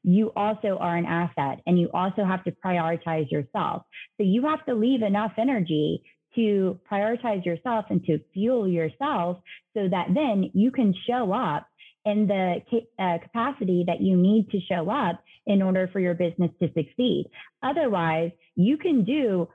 you 0.03 0.31
also 0.35 0.77
are 0.79 0.95
an 0.95 1.05
asset 1.05 1.61
and 1.65 1.79
you 1.79 1.89
also 1.93 2.23
have 2.23 2.43
to 2.43 2.51
prioritize 2.51 3.29
yourself. 3.31 3.83
So 4.17 4.23
you 4.23 4.43
have 4.43 4.63
to 4.65 4.75
leave 4.75 5.01
enough 5.01 5.31
energy 5.37 6.03
to 6.35 6.79
prioritize 6.89 7.43
yourself 7.45 7.85
and 7.89 8.03
to 8.05 8.19
fuel 8.33 8.67
yourself 8.67 9.37
so 9.75 9.87
that 9.89 10.07
then 10.13 10.51
you 10.53 10.69
can 10.69 10.93
show 11.07 11.33
up 11.33 11.67
in 12.05 12.27
the 12.27 12.61
uh, 12.99 13.17
capacity 13.23 13.83
that 13.87 13.99
you 13.99 14.15
need 14.15 14.49
to 14.51 14.59
show 14.69 14.89
up 14.91 15.23
in 15.47 15.61
order 15.61 15.89
for 15.91 15.99
your 15.99 16.13
business 16.13 16.51
to 16.61 16.67
succeed. 16.73 17.29
Otherwise, 17.63 18.31
you 18.55 18.77
can 18.77 19.03
do 19.03 19.47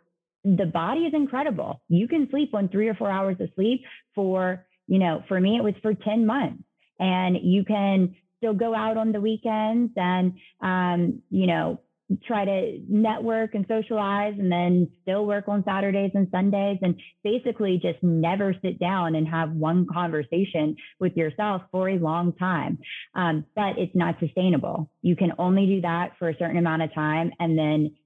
the 0.44 0.66
body 0.66 1.00
is 1.00 1.14
incredible. 1.14 1.82
You 1.88 2.08
can 2.08 2.28
sleep 2.30 2.54
on 2.54 2.68
three 2.68 2.88
or 2.88 2.94
four 2.94 3.10
hours 3.10 3.36
of 3.40 3.50
sleep 3.54 3.82
for, 4.14 4.64
you 4.86 4.98
know, 4.98 5.22
for 5.28 5.38
me, 5.38 5.56
it 5.56 5.62
was 5.64 5.74
for 5.82 5.92
10 5.94 6.24
months. 6.24 6.62
And 6.98 7.36
you 7.42 7.64
can 7.64 8.16
still 8.38 8.54
go 8.54 8.74
out 8.74 8.96
on 8.96 9.12
the 9.12 9.20
weekends 9.20 9.92
and, 9.96 10.32
um, 10.62 11.22
you 11.30 11.46
know, 11.46 11.80
try 12.24 12.44
to 12.44 12.80
network 12.88 13.54
and 13.54 13.64
socialize 13.68 14.34
and 14.38 14.50
then 14.50 14.90
still 15.02 15.26
work 15.26 15.44
on 15.48 15.62
Saturdays 15.64 16.10
and 16.14 16.28
Sundays 16.30 16.78
and 16.82 17.00
basically 17.22 17.78
just 17.80 18.02
never 18.02 18.54
sit 18.62 18.78
down 18.78 19.14
and 19.14 19.28
have 19.28 19.52
one 19.52 19.86
conversation 19.92 20.76
with 20.98 21.16
yourself 21.16 21.62
for 21.70 21.88
a 21.88 21.98
long 21.98 22.32
time. 22.32 22.78
Um, 23.14 23.44
but 23.54 23.78
it's 23.78 23.94
not 23.94 24.16
sustainable. 24.18 24.90
You 25.02 25.14
can 25.14 25.32
only 25.38 25.66
do 25.66 25.80
that 25.82 26.12
for 26.18 26.28
a 26.28 26.36
certain 26.36 26.56
amount 26.56 26.82
of 26.82 26.92
time 26.94 27.32
and 27.38 27.56
then 27.56 27.96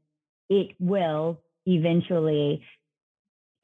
it 0.50 0.76
will 0.78 1.40
eventually 1.66 2.62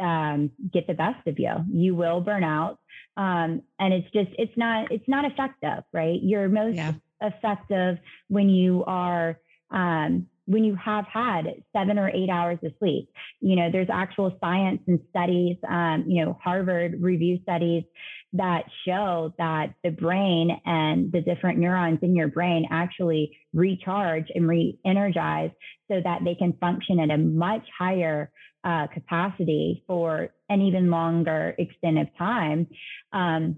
um, 0.01 0.51
get 0.73 0.87
the 0.87 0.95
best 0.95 1.27
of 1.27 1.39
you. 1.39 1.53
You 1.71 1.95
will 1.95 2.23
burn 2.23 2.45
out. 2.45 2.79
Um, 3.17 3.63
and 3.79 3.93
it's 3.93 4.11
just, 4.13 4.31
it's 4.39 4.57
not, 4.57 4.91
it's 4.91 5.07
not 5.07 5.31
effective, 5.31 5.85
right? 5.93 6.19
You're 6.23 6.49
most 6.49 6.77
yeah. 6.77 6.95
effective 7.21 7.99
when 8.29 8.49
you 8.49 8.85
are 8.87 9.39
um, 9.71 10.27
when 10.47 10.65
you 10.65 10.75
have 10.75 11.05
had 11.07 11.45
seven 11.73 11.97
or 11.97 12.09
eight 12.09 12.29
hours 12.29 12.59
of 12.65 12.73
sleep. 12.81 13.09
You 13.41 13.55
know, 13.55 13.71
there's 13.71 13.89
actual 13.89 14.37
science 14.41 14.81
and 14.89 14.99
studies, 15.11 15.57
um, 15.69 16.05
you 16.09 16.25
know, 16.25 16.37
Harvard 16.43 17.01
review 17.01 17.39
studies 17.43 17.85
that 18.33 18.65
show 18.85 19.33
that 19.39 19.75
the 19.85 19.91
brain 19.91 20.61
and 20.65 21.13
the 21.13 21.21
different 21.21 21.59
neurons 21.59 22.01
in 22.03 22.17
your 22.17 22.29
brain 22.29 22.67
actually 22.71 23.37
recharge 23.53 24.27
and 24.35 24.49
re-energize 24.49 25.51
so 25.89 26.01
that 26.03 26.21
they 26.25 26.35
can 26.35 26.53
function 26.55 26.99
at 27.01 27.11
a 27.11 27.19
much 27.19 27.67
higher 27.79 28.31
uh, 28.65 28.87
capacity 28.93 29.85
for 29.87 30.31
an 30.49 30.61
even 30.61 30.91
longer 30.91 31.55
extent 31.59 31.99
of 31.99 32.09
time 32.19 32.67
um, 33.13 33.57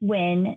when 0.00 0.56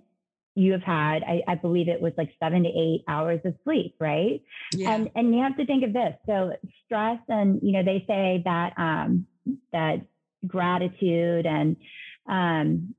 you 0.61 0.71
have 0.73 0.83
had 0.83 1.23
I, 1.23 1.41
I, 1.47 1.55
believe 1.55 1.87
it 1.87 2.01
was 2.01 2.13
like 2.17 2.29
seven 2.39 2.63
to 2.63 2.69
eight 2.69 3.03
hours 3.07 3.39
of 3.45 3.55
sleep 3.63 3.95
right? 3.99 4.41
Yeah. 4.73 4.93
and 4.93 5.09
and 5.15 5.33
you 5.33 5.41
have 5.41 5.57
to 5.57 5.65
think 5.65 5.83
of 5.83 5.93
this. 5.93 6.13
So 6.25 6.53
stress 6.85 7.19
and 7.27 7.59
you 7.63 7.71
know 7.71 7.83
they 7.83 8.03
say 8.07 8.41
that 8.45 8.73
um 8.77 9.25
that 9.71 10.05
gratitude 10.45 11.45
and 11.45 11.75
um 12.29 12.93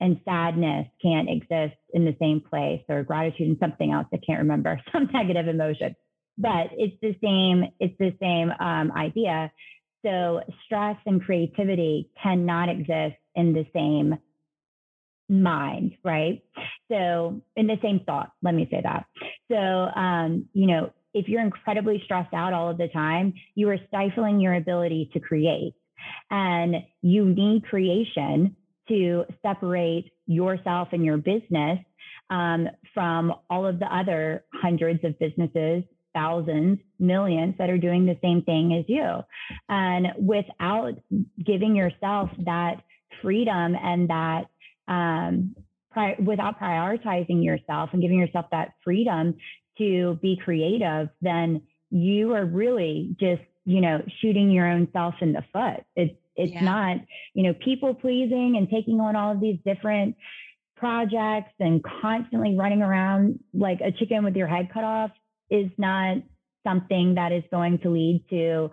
and 0.00 0.20
sadness 0.24 0.86
can't 1.02 1.28
exist 1.28 1.78
in 1.92 2.04
the 2.04 2.14
same 2.20 2.40
place 2.40 2.82
or 2.88 3.02
gratitude 3.02 3.48
and 3.48 3.58
something 3.58 3.90
else 3.90 4.06
i 4.12 4.18
can't 4.24 4.38
remember 4.38 4.80
some 4.92 5.08
negative 5.12 5.48
emotion. 5.48 5.96
But 6.36 6.68
it's 6.72 6.96
the 7.02 7.16
same 7.22 7.64
it's 7.80 7.98
the 7.98 8.14
same 8.20 8.52
um, 8.60 8.92
idea. 8.92 9.50
So 10.04 10.42
stress 10.64 10.96
and 11.06 11.20
creativity 11.20 12.10
cannot 12.22 12.68
exist 12.68 13.16
in 13.34 13.52
the 13.52 13.66
same 13.74 14.18
mind, 15.28 15.96
right? 16.04 16.42
So, 16.90 17.42
in 17.56 17.66
the 17.66 17.76
same 17.82 18.00
thought, 18.06 18.32
let 18.42 18.54
me 18.54 18.68
say 18.70 18.80
that. 18.82 19.06
So, 19.50 19.56
um, 19.56 20.46
you 20.52 20.66
know, 20.66 20.92
if 21.14 21.28
you're 21.28 21.42
incredibly 21.42 22.00
stressed 22.04 22.34
out 22.34 22.52
all 22.52 22.70
of 22.70 22.78
the 22.78 22.88
time, 22.88 23.34
you 23.54 23.68
are 23.70 23.78
stifling 23.88 24.40
your 24.40 24.54
ability 24.54 25.10
to 25.12 25.20
create. 25.20 25.74
And 26.30 26.76
you 27.02 27.24
need 27.26 27.64
creation 27.64 28.56
to 28.88 29.24
separate 29.42 30.12
yourself 30.26 30.88
and 30.92 31.04
your 31.04 31.16
business 31.16 31.78
um, 32.30 32.68
from 32.94 33.34
all 33.50 33.66
of 33.66 33.78
the 33.78 33.86
other 33.86 34.44
hundreds 34.52 35.04
of 35.04 35.18
businesses, 35.18 35.82
thousands, 36.14 36.78
millions 36.98 37.54
that 37.58 37.70
are 37.70 37.78
doing 37.78 38.06
the 38.06 38.18
same 38.22 38.42
thing 38.42 38.74
as 38.78 38.84
you. 38.88 39.20
And 39.68 40.08
without 40.18 40.94
giving 41.44 41.76
yourself 41.76 42.30
that 42.44 42.82
freedom 43.22 43.74
and 43.74 44.08
that 44.10 44.44
um, 44.88 45.54
pri- 45.92 46.16
without 46.18 46.58
prioritizing 46.60 47.44
yourself 47.44 47.90
and 47.92 48.02
giving 48.02 48.18
yourself 48.18 48.46
that 48.50 48.72
freedom 48.82 49.34
to 49.78 50.18
be 50.20 50.36
creative, 50.42 51.08
then 51.20 51.62
you 51.90 52.34
are 52.34 52.44
really 52.44 53.14
just, 53.20 53.42
you 53.64 53.80
know, 53.80 54.02
shooting 54.20 54.50
your 54.50 54.66
own 54.66 54.88
self 54.92 55.14
in 55.20 55.32
the 55.32 55.44
foot. 55.52 55.84
It's 55.94 56.14
it's 56.36 56.52
yeah. 56.52 56.64
not, 56.64 56.96
you 57.34 57.42
know, 57.42 57.52
people 57.52 57.94
pleasing 57.94 58.54
and 58.56 58.70
taking 58.70 59.00
on 59.00 59.16
all 59.16 59.32
of 59.32 59.40
these 59.40 59.58
different 59.64 60.16
projects 60.76 61.52
and 61.58 61.82
constantly 62.00 62.56
running 62.56 62.80
around 62.80 63.40
like 63.52 63.80
a 63.80 63.90
chicken 63.90 64.22
with 64.22 64.36
your 64.36 64.46
head 64.46 64.68
cut 64.72 64.84
off 64.84 65.10
is 65.50 65.68
not 65.76 66.18
something 66.64 67.16
that 67.16 67.32
is 67.32 67.42
going 67.50 67.78
to 67.80 67.90
lead 67.90 68.24
to 68.30 68.70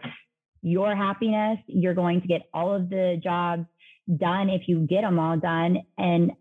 your 0.62 0.96
happiness. 0.96 1.58
You're 1.66 1.96
going 1.96 2.22
to 2.22 2.28
get 2.28 2.44
all 2.54 2.74
of 2.74 2.90
the 2.90 3.20
jobs 3.24 3.66
done 4.14 4.50
if 4.50 4.68
you 4.68 4.80
get 4.80 5.02
them 5.02 5.20
all 5.20 5.38
done 5.38 5.80
and 5.98 6.32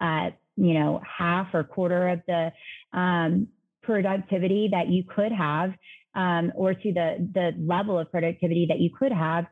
uh, 0.00 0.30
you 0.56 0.74
know 0.74 1.00
half 1.06 1.48
or 1.54 1.64
quarter 1.64 2.08
of 2.08 2.20
the 2.26 2.52
um, 2.92 3.48
productivity 3.82 4.68
that 4.72 4.88
you 4.88 5.04
could 5.04 5.32
have 5.32 5.72
um, 6.14 6.52
or 6.54 6.74
to 6.74 6.92
the 6.92 7.28
the 7.34 7.52
level 7.58 7.98
of 7.98 8.10
productivity 8.10 8.66
that 8.68 8.80
you 8.80 8.90
could 8.96 9.12
have 9.12 9.46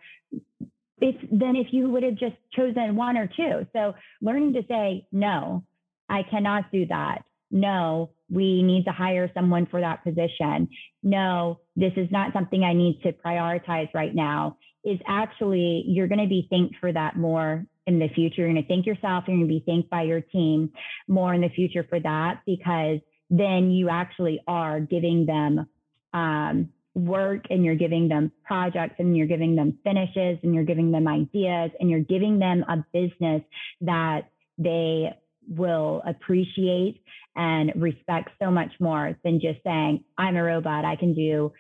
if 1.00 1.16
then 1.30 1.56
if 1.56 1.68
you 1.70 1.88
would 1.88 2.02
have 2.02 2.16
just 2.16 2.36
chosen 2.54 2.96
one 2.96 3.16
or 3.16 3.26
two. 3.26 3.66
So 3.72 3.94
learning 4.20 4.54
to 4.54 4.62
say 4.68 5.06
no 5.12 5.64
i 6.08 6.22
cannot 6.22 6.70
do 6.72 6.86
that. 6.86 7.22
No 7.50 8.10
we 8.28 8.62
need 8.62 8.84
to 8.84 8.92
hire 8.92 9.30
someone 9.34 9.66
for 9.66 9.80
that 9.80 10.04
position. 10.04 10.68
No 11.02 11.60
this 11.76 11.92
is 11.96 12.08
not 12.10 12.32
something 12.32 12.62
i 12.62 12.74
need 12.74 13.00
to 13.02 13.12
prioritize 13.12 13.88
right 13.94 14.14
now 14.14 14.58
is 14.84 14.98
actually 15.06 15.84
you're 15.86 16.08
going 16.08 16.20
to 16.20 16.28
be 16.28 16.46
thanked 16.50 16.76
for 16.80 16.92
that 16.92 17.16
more 17.16 17.64
in 17.86 17.98
the 17.98 18.08
future. 18.08 18.42
You're 18.42 18.52
going 18.52 18.62
to 18.62 18.68
thank 18.68 18.86
yourself. 18.86 19.24
You're 19.26 19.36
going 19.36 19.48
to 19.48 19.54
be 19.54 19.62
thanked 19.66 19.90
by 19.90 20.02
your 20.02 20.20
team 20.20 20.70
more 21.08 21.34
in 21.34 21.40
the 21.40 21.48
future 21.48 21.86
for 21.88 22.00
that 22.00 22.42
because 22.46 22.98
then 23.28 23.70
you 23.70 23.88
actually 23.88 24.40
are 24.46 24.80
giving 24.80 25.26
them 25.26 25.66
um, 26.12 26.70
work 26.94 27.44
and 27.50 27.64
you're 27.64 27.76
giving 27.76 28.08
them 28.08 28.32
projects 28.44 28.96
and 28.98 29.16
you're 29.16 29.26
giving 29.26 29.54
them 29.54 29.78
finishes 29.84 30.38
and 30.42 30.54
you're 30.54 30.64
giving 30.64 30.90
them 30.90 31.06
ideas 31.06 31.70
and 31.78 31.88
you're 31.88 32.00
giving 32.00 32.38
them 32.38 32.64
a 32.68 32.84
business 32.92 33.42
that 33.80 34.30
they 34.58 35.10
will 35.48 36.02
appreciate 36.06 37.00
and 37.36 37.72
respect 37.76 38.30
so 38.42 38.50
much 38.50 38.72
more 38.80 39.16
than 39.24 39.40
just 39.40 39.62
saying, 39.64 40.04
I'm 40.18 40.36
a 40.36 40.42
robot. 40.42 40.84
I 40.84 40.96
can 40.96 41.14
do 41.14 41.52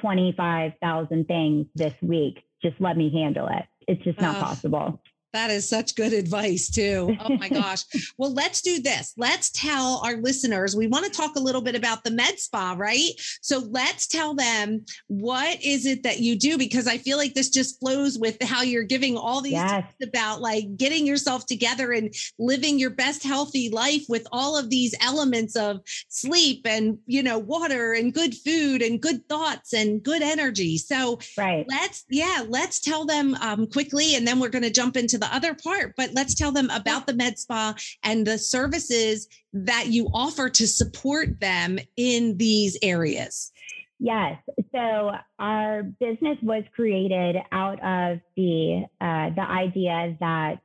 25,000 0.00 1.26
things 1.26 1.66
this 1.74 1.94
week. 2.02 2.42
Just 2.62 2.80
let 2.80 2.96
me 2.96 3.10
handle 3.12 3.48
it. 3.48 3.64
It's 3.86 4.02
just 4.04 4.20
not 4.20 4.36
uh, 4.36 4.44
possible. 4.44 5.00
That 5.32 5.50
is 5.50 5.68
such 5.68 5.94
good 5.94 6.14
advice, 6.14 6.70
too. 6.70 7.14
Oh 7.20 7.36
my 7.36 7.48
gosh. 7.50 7.84
well, 8.18 8.32
let's 8.32 8.62
do 8.62 8.80
this. 8.80 9.12
Let's 9.18 9.50
tell 9.50 10.00
our 10.02 10.16
listeners, 10.16 10.74
we 10.74 10.86
want 10.86 11.04
to 11.04 11.10
talk 11.10 11.36
a 11.36 11.40
little 11.40 11.60
bit 11.60 11.74
about 11.74 12.02
the 12.02 12.10
med 12.10 12.38
spa, 12.38 12.74
right? 12.78 13.10
So 13.42 13.58
let's 13.70 14.06
tell 14.06 14.34
them 14.34 14.84
what 15.08 15.62
is 15.62 15.84
it 15.84 16.02
that 16.04 16.20
you 16.20 16.38
do? 16.38 16.56
Because 16.56 16.86
I 16.86 16.96
feel 16.96 17.18
like 17.18 17.34
this 17.34 17.50
just 17.50 17.78
flows 17.78 18.18
with 18.18 18.42
how 18.42 18.62
you're 18.62 18.84
giving 18.84 19.18
all 19.18 19.42
these 19.42 19.52
yes. 19.52 19.84
about 20.02 20.40
like 20.40 20.76
getting 20.76 21.06
yourself 21.06 21.44
together 21.44 21.92
and 21.92 22.14
living 22.38 22.78
your 22.78 22.90
best 22.90 23.22
healthy 23.22 23.68
life 23.68 24.04
with 24.08 24.26
all 24.32 24.56
of 24.56 24.70
these 24.70 24.94
elements 25.02 25.56
of 25.56 25.80
sleep 26.08 26.66
and, 26.66 26.98
you 27.06 27.22
know, 27.22 27.38
water 27.38 27.92
and 27.92 28.14
good 28.14 28.34
food 28.34 28.80
and 28.80 29.02
good 29.02 29.28
thoughts 29.28 29.74
and 29.74 30.02
good 30.02 30.22
energy. 30.22 30.78
So 30.78 31.18
right. 31.36 31.66
let's, 31.68 32.06
yeah, 32.08 32.44
let's 32.48 32.80
tell 32.80 33.04
them 33.04 33.34
um, 33.42 33.66
quickly 33.66 34.14
and 34.14 34.26
then 34.26 34.40
we're 34.40 34.48
going 34.48 34.62
to 34.62 34.70
jump 34.70 34.96
into 34.96 35.17
the 35.18 35.34
other 35.34 35.54
part, 35.54 35.94
but 35.96 36.10
let's 36.14 36.34
tell 36.34 36.52
them 36.52 36.70
about 36.70 37.06
the 37.06 37.14
med 37.14 37.38
spa 37.38 37.74
and 38.02 38.26
the 38.26 38.38
services 38.38 39.28
that 39.52 39.88
you 39.88 40.08
offer 40.12 40.48
to 40.50 40.66
support 40.66 41.40
them 41.40 41.78
in 41.96 42.36
these 42.36 42.78
areas. 42.82 43.52
Yes. 44.00 44.40
So 44.72 45.12
our 45.38 45.82
business 45.82 46.38
was 46.42 46.62
created 46.74 47.36
out 47.50 47.82
of 47.82 48.20
the 48.36 48.84
uh, 49.00 49.30
the 49.34 49.42
idea 49.42 50.16
that 50.20 50.60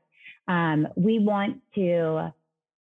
um, 0.48 0.88
we 0.96 1.20
want 1.20 1.62
to 1.76 2.34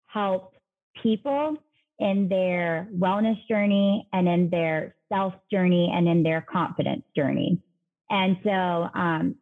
help 0.07 0.55
people 1.03 1.57
in 1.99 2.29
their 2.29 2.87
wellness 2.95 3.37
journey 3.47 4.07
and 4.13 4.27
in 4.27 4.49
their 4.49 4.95
self 5.09 5.33
journey 5.51 5.91
and 5.93 6.07
in 6.07 6.23
their 6.23 6.41
confidence 6.41 7.03
journey. 7.15 7.61
And 8.09 8.37
so 8.43 8.49
um, 8.49 9.35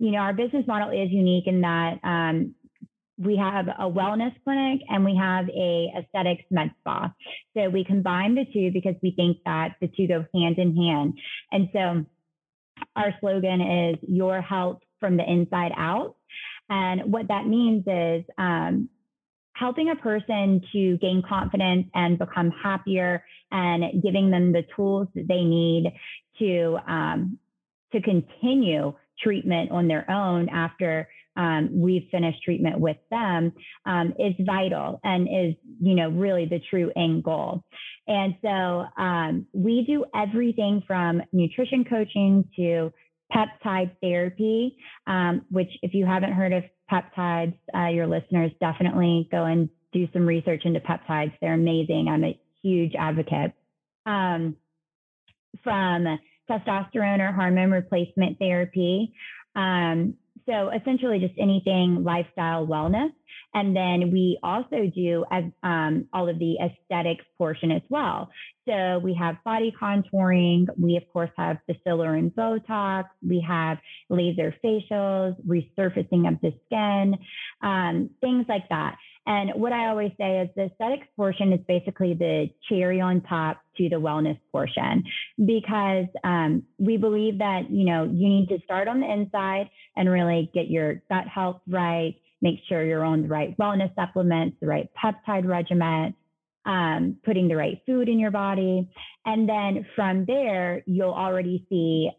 you 0.00 0.12
know, 0.12 0.18
our 0.18 0.32
business 0.32 0.66
model 0.66 0.90
is 0.90 1.10
unique 1.10 1.46
in 1.46 1.60
that 1.60 1.98
um, 2.02 2.54
we 3.18 3.36
have 3.36 3.68
a 3.68 3.82
wellness 3.82 4.34
clinic 4.44 4.80
and 4.88 5.04
we 5.04 5.14
have 5.14 5.46
a 5.50 5.92
aesthetics 5.98 6.42
med 6.50 6.70
spa. 6.80 7.12
So 7.54 7.68
we 7.68 7.84
combine 7.84 8.34
the 8.34 8.46
two 8.50 8.70
because 8.72 8.94
we 9.02 9.10
think 9.10 9.36
that 9.44 9.76
the 9.82 9.88
two 9.88 10.08
go 10.08 10.24
hand 10.34 10.58
in 10.58 10.74
hand. 10.74 11.18
And 11.52 11.68
so 11.74 12.06
our 12.96 13.14
slogan 13.20 13.60
is 13.60 13.98
your 14.08 14.40
health 14.40 14.78
from 15.00 15.18
the 15.18 15.30
inside 15.30 15.72
out. 15.76 16.16
And 16.70 17.12
what 17.12 17.28
that 17.28 17.46
means 17.46 17.84
is 17.86 18.24
um, 18.38 18.88
helping 19.52 19.90
a 19.90 19.96
person 19.96 20.62
to 20.72 20.96
gain 20.96 21.22
confidence 21.28 21.88
and 21.94 22.18
become 22.18 22.50
happier 22.50 23.22
and 23.52 24.02
giving 24.02 24.30
them 24.30 24.52
the 24.52 24.64
tools 24.74 25.08
that 25.14 25.28
they 25.28 25.44
need 25.44 25.92
to 26.38 26.78
um, 26.88 27.38
to 27.92 28.00
continue 28.00 28.94
treatment 29.22 29.70
on 29.70 29.88
their 29.88 30.10
own 30.10 30.48
after 30.48 31.08
um, 31.36 31.70
we've 31.72 32.08
finished 32.10 32.42
treatment 32.42 32.80
with 32.80 32.96
them 33.10 33.52
um, 33.86 34.14
is 34.18 34.34
vital 34.40 35.00
and 35.04 35.28
is 35.28 35.54
you 35.80 35.94
know 35.94 36.10
really 36.10 36.46
the 36.46 36.60
true 36.70 36.90
end 36.96 37.22
goal. 37.22 37.62
And 38.06 38.34
so 38.42 38.84
um, 39.00 39.46
we 39.52 39.84
do 39.86 40.04
everything 40.14 40.82
from 40.86 41.22
nutrition 41.32 41.84
coaching 41.84 42.48
to 42.56 42.92
peptide 43.32 43.92
therapy 44.02 44.76
um, 45.06 45.42
which 45.50 45.70
if 45.82 45.94
you 45.94 46.04
haven't 46.04 46.32
heard 46.32 46.52
of 46.52 46.64
peptides 46.90 47.54
uh, 47.72 47.86
your 47.86 48.08
listeners 48.08 48.50
definitely 48.60 49.28
go 49.30 49.44
and 49.44 49.68
do 49.92 50.08
some 50.12 50.26
research 50.26 50.62
into 50.64 50.80
peptides. 50.80 51.32
They're 51.40 51.54
amazing. 51.54 52.08
I'm 52.08 52.24
a 52.24 52.38
huge 52.62 52.92
advocate. 52.98 53.52
Um, 54.06 54.56
from 55.64 56.18
testosterone 56.50 57.20
or 57.20 57.32
hormone 57.32 57.70
replacement 57.70 58.38
therapy. 58.38 59.12
Um, 59.54 60.14
so 60.48 60.70
essentially, 60.70 61.20
just 61.20 61.34
anything 61.38 62.02
lifestyle 62.02 62.66
wellness. 62.66 63.10
And 63.54 63.74
then 63.74 64.12
we 64.12 64.38
also 64.42 64.90
do 64.94 65.24
um, 65.62 66.06
all 66.12 66.28
of 66.28 66.38
the 66.38 66.56
aesthetics 66.58 67.24
portion 67.36 67.70
as 67.72 67.82
well. 67.88 68.30
So 68.68 69.00
we 69.00 69.14
have 69.14 69.36
body 69.44 69.72
contouring. 69.80 70.66
We, 70.78 70.96
of 70.96 71.02
course, 71.12 71.30
have 71.36 71.58
the 71.66 71.74
filler 71.84 72.14
and 72.14 72.30
Botox. 72.32 73.06
We 73.26 73.44
have 73.46 73.78
laser 74.08 74.54
facials, 74.64 75.34
resurfacing 75.44 76.28
of 76.28 76.40
the 76.40 76.52
skin, 76.66 77.18
um, 77.62 78.10
things 78.20 78.46
like 78.48 78.68
that. 78.68 78.96
And 79.26 79.50
what 79.54 79.72
I 79.72 79.88
always 79.88 80.12
say 80.18 80.40
is 80.40 80.48
the 80.56 80.64
aesthetics 80.64 81.06
portion 81.16 81.52
is 81.52 81.60
basically 81.68 82.14
the 82.14 82.48
cherry 82.68 83.00
on 83.00 83.20
top 83.20 83.60
to 83.76 83.88
the 83.88 83.96
wellness 83.96 84.38
portion 84.50 85.04
because 85.44 86.06
um, 86.24 86.64
we 86.78 86.96
believe 86.96 87.38
that, 87.38 87.70
you 87.70 87.84
know, 87.84 88.04
you 88.04 88.28
need 88.28 88.48
to 88.48 88.58
start 88.64 88.88
on 88.88 89.00
the 89.00 89.10
inside 89.10 89.68
and 89.96 90.08
really 90.10 90.50
get 90.54 90.68
your 90.68 91.02
gut 91.10 91.28
health 91.28 91.60
right, 91.68 92.14
make 92.40 92.60
sure 92.68 92.84
you're 92.84 93.04
on 93.04 93.22
the 93.22 93.28
right 93.28 93.56
wellness 93.58 93.94
supplements, 93.94 94.56
the 94.60 94.66
right 94.66 94.88
peptide 95.02 95.46
regimen, 95.46 96.14
um, 96.66 97.16
putting 97.24 97.48
the 97.48 97.56
right 97.56 97.80
food 97.86 98.08
in 98.08 98.18
your 98.18 98.30
body. 98.30 98.88
And 99.24 99.48
then 99.48 99.86
from 99.94 100.24
there, 100.24 100.82
you'll 100.86 101.12
already 101.12 101.66
see 101.68 102.10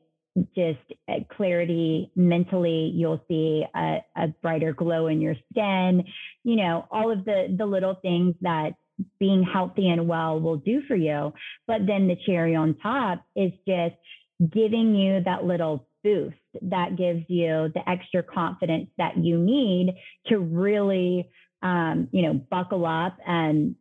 just 0.56 0.80
uh, 1.10 1.16
clarity 1.36 2.12
mentally 2.16 2.92
you'll 2.96 3.22
see 3.28 3.64
a, 3.76 3.98
a, 4.16 4.28
brighter 4.42 4.74
glow 4.74 5.08
in 5.08 5.22
your 5.22 5.36
skin. 5.52 6.04
You 6.44 6.56
know 6.56 6.88
all 6.92 7.12
of 7.12 7.26
the 7.26 7.54
the 7.58 7.66
little 7.66 7.96
things 7.96 8.36
that 8.42 8.72
being 9.20 9.44
healthy 9.44 9.90
and 9.90 10.08
well 10.08 10.40
will 10.40 10.58
do 10.58 10.82
for 10.88 10.96
you. 10.96 11.34
But 11.68 11.88
then 11.88 12.08
the 12.08 12.18
cherry 12.26 12.56
on 12.56 12.78
top 12.78 13.26
is 13.36 13.52
just 13.68 13.96
giving 14.52 14.96
you 14.96 15.22
that 15.26 15.44
little 15.44 15.88
boost 16.04 16.36
that 16.62 16.98
gives 16.98 17.24
you 17.28 17.72
the 17.74 17.82
extra 17.88 18.24
confidence 18.24 18.90
that 18.98 19.18
you 19.18 19.38
need 19.38 19.96
to 20.28 20.40
really 20.40 21.30
um, 21.64 22.08
you 22.12 22.24
know, 22.24 22.34
buckle 22.34 22.86
up 22.86 23.18
and 23.26 23.76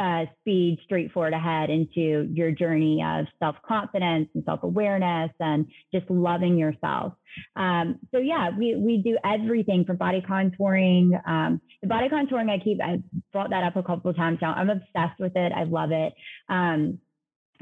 uh, 0.00 0.24
speed 0.40 0.78
straight 0.84 1.12
forward 1.12 1.34
ahead 1.34 1.68
into 1.68 2.26
your 2.32 2.50
journey 2.50 3.04
of 3.06 3.26
self 3.38 3.56
confidence 3.66 4.28
and 4.34 4.42
self 4.44 4.62
awareness 4.62 5.30
and 5.38 5.66
just 5.92 6.10
loving 6.10 6.56
yourself. 6.56 7.12
Um, 7.54 7.98
so 8.10 8.18
yeah, 8.18 8.48
we 8.58 8.76
we 8.76 9.02
do 9.04 9.18
everything 9.24 9.84
from 9.84 9.96
body 9.96 10.22
contouring. 10.26 11.10
Um, 11.28 11.60
the 11.82 11.88
body 11.88 12.08
contouring, 12.08 12.48
I 12.48 12.64
keep 12.64 12.80
I 12.82 13.02
brought 13.30 13.50
that 13.50 13.62
up 13.62 13.76
a 13.76 13.82
couple 13.82 14.10
of 14.10 14.16
times 14.16 14.38
now. 14.40 14.54
I'm 14.54 14.70
obsessed 14.70 15.20
with 15.20 15.36
it. 15.36 15.52
I 15.54 15.64
love 15.64 15.90
it. 15.92 16.14
Um, 16.48 16.98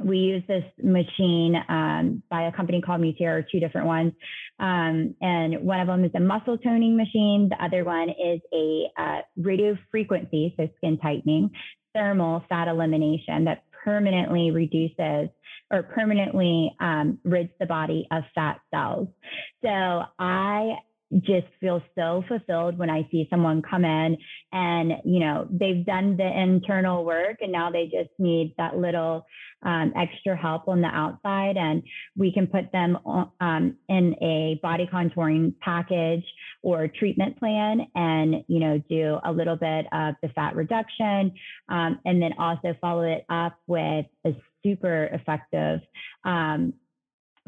we 0.01 0.19
use 0.19 0.45
this 0.47 0.63
machine 0.81 1.57
um, 1.69 2.23
by 2.31 2.47
a 2.47 2.53
company 2.53 2.81
called 2.81 3.01
Mutier, 3.01 3.45
two 3.51 3.59
different 3.59 3.89
ones. 3.89 4.13
Um, 4.61 5.17
and 5.21 5.61
one 5.65 5.81
of 5.81 5.89
them 5.89 6.05
is 6.05 6.13
a 6.15 6.21
muscle 6.21 6.57
toning 6.57 6.97
machine. 6.97 7.49
The 7.51 7.65
other 7.65 7.85
one 7.85 8.09
is 8.11 8.41
a 8.53 8.85
uh, 8.97 9.19
radio 9.37 9.77
frequency, 9.91 10.55
so 10.57 10.69
skin 10.77 10.99
tightening 10.99 11.51
thermal 11.99 12.45
fat 12.49 12.69
elimination 12.69 13.45
that 13.45 13.65
permanently 13.85 14.51
reduces 14.51 15.29
or 15.71 15.83
permanently 15.83 16.75
um, 16.81 17.19
rids 17.25 17.51
the 17.61 17.67
body 17.67 18.07
of 18.11 18.23
fat 18.35 18.61
cells. 18.73 19.09
So 19.63 20.03
I 20.19 20.77
just 21.23 21.47
feel 21.61 21.83
so 21.95 22.23
fulfilled 22.29 22.79
when 22.79 22.91
I 22.91 23.09
see 23.11 23.27
someone 23.31 23.63
come 23.63 23.85
in 23.85 24.17
and, 24.53 24.93
you 25.05 25.21
know, 25.21 25.49
they've 25.51 25.85
done 25.85 26.17
the 26.17 26.27
internal 26.27 27.05
work 27.05 27.39
and 27.41 27.51
now 27.51 27.71
they 27.71 27.85
just 27.85 28.11
need 28.19 28.55
that 28.59 28.77
little 28.77 29.25
um, 29.63 29.93
extra 29.97 30.37
help 30.37 30.69
on 30.69 30.83
the 30.83 30.89
outside. 30.89 31.57
And 31.57 31.83
we 32.17 32.31
can 32.31 32.47
put 32.47 32.71
them 32.73 32.99
um, 33.41 33.77
in 33.89 34.15
a 34.23 34.61
body 34.63 34.87
contouring 34.93 35.55
package 35.61 36.25
or 36.63 36.89
treatment 36.89 37.39
plan 37.39 37.87
and, 37.95 38.45
you 38.47 38.61
know, 38.61 38.79
do 38.91 39.19
a 39.25 39.33
little 39.33 39.57
bit 39.57 39.87
of 39.93 40.15
the 40.23 40.29
fat 40.35 40.57
reduction 40.57 41.33
um, 41.71 41.99
and 42.05 42.21
then 42.21 42.35
also 42.39 42.75
follow 42.81 43.03
it 43.03 43.25
up 43.31 43.59
with 43.67 44.05
a 44.27 44.37
super 44.63 45.05
effective 45.05 45.81
um, 46.25 46.75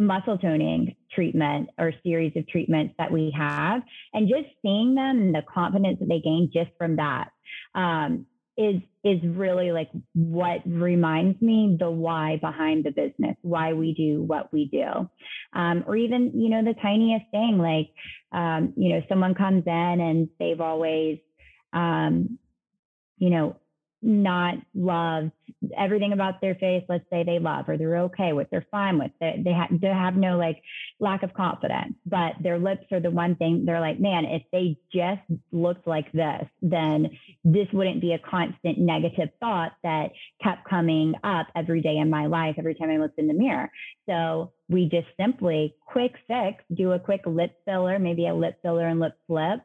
muscle 0.00 0.38
toning 0.38 0.96
treatment 1.12 1.68
or 1.78 1.92
series 2.02 2.32
of 2.36 2.48
treatments 2.48 2.94
that 2.98 3.12
we 3.12 3.32
have 3.36 3.82
and 4.14 4.28
just 4.28 4.48
seeing 4.62 4.94
them 4.94 5.18
and 5.20 5.34
the 5.34 5.42
confidence 5.52 5.98
that 6.00 6.08
they 6.08 6.20
gain 6.20 6.50
just 6.52 6.70
from 6.78 6.96
that 6.96 7.28
um, 7.74 8.26
is 8.56 8.80
is 9.04 9.18
really 9.24 9.72
like 9.72 9.88
what 10.14 10.60
reminds 10.66 11.40
me 11.40 11.76
the 11.78 11.90
why 11.90 12.36
behind 12.40 12.84
the 12.84 12.90
business 12.90 13.36
why 13.42 13.72
we 13.72 13.94
do 13.94 14.22
what 14.22 14.52
we 14.52 14.66
do. 14.66 15.08
Um, 15.58 15.84
or 15.86 15.96
even 15.96 16.32
you 16.34 16.50
know 16.50 16.62
the 16.62 16.78
tiniest 16.80 17.26
thing 17.30 17.58
like 17.58 17.88
um, 18.32 18.74
you 18.76 18.94
know 18.94 19.02
someone 19.08 19.34
comes 19.34 19.64
in 19.66 19.72
and 20.00 20.28
they've 20.38 20.60
always 20.60 21.18
um, 21.72 22.38
you 23.18 23.30
know 23.30 23.56
not 24.02 24.54
loved 24.74 25.32
everything 25.76 26.12
about 26.12 26.40
their 26.40 26.54
face 26.54 26.82
let's 26.88 27.04
say 27.10 27.22
they 27.22 27.38
love 27.38 27.68
or 27.68 27.76
they're 27.76 27.98
okay 27.98 28.32
with 28.32 28.48
they're 28.50 28.66
fine 28.70 28.98
with 28.98 29.10
they, 29.20 29.40
they, 29.44 29.52
ha- 29.52 29.68
they 29.70 29.88
have 29.88 30.16
no 30.16 30.38
like 30.38 30.62
lack 31.00 31.22
of 31.22 31.34
confidence 31.34 31.94
but 32.06 32.32
their 32.42 32.58
lips 32.58 32.86
are 32.92 33.00
the 33.00 33.10
one 33.10 33.34
thing 33.36 33.64
they're 33.66 33.80
like 33.80 34.00
man 34.00 34.24
if 34.24 34.42
they 34.52 34.76
just 34.92 35.20
looked 35.52 35.86
like 35.86 36.10
this 36.12 36.46
then 36.62 37.10
this 37.44 37.66
wouldn't 37.72 38.00
be 38.00 38.12
a 38.12 38.18
constant 38.18 38.78
negative 38.78 39.28
thought 39.38 39.72
that 39.82 40.10
kept 40.42 40.68
coming 40.68 41.14
up 41.22 41.46
every 41.54 41.82
day 41.82 41.96
in 41.98 42.08
my 42.08 42.26
life 42.26 42.54
every 42.58 42.74
time 42.74 42.90
i 42.90 42.96
looked 42.96 43.18
in 43.18 43.26
the 43.26 43.34
mirror. 43.34 43.70
So 44.08 44.52
we 44.70 44.84
just 44.84 45.08
simply 45.18 45.74
quick 45.84 46.12
fix, 46.28 46.62
do 46.72 46.92
a 46.92 46.98
quick 46.98 47.22
lip 47.26 47.52
filler, 47.64 47.98
maybe 47.98 48.28
a 48.28 48.34
lip 48.34 48.56
filler 48.62 48.86
and 48.86 49.00
lip 49.00 49.14
flip. 49.26 49.60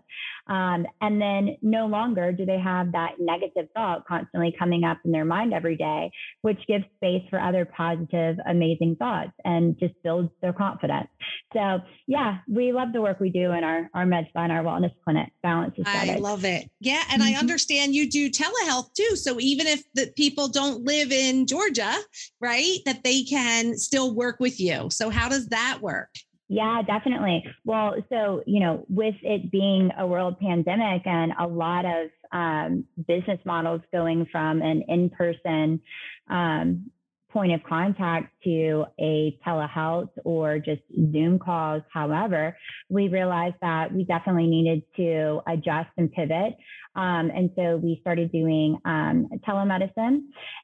Um, 0.47 0.85
and 1.01 1.21
then 1.21 1.57
no 1.61 1.85
longer 1.85 2.31
do 2.31 2.45
they 2.45 2.59
have 2.59 2.91
that 2.93 3.13
negative 3.19 3.67
thought 3.75 4.07
constantly 4.07 4.53
coming 4.57 4.83
up 4.83 4.97
in 5.05 5.11
their 5.11 5.25
mind 5.25 5.53
every 5.53 5.77
day, 5.77 6.11
which 6.41 6.59
gives 6.67 6.85
space 6.95 7.23
for 7.29 7.39
other 7.39 7.65
positive, 7.65 8.37
amazing 8.47 8.95
thoughts 8.95 9.31
and 9.43 9.77
just 9.79 9.93
builds 10.03 10.31
their 10.41 10.53
confidence. 10.53 11.07
So 11.53 11.79
yeah, 12.07 12.39
we 12.47 12.71
love 12.71 12.91
the 12.91 13.01
work 13.01 13.19
we 13.19 13.29
do 13.29 13.51
in 13.51 13.63
our, 13.63 13.89
our 13.93 14.05
med 14.05 14.25
spa 14.29 14.43
and 14.43 14.51
our 14.51 14.63
wellness 14.63 14.93
clinic, 15.03 15.31
Balance 15.43 15.75
I 15.85 16.15
love 16.15 16.45
it. 16.45 16.69
Yeah. 16.79 17.03
And 17.11 17.21
mm-hmm. 17.21 17.35
I 17.35 17.39
understand 17.39 17.93
you 17.93 18.09
do 18.09 18.29
telehealth 18.29 18.93
too. 18.93 19.15
So 19.15 19.39
even 19.39 19.67
if 19.67 19.83
the 19.93 20.11
people 20.15 20.47
don't 20.47 20.83
live 20.83 21.11
in 21.11 21.45
Georgia, 21.45 21.93
right, 22.39 22.77
that 22.85 23.03
they 23.03 23.23
can 23.23 23.77
still 23.77 24.15
work 24.15 24.39
with 24.39 24.59
you. 24.59 24.89
So 24.95 25.09
how 25.09 25.29
does 25.29 25.47
that 25.47 25.79
work? 25.81 26.09
Yeah, 26.47 26.81
definitely. 26.85 27.43
Well, 27.63 27.95
so, 28.09 28.43
you 28.45 28.59
know, 28.59 28.85
with 28.87 29.15
it 29.23 29.51
being 29.51 29.89
a 29.97 30.05
world 30.05 30.39
pandemic 30.39 31.01
and 31.05 31.31
a 31.39 31.47
lot 31.47 31.85
of 31.85 32.09
um, 32.31 32.85
business 33.07 33.39
models 33.45 33.81
going 33.91 34.27
from 34.31 34.61
an 34.61 34.83
in 34.87 35.09
person 35.09 35.81
um, 36.29 36.91
point 37.35 37.51
of 37.51 37.61
contact 37.67 38.33
to 38.45 38.85
a 38.97 39.37
telehealth 39.45 40.07
or 40.23 40.57
just 40.57 40.81
Zoom 41.11 41.37
calls. 41.37 41.83
However, 41.93 42.57
we 42.87 43.09
realized 43.09 43.57
that 43.61 43.93
we 43.93 44.05
definitely 44.05 44.47
needed 44.47 44.83
to 44.95 45.41
adjust 45.45 45.89
and 45.97 46.09
pivot. 46.13 46.55
Um, 46.95 47.29
and 47.35 47.49
so 47.57 47.75
we 47.75 47.97
started 47.99 48.31
doing 48.31 48.77
um, 48.85 49.27
telemedicine, 49.45 50.21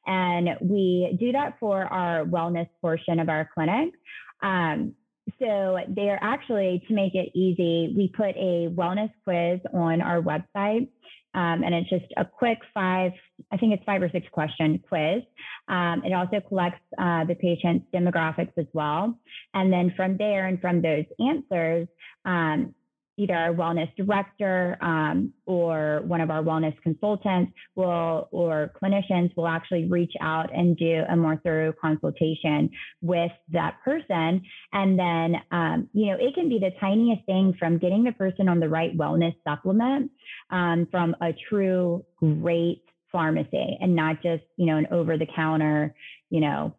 and 0.08 0.50
we 0.62 1.18
do 1.20 1.34
that 1.34 1.58
for 1.60 1.84
our 1.84 2.24
wellness 2.24 2.70
portion 2.80 3.20
of 3.20 3.28
our 3.28 3.50
clinic. 3.54 3.94
Um, 4.42 4.96
so 5.40 5.78
they're 5.90 6.20
actually 6.22 6.84
to 6.88 6.94
make 6.94 7.16
it 7.16 7.32
easy, 7.36 7.94
we 7.98 8.14
put 8.16 8.36
a 8.38 8.70
wellness 8.70 9.12
quiz 9.26 9.60
on 9.74 10.02
our 10.02 10.22
website. 10.22 10.88
Um, 11.34 11.64
and 11.64 11.74
it's 11.74 11.90
just 11.90 12.06
a 12.18 12.26
quick 12.26 12.60
five, 12.74 13.12
I 13.52 13.58
think 13.58 13.74
it's 13.74 13.84
five 13.86 14.02
or 14.02 14.10
six 14.10 14.28
question 14.32 14.84
quiz. 14.88 15.24
Um, 15.68 16.04
it 16.06 16.12
also 16.14 16.42
collects 16.42 16.82
uh, 16.98 17.24
the 17.26 17.36
patient's 17.36 17.86
demographics 17.94 18.52
as 18.58 18.66
well. 18.74 19.18
And 19.54 19.72
then 19.72 19.94
from 19.96 20.18
there 20.18 20.48
and 20.48 20.60
from 20.60 20.82
those 20.82 21.06
answers, 21.20 21.88
um, 22.26 22.76
either 23.18 23.36
our 23.36 23.54
wellness 23.54 23.94
director 23.96 24.78
um, 24.82 25.34
or 25.46 26.02
one 26.06 26.22
of 26.22 26.30
our 26.30 26.42
wellness 26.42 26.76
consultants 26.82 27.52
will 27.76 28.28
or 28.32 28.72
clinicians 28.82 29.36
will 29.36 29.48
actually 29.48 29.86
reach 29.86 30.14
out 30.22 30.50
and 30.54 30.78
do 30.78 31.04
a 31.10 31.16
more 31.16 31.40
thorough 31.44 31.74
consultation 31.80 32.70
with 33.02 33.32
that 33.50 33.76
person. 33.84 34.42
And 34.74 34.98
then 34.98 35.36
um, 35.52 35.90
you 35.94 36.08
know 36.08 36.18
it 36.20 36.34
can 36.36 36.50
be 36.50 36.60
the 36.60 36.72
tiniest 36.80 37.26
thing 37.26 37.54
from 37.60 37.78
getting 37.78 38.04
the 38.04 38.14
person 38.14 38.48
on 38.48 38.60
the 38.60 38.70
right 38.70 38.96
wellness 38.98 39.36
supplement 39.44 40.12
um, 40.50 40.88
from 40.92 41.16
a 41.22 41.34
true 41.50 42.06
great 42.18 42.84
pharmacy 43.12 43.78
and 43.82 43.96
not 43.96 44.22
just 44.24 44.44
you 44.56 44.66
know 44.66 44.78
an 44.78 44.88
over 44.92 45.18
the 45.18 45.28
counter 45.36 45.94
you 46.30 46.40
know 46.40 46.74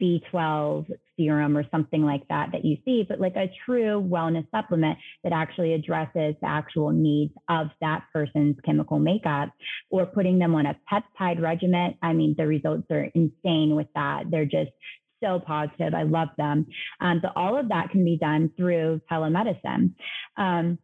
B12 0.00 0.86
serum 1.18 1.56
or 1.56 1.64
something 1.70 2.02
like 2.02 2.26
that 2.28 2.50
that 2.52 2.64
you 2.64 2.76
see, 2.84 3.04
but 3.08 3.20
like 3.20 3.36
a 3.36 3.50
true 3.64 4.00
wellness 4.00 4.46
supplement 4.50 4.98
that 5.22 5.32
actually 5.32 5.74
addresses 5.74 6.34
the 6.40 6.48
actual 6.48 6.90
needs 6.90 7.32
of 7.48 7.68
that 7.80 8.04
person's 8.12 8.56
chemical 8.64 8.98
makeup 8.98 9.50
or 9.90 10.06
putting 10.06 10.38
them 10.38 10.54
on 10.54 10.66
a 10.66 10.76
peptide 10.90 11.40
regimen. 11.40 11.94
I 12.02 12.12
mean, 12.12 12.34
the 12.36 12.46
results 12.46 12.86
are 12.90 13.08
insane 13.14 13.76
with 13.76 13.88
that. 13.94 14.24
They're 14.30 14.44
just 14.44 14.70
so 15.22 15.38
positive. 15.38 15.94
I 15.94 16.04
love 16.04 16.28
them. 16.38 16.66
Um, 17.00 17.20
but 17.22 17.32
all 17.36 17.58
of 17.58 17.68
that 17.68 17.90
can 17.90 18.04
be 18.04 18.16
done 18.16 18.50
through 18.56 19.02
telemedicine. 19.10 19.94
Um, 20.36 20.78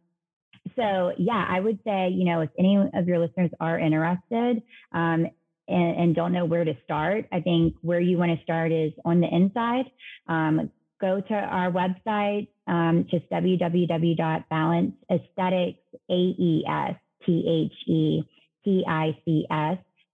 so 0.75 1.13
yeah, 1.17 1.45
I 1.49 1.59
would 1.59 1.79
say, 1.85 2.09
you 2.09 2.25
know, 2.25 2.41
if 2.41 2.49
any 2.59 2.77
of 2.93 3.07
your 3.07 3.19
listeners 3.19 3.51
are 3.59 3.79
interested 3.79 4.61
um, 4.91 5.27
and, 5.67 5.99
and, 5.99 6.15
don't 6.15 6.31
know 6.31 6.45
where 6.45 6.63
to 6.63 6.75
start, 6.83 7.25
I 7.31 7.41
think 7.41 7.75
where 7.81 7.99
you 7.99 8.17
want 8.17 8.37
to 8.37 8.43
start 8.43 8.71
is 8.71 8.93
on 9.05 9.21
the 9.21 9.27
inside. 9.27 9.85
Um, 10.27 10.71
go 10.99 11.21
to 11.21 11.33
our 11.33 11.71
website, 11.71 12.47
um, 12.67 13.07
just 13.09 13.27
www.balanceaesthetics, 13.29 15.77
A-E-S-T-H-E-T-I-C-S, 16.09 16.97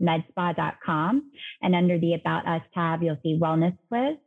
medspa.com. 0.01 1.31
And 1.61 1.75
under 1.75 1.99
the 1.99 2.15
About 2.15 2.47
Us 2.47 2.63
tab, 2.73 3.03
you'll 3.03 3.19
see 3.23 3.37
Wellness 3.39 3.77
Quiz 3.87 4.17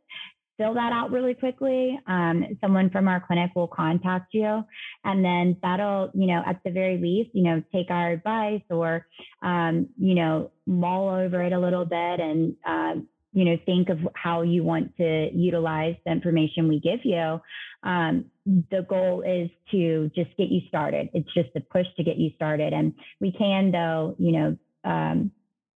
fill 0.57 0.73
that 0.73 0.91
out 0.91 1.11
really 1.11 1.33
quickly. 1.33 1.99
Um, 2.07 2.57
someone 2.61 2.89
from 2.89 3.07
our 3.07 3.23
clinic 3.25 3.51
will 3.55 3.67
contact 3.67 4.33
you, 4.33 4.63
and 5.03 5.23
then 5.23 5.57
that'll, 5.61 6.11
you 6.13 6.27
know, 6.27 6.41
at 6.45 6.61
the 6.63 6.71
very 6.71 6.97
least, 6.97 7.29
you 7.33 7.43
know, 7.43 7.63
take 7.71 7.89
our 7.89 8.11
advice 8.11 8.61
or, 8.69 9.05
um, 9.43 9.87
you 9.97 10.15
know, 10.15 10.51
mull 10.65 11.09
over 11.09 11.41
it 11.41 11.53
a 11.53 11.59
little 11.59 11.85
bit 11.85 12.19
and, 12.19 12.55
uh, 12.65 12.95
you 13.33 13.45
know, 13.45 13.57
think 13.65 13.89
of 13.89 13.99
how 14.15 14.41
you 14.41 14.63
want 14.63 14.95
to 14.97 15.29
utilize 15.33 15.95
the 16.05 16.11
information 16.11 16.67
we 16.67 16.79
give 16.79 17.01
you. 17.03 17.39
Um, 17.83 18.25
the 18.45 18.85
goal 18.89 19.21
is 19.21 19.49
to 19.71 20.09
just 20.15 20.35
get 20.37 20.49
you 20.49 20.61
started. 20.67 21.09
It's 21.13 21.31
just 21.33 21.49
a 21.55 21.59
push 21.59 21.85
to 21.97 22.03
get 22.03 22.17
you 22.17 22.31
started, 22.35 22.73
and 22.73 22.93
we 23.19 23.31
can, 23.31 23.71
though, 23.71 24.15
you 24.17 24.31
know. 24.31 24.57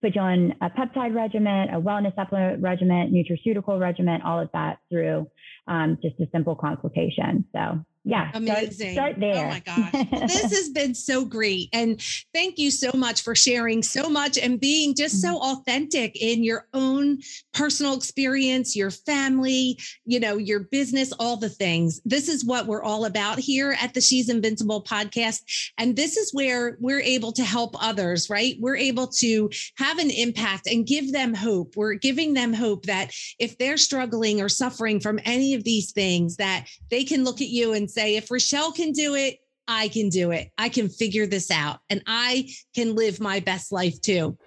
Put 0.01 0.15
you 0.15 0.21
on 0.21 0.53
a 0.61 0.69
peptide 0.69 1.13
regimen, 1.13 1.69
a 1.69 1.81
wellness 1.81 2.15
supplement 2.15 2.61
regimen, 2.61 3.11
nutraceutical 3.11 3.79
regimen, 3.79 4.21
all 4.21 4.39
of 4.39 4.49
that 4.53 4.79
through 4.89 5.29
um, 5.67 5.97
just 6.01 6.19
a 6.19 6.25
simple 6.31 6.55
consultation. 6.55 7.45
So 7.53 7.83
yeah, 8.05 8.31
amazing. 8.33 8.93
Start, 8.93 9.15
start 9.15 9.19
there. 9.19 9.45
Oh 9.45 9.49
my 9.49 9.59
gosh. 9.59 9.93
Well, 10.11 10.21
this 10.21 10.41
has 10.41 10.69
been 10.69 10.95
so 10.95 11.25
great. 11.25 11.69
And 11.73 12.01
thank 12.33 12.57
you 12.57 12.71
so 12.71 12.91
much 12.95 13.23
for 13.23 13.35
sharing 13.35 13.83
so 13.83 14.09
much 14.09 14.37
and 14.37 14.59
being 14.59 14.95
just 14.95 15.21
so 15.21 15.35
mm-hmm. 15.35 15.59
authentic 15.59 16.15
in 16.21 16.43
your 16.43 16.67
own 16.73 17.19
personal 17.53 17.95
experience, 17.95 18.75
your 18.75 18.89
family, 18.89 19.77
you 20.05 20.19
know, 20.19 20.37
your 20.37 20.61
business, 20.61 21.11
all 21.19 21.35
the 21.35 21.49
things. 21.49 21.99
This 22.05 22.29
is 22.29 22.45
what 22.45 22.67
we're 22.67 22.83
all 22.83 23.05
about 23.05 23.37
here 23.37 23.75
at 23.81 23.93
the 23.93 24.01
She's 24.01 24.29
Invincible 24.29 24.81
podcast. 24.83 25.71
And 25.77 25.95
this 25.95 26.15
is 26.15 26.33
where 26.33 26.77
we're 26.79 27.01
able 27.01 27.33
to 27.33 27.43
help 27.43 27.75
others, 27.83 28.29
right? 28.29 28.55
We're 28.59 28.77
able 28.77 29.07
to 29.07 29.49
have 29.77 29.99
an 29.99 30.09
impact 30.09 30.67
and 30.67 30.87
give 30.87 31.11
them 31.11 31.33
hope. 31.33 31.75
We're 31.75 31.95
giving 31.95 32.33
them 32.33 32.53
hope 32.53 32.85
that 32.85 33.11
if 33.39 33.57
they're 33.57 33.77
struggling 33.77 34.41
or 34.41 34.47
suffering 34.47 35.01
from 35.01 35.19
any 35.25 35.53
of 35.53 35.65
these 35.65 35.91
things, 35.91 36.37
that 36.37 36.67
they 36.89 37.03
can 37.03 37.25
look 37.25 37.41
at 37.41 37.49
you 37.49 37.73
and 37.73 37.88
say, 37.89 38.15
if 38.15 38.31
Rochelle 38.31 38.71
can 38.71 38.91
do 38.91 39.15
it, 39.15 39.39
I 39.67 39.87
can 39.87 40.09
do 40.09 40.31
it. 40.31 40.49
I 40.57 40.69
can 40.69 40.89
figure 40.89 41.27
this 41.27 41.51
out 41.51 41.79
and 41.89 42.01
I 42.07 42.49
can 42.73 42.95
live 42.95 43.19
my 43.19 43.39
best 43.39 43.71
life 43.71 44.01
too. 44.01 44.37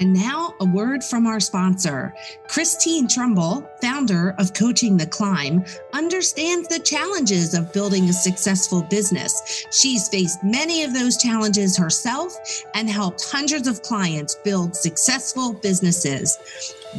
And 0.00 0.12
now, 0.12 0.54
a 0.60 0.64
word 0.64 1.04
from 1.04 1.26
our 1.26 1.38
sponsor. 1.38 2.14
Christine 2.48 3.06
Trumbull, 3.06 3.68
founder 3.80 4.34
of 4.38 4.52
Coaching 4.52 4.96
the 4.96 5.06
Climb, 5.06 5.64
understands 5.92 6.66
the 6.66 6.80
challenges 6.80 7.54
of 7.54 7.72
building 7.72 8.08
a 8.08 8.12
successful 8.12 8.82
business. 8.82 9.66
She's 9.70 10.08
faced 10.08 10.42
many 10.42 10.82
of 10.82 10.92
those 10.92 11.16
challenges 11.16 11.76
herself 11.76 12.36
and 12.74 12.90
helped 12.90 13.30
hundreds 13.30 13.68
of 13.68 13.82
clients 13.82 14.34
build 14.44 14.74
successful 14.74 15.52
businesses. 15.52 16.36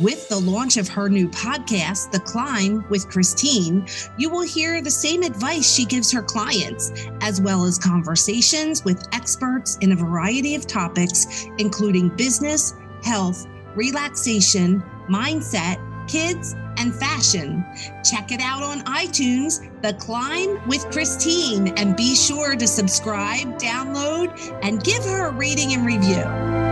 With 0.01 0.27
the 0.27 0.37
launch 0.37 0.75
of 0.75 0.89
her 0.89 1.07
new 1.07 1.29
podcast, 1.29 2.11
The 2.11 2.19
Climb 2.19 2.83
with 2.89 3.07
Christine, 3.07 3.87
you 4.17 4.29
will 4.29 4.41
hear 4.41 4.81
the 4.81 4.91
same 4.91 5.23
advice 5.23 5.73
she 5.73 5.85
gives 5.85 6.11
her 6.11 6.21
clients, 6.21 6.91
as 7.21 7.39
well 7.39 7.63
as 7.63 7.77
conversations 7.77 8.83
with 8.83 9.07
experts 9.13 9.77
in 9.79 9.93
a 9.93 9.95
variety 9.95 10.53
of 10.53 10.67
topics, 10.67 11.45
including 11.59 12.09
business, 12.09 12.73
health, 13.03 13.47
relaxation, 13.75 14.83
mindset, 15.09 15.77
kids, 16.09 16.55
and 16.77 16.93
fashion. 16.93 17.63
Check 18.03 18.33
it 18.33 18.41
out 18.41 18.63
on 18.63 18.81
iTunes, 18.81 19.81
The 19.81 19.93
Climb 19.93 20.59
with 20.67 20.83
Christine, 20.91 21.69
and 21.77 21.95
be 21.95 22.15
sure 22.15 22.57
to 22.57 22.67
subscribe, 22.67 23.57
download, 23.57 24.59
and 24.61 24.83
give 24.83 25.05
her 25.05 25.27
a 25.27 25.31
rating 25.31 25.71
and 25.73 25.85
review. 25.85 26.64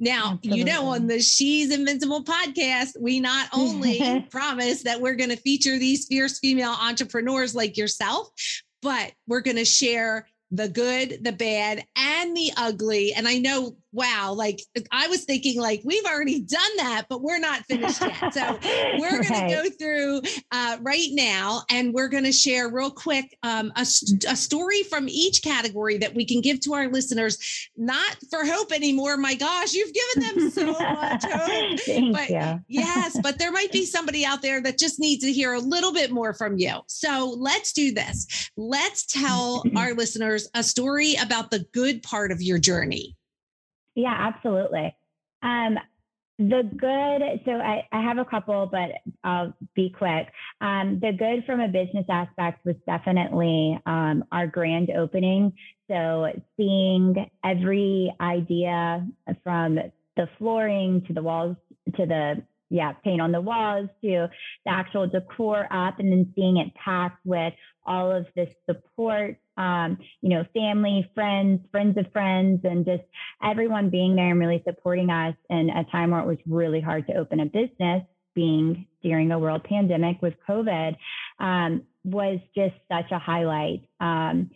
Now, 0.00 0.32
Absolutely. 0.32 0.58
you 0.58 0.64
know, 0.64 0.86
on 0.86 1.06
the 1.06 1.20
She's 1.20 1.70
Invincible 1.70 2.24
podcast, 2.24 2.98
we 2.98 3.20
not 3.20 3.48
only 3.54 4.26
promise 4.30 4.82
that 4.82 5.00
we're 5.00 5.14
going 5.14 5.30
to 5.30 5.36
feature 5.36 5.78
these 5.78 6.06
fierce 6.06 6.38
female 6.38 6.74
entrepreneurs 6.80 7.54
like 7.54 7.76
yourself, 7.76 8.30
but 8.82 9.12
we're 9.28 9.42
going 9.42 9.58
to 9.58 9.64
share 9.64 10.26
the 10.50 10.68
good, 10.68 11.22
the 11.22 11.32
bad, 11.32 11.84
and 11.94 12.36
the 12.36 12.50
ugly. 12.56 13.12
And 13.12 13.28
I 13.28 13.38
know 13.38 13.76
wow, 13.92 14.32
like 14.32 14.60
I 14.92 15.08
was 15.08 15.24
thinking, 15.24 15.60
like 15.60 15.82
we've 15.84 16.04
already 16.04 16.40
done 16.40 16.76
that, 16.76 17.06
but 17.08 17.22
we're 17.22 17.38
not 17.38 17.64
finished 17.66 18.00
yet. 18.00 18.34
So 18.34 18.58
we're 18.98 19.22
going 19.22 19.48
to 19.48 19.54
go 19.54 19.70
through 19.70 20.22
uh, 20.52 20.78
right 20.80 21.08
now, 21.12 21.62
and 21.70 21.92
we're 21.92 22.08
going 22.08 22.24
to 22.24 22.32
share 22.32 22.68
real 22.68 22.90
quick 22.90 23.36
um, 23.42 23.72
a, 23.76 23.82
a, 23.82 24.36
story 24.36 24.82
from 24.84 25.08
each 25.08 25.42
category 25.42 25.98
that 25.98 26.14
we 26.14 26.24
can 26.24 26.40
give 26.40 26.60
to 26.60 26.74
our 26.74 26.88
listeners, 26.88 27.68
not 27.76 28.16
for 28.30 28.44
hope 28.44 28.72
anymore. 28.72 29.16
My 29.16 29.34
gosh, 29.34 29.74
you've 29.74 29.92
given 29.92 30.36
them 30.36 30.50
so 30.50 30.66
much 30.72 31.24
hope. 31.30 31.80
Thank 31.80 32.14
but 32.14 32.30
you. 32.30 32.60
yes, 32.68 33.18
but 33.22 33.38
there 33.38 33.52
might 33.52 33.72
be 33.72 33.84
somebody 33.90 34.24
out 34.24 34.42
there 34.42 34.60
that 34.62 34.78
just 34.78 35.00
needs 35.00 35.24
to 35.24 35.32
hear 35.32 35.54
a 35.54 35.60
little 35.60 35.92
bit 35.92 36.10
more 36.10 36.32
from 36.32 36.58
you. 36.58 36.80
So 36.86 37.34
let's 37.38 37.72
do 37.72 37.92
this. 37.92 38.50
Let's 38.56 39.04
tell 39.06 39.64
our 39.76 39.94
listeners 39.94 40.48
a 40.54 40.62
story 40.62 41.16
about 41.20 41.50
the 41.50 41.66
good 41.72 42.02
part 42.02 42.30
of 42.30 42.40
your 42.40 42.58
journey. 42.58 43.16
Yeah, 43.94 44.14
absolutely. 44.18 44.94
Um, 45.42 45.78
the 46.38 46.62
good, 46.76 47.42
so 47.44 47.52
I, 47.52 47.86
I 47.92 48.02
have 48.02 48.16
a 48.16 48.24
couple, 48.24 48.66
but 48.66 48.90
I'll 49.22 49.54
be 49.74 49.90
quick. 49.90 50.28
Um, 50.62 50.98
the 51.00 51.12
good 51.12 51.44
from 51.44 51.60
a 51.60 51.68
business 51.68 52.06
aspect 52.08 52.64
was 52.64 52.76
definitely 52.86 53.78
um, 53.84 54.24
our 54.32 54.46
grand 54.46 54.90
opening. 54.90 55.52
So 55.88 56.28
seeing 56.56 57.14
every 57.44 58.14
idea 58.20 59.06
from 59.44 59.78
the 60.16 60.28
flooring 60.38 61.04
to 61.08 61.12
the 61.12 61.22
walls 61.22 61.56
to 61.96 62.06
the 62.06 62.42
yeah, 62.70 62.92
paint 63.04 63.20
on 63.20 63.32
the 63.32 63.40
walls 63.40 63.88
to 64.02 64.28
the 64.64 64.70
actual 64.72 65.06
decor 65.08 65.66
up 65.72 65.98
and 65.98 66.10
then 66.10 66.32
seeing 66.36 66.56
it 66.56 66.72
packed 66.74 67.24
with 67.26 67.52
all 67.84 68.12
of 68.12 68.26
this 68.36 68.48
support, 68.64 69.36
um, 69.60 69.98
you 70.22 70.30
know, 70.30 70.44
family, 70.54 71.10
friends, 71.14 71.60
friends 71.70 71.98
of 71.98 72.10
friends, 72.12 72.60
and 72.64 72.86
just 72.86 73.02
everyone 73.44 73.90
being 73.90 74.16
there 74.16 74.30
and 74.30 74.40
really 74.40 74.62
supporting 74.66 75.10
us 75.10 75.34
in 75.50 75.68
a 75.68 75.84
time 75.92 76.12
where 76.12 76.20
it 76.20 76.26
was 76.26 76.38
really 76.46 76.80
hard 76.80 77.06
to 77.08 77.14
open 77.14 77.40
a 77.40 77.44
business, 77.44 78.02
being 78.34 78.86
during 79.02 79.30
a 79.30 79.38
world 79.38 79.62
pandemic 79.64 80.22
with 80.22 80.32
COVID, 80.48 80.96
um, 81.40 81.82
was 82.04 82.38
just 82.54 82.74
such 82.90 83.10
a 83.10 83.18
highlight. 83.18 83.82
Um, 84.00 84.50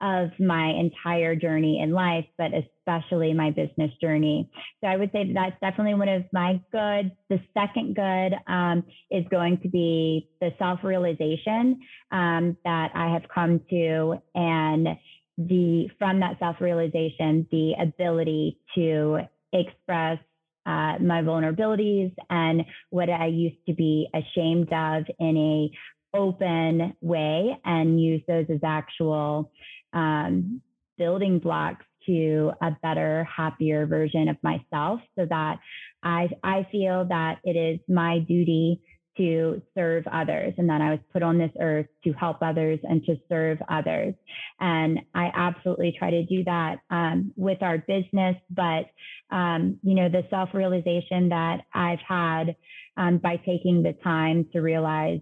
of 0.00 0.30
my 0.38 0.70
entire 0.70 1.34
journey 1.34 1.80
in 1.82 1.92
life, 1.92 2.24
but 2.36 2.50
especially 2.54 3.32
my 3.32 3.50
business 3.50 3.90
journey. 4.00 4.50
So 4.80 4.88
I 4.88 4.96
would 4.96 5.10
say 5.12 5.24
that 5.24 5.34
that's 5.34 5.60
definitely 5.60 5.94
one 5.94 6.08
of 6.08 6.24
my 6.32 6.60
goods. 6.72 7.10
The 7.28 7.40
second 7.54 7.96
good 7.96 8.36
um, 8.46 8.84
is 9.10 9.24
going 9.30 9.58
to 9.62 9.68
be 9.68 10.28
the 10.40 10.50
self 10.58 10.80
realization 10.82 11.80
um, 12.12 12.56
that 12.64 12.90
I 12.94 13.12
have 13.12 13.22
come 13.32 13.60
to, 13.70 14.22
and 14.34 14.88
the 15.36 15.88
from 15.98 16.20
that 16.20 16.38
self 16.38 16.60
realization, 16.60 17.46
the 17.50 17.74
ability 17.80 18.58
to 18.76 19.20
express 19.52 20.18
uh, 20.66 20.98
my 21.00 21.22
vulnerabilities 21.22 22.14
and 22.28 22.62
what 22.90 23.08
I 23.08 23.26
used 23.26 23.56
to 23.66 23.74
be 23.74 24.08
ashamed 24.14 24.72
of 24.72 25.04
in 25.18 25.36
a 25.36 25.70
open 26.14 26.94
way 27.00 27.58
and 27.64 28.02
use 28.02 28.22
those 28.28 28.46
as 28.50 28.60
actual 28.64 29.50
um, 29.92 30.60
building 30.96 31.38
blocks 31.38 31.84
to 32.06 32.52
a 32.62 32.70
better, 32.82 33.24
happier 33.24 33.86
version 33.86 34.28
of 34.28 34.36
myself 34.42 35.00
so 35.18 35.26
that 35.28 35.58
I, 36.02 36.28
I 36.42 36.66
feel 36.70 37.06
that 37.08 37.38
it 37.44 37.56
is 37.56 37.80
my 37.88 38.20
duty 38.20 38.80
to 39.18 39.60
serve 39.76 40.04
others 40.10 40.54
and 40.56 40.70
that 40.70 40.80
I 40.80 40.90
was 40.90 41.00
put 41.12 41.22
on 41.22 41.38
this 41.38 41.50
earth 41.60 41.86
to 42.04 42.12
help 42.12 42.38
others 42.40 42.78
and 42.84 43.04
to 43.04 43.16
serve 43.28 43.58
others. 43.68 44.14
And 44.60 45.00
I 45.14 45.30
absolutely 45.34 45.94
try 45.98 46.10
to 46.10 46.24
do 46.24 46.44
that 46.44 46.76
um, 46.88 47.32
with 47.36 47.62
our 47.62 47.78
business. 47.78 48.36
But, 48.48 48.86
um, 49.30 49.78
you 49.82 49.94
know, 49.94 50.08
the 50.08 50.22
self 50.30 50.50
realization 50.54 51.28
that 51.30 51.62
I've 51.74 51.98
had 52.06 52.56
um, 52.96 53.18
by 53.18 53.36
taking 53.36 53.82
the 53.82 53.94
time 54.04 54.46
to 54.52 54.60
realize 54.60 55.20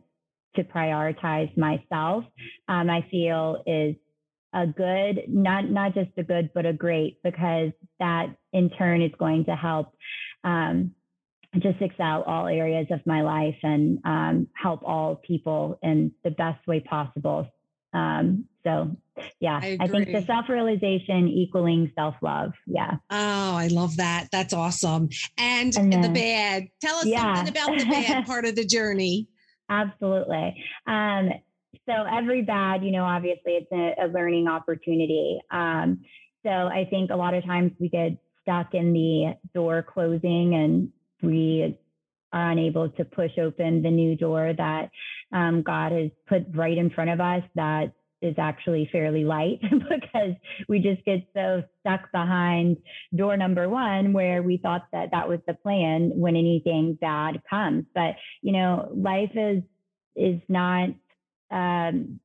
to 0.56 0.64
prioritize 0.64 1.54
myself, 1.56 2.24
um, 2.68 2.88
I 2.88 3.06
feel 3.10 3.62
is 3.66 3.96
a 4.56 4.66
good, 4.66 5.24
not 5.28 5.70
not 5.70 5.94
just 5.94 6.10
a 6.16 6.22
good, 6.22 6.50
but 6.54 6.64
a 6.64 6.72
great, 6.72 7.22
because 7.22 7.70
that 8.00 8.34
in 8.52 8.70
turn 8.70 9.02
is 9.02 9.12
going 9.18 9.44
to 9.44 9.54
help 9.54 9.94
um, 10.42 10.92
just 11.58 11.80
excel 11.80 12.22
all 12.22 12.46
areas 12.46 12.86
of 12.90 13.00
my 13.06 13.20
life 13.20 13.56
and 13.62 13.98
um, 14.04 14.48
help 14.54 14.82
all 14.82 15.16
people 15.16 15.78
in 15.82 16.10
the 16.24 16.30
best 16.30 16.66
way 16.66 16.80
possible. 16.80 17.46
Um, 17.92 18.46
so, 18.64 18.96
yeah, 19.40 19.60
I, 19.62 19.76
I 19.78 19.88
think 19.88 20.10
the 20.10 20.24
self 20.24 20.48
realization 20.48 21.28
equaling 21.28 21.92
self 21.94 22.14
love. 22.22 22.52
Yeah. 22.66 22.96
Oh, 23.10 23.56
I 23.56 23.68
love 23.70 23.96
that. 23.98 24.28
That's 24.32 24.54
awesome. 24.54 25.10
And, 25.38 25.76
and 25.76 25.92
then, 25.92 26.00
the 26.00 26.08
bad. 26.08 26.68
Tell 26.80 26.96
us 26.96 27.06
yeah. 27.06 27.34
something 27.34 27.56
about 27.56 27.78
the 27.78 27.84
bad 27.84 28.26
part 28.26 28.46
of 28.46 28.56
the 28.56 28.64
journey. 28.64 29.28
Absolutely. 29.68 30.62
Um, 30.86 31.30
so 31.88 31.92
every 32.10 32.42
bad, 32.42 32.84
you 32.84 32.90
know, 32.90 33.04
obviously 33.04 33.52
it's 33.52 33.72
a, 33.72 34.04
a 34.04 34.08
learning 34.08 34.48
opportunity. 34.48 35.40
Um, 35.50 36.00
so 36.44 36.50
I 36.50 36.86
think 36.90 37.10
a 37.10 37.16
lot 37.16 37.34
of 37.34 37.44
times 37.44 37.72
we 37.80 37.88
get 37.88 38.12
stuck 38.42 38.74
in 38.74 38.92
the 38.92 39.34
door 39.54 39.82
closing 39.82 40.54
and 40.54 40.88
we 41.22 41.76
are 42.32 42.50
unable 42.50 42.88
to 42.90 43.04
push 43.04 43.32
open 43.38 43.82
the 43.82 43.90
new 43.90 44.16
door 44.16 44.52
that 44.56 44.90
um, 45.32 45.62
God 45.62 45.92
has 45.92 46.10
put 46.28 46.44
right 46.54 46.76
in 46.76 46.90
front 46.90 47.10
of 47.10 47.20
us 47.20 47.42
that 47.54 47.92
is 48.22 48.34
actually 48.38 48.88
fairly 48.90 49.24
light 49.24 49.60
because 49.70 50.34
we 50.68 50.78
just 50.78 51.04
get 51.04 51.26
so 51.34 51.62
stuck 51.80 52.10
behind 52.12 52.76
door 53.14 53.36
number 53.36 53.68
one 53.68 54.12
where 54.12 54.42
we 54.42 54.56
thought 54.56 54.86
that 54.92 55.10
that 55.12 55.28
was 55.28 55.38
the 55.46 55.54
plan 55.54 56.10
when 56.14 56.34
anything 56.34 56.96
bad 56.98 57.42
comes 57.48 57.84
but 57.94 58.14
you 58.40 58.52
know 58.52 58.90
life 58.94 59.30
is 59.34 59.62
is 60.16 60.40
not 60.48 60.88
um, 61.50 62.20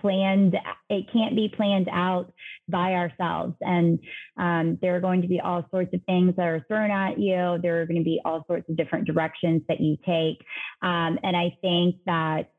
planned 0.00 0.56
it 0.90 1.06
can't 1.12 1.34
be 1.34 1.52
planned 1.54 1.88
out 1.90 2.32
by 2.68 2.92
ourselves. 2.92 3.54
And 3.60 3.98
um, 4.38 4.78
there 4.80 4.96
are 4.96 5.00
going 5.00 5.22
to 5.22 5.28
be 5.28 5.40
all 5.40 5.66
sorts 5.70 5.94
of 5.94 6.00
things 6.04 6.34
that 6.36 6.46
are 6.46 6.64
thrown 6.68 6.90
at 6.90 7.18
you. 7.18 7.58
There 7.62 7.80
are 7.80 7.86
going 7.86 8.00
to 8.00 8.04
be 8.04 8.20
all 8.24 8.44
sorts 8.46 8.68
of 8.68 8.76
different 8.76 9.06
directions 9.06 9.62
that 9.68 9.80
you 9.80 9.96
take. 10.04 10.44
Um, 10.82 11.18
and 11.22 11.36
i 11.36 11.56
think 11.60 11.96
that 12.06 12.50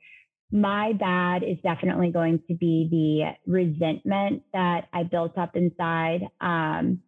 my 0.52 0.94
bad 0.94 1.44
is 1.44 1.58
definitely 1.64 2.12
going 2.12 2.40
to 2.48 2.54
be 2.56 2.88
the 2.90 3.52
resentment 3.52 4.44
that 4.54 4.88
i 4.94 5.04
built 5.04 5.38
up 5.38 5.56
inside. 5.56 6.22
Um, 6.40 7.02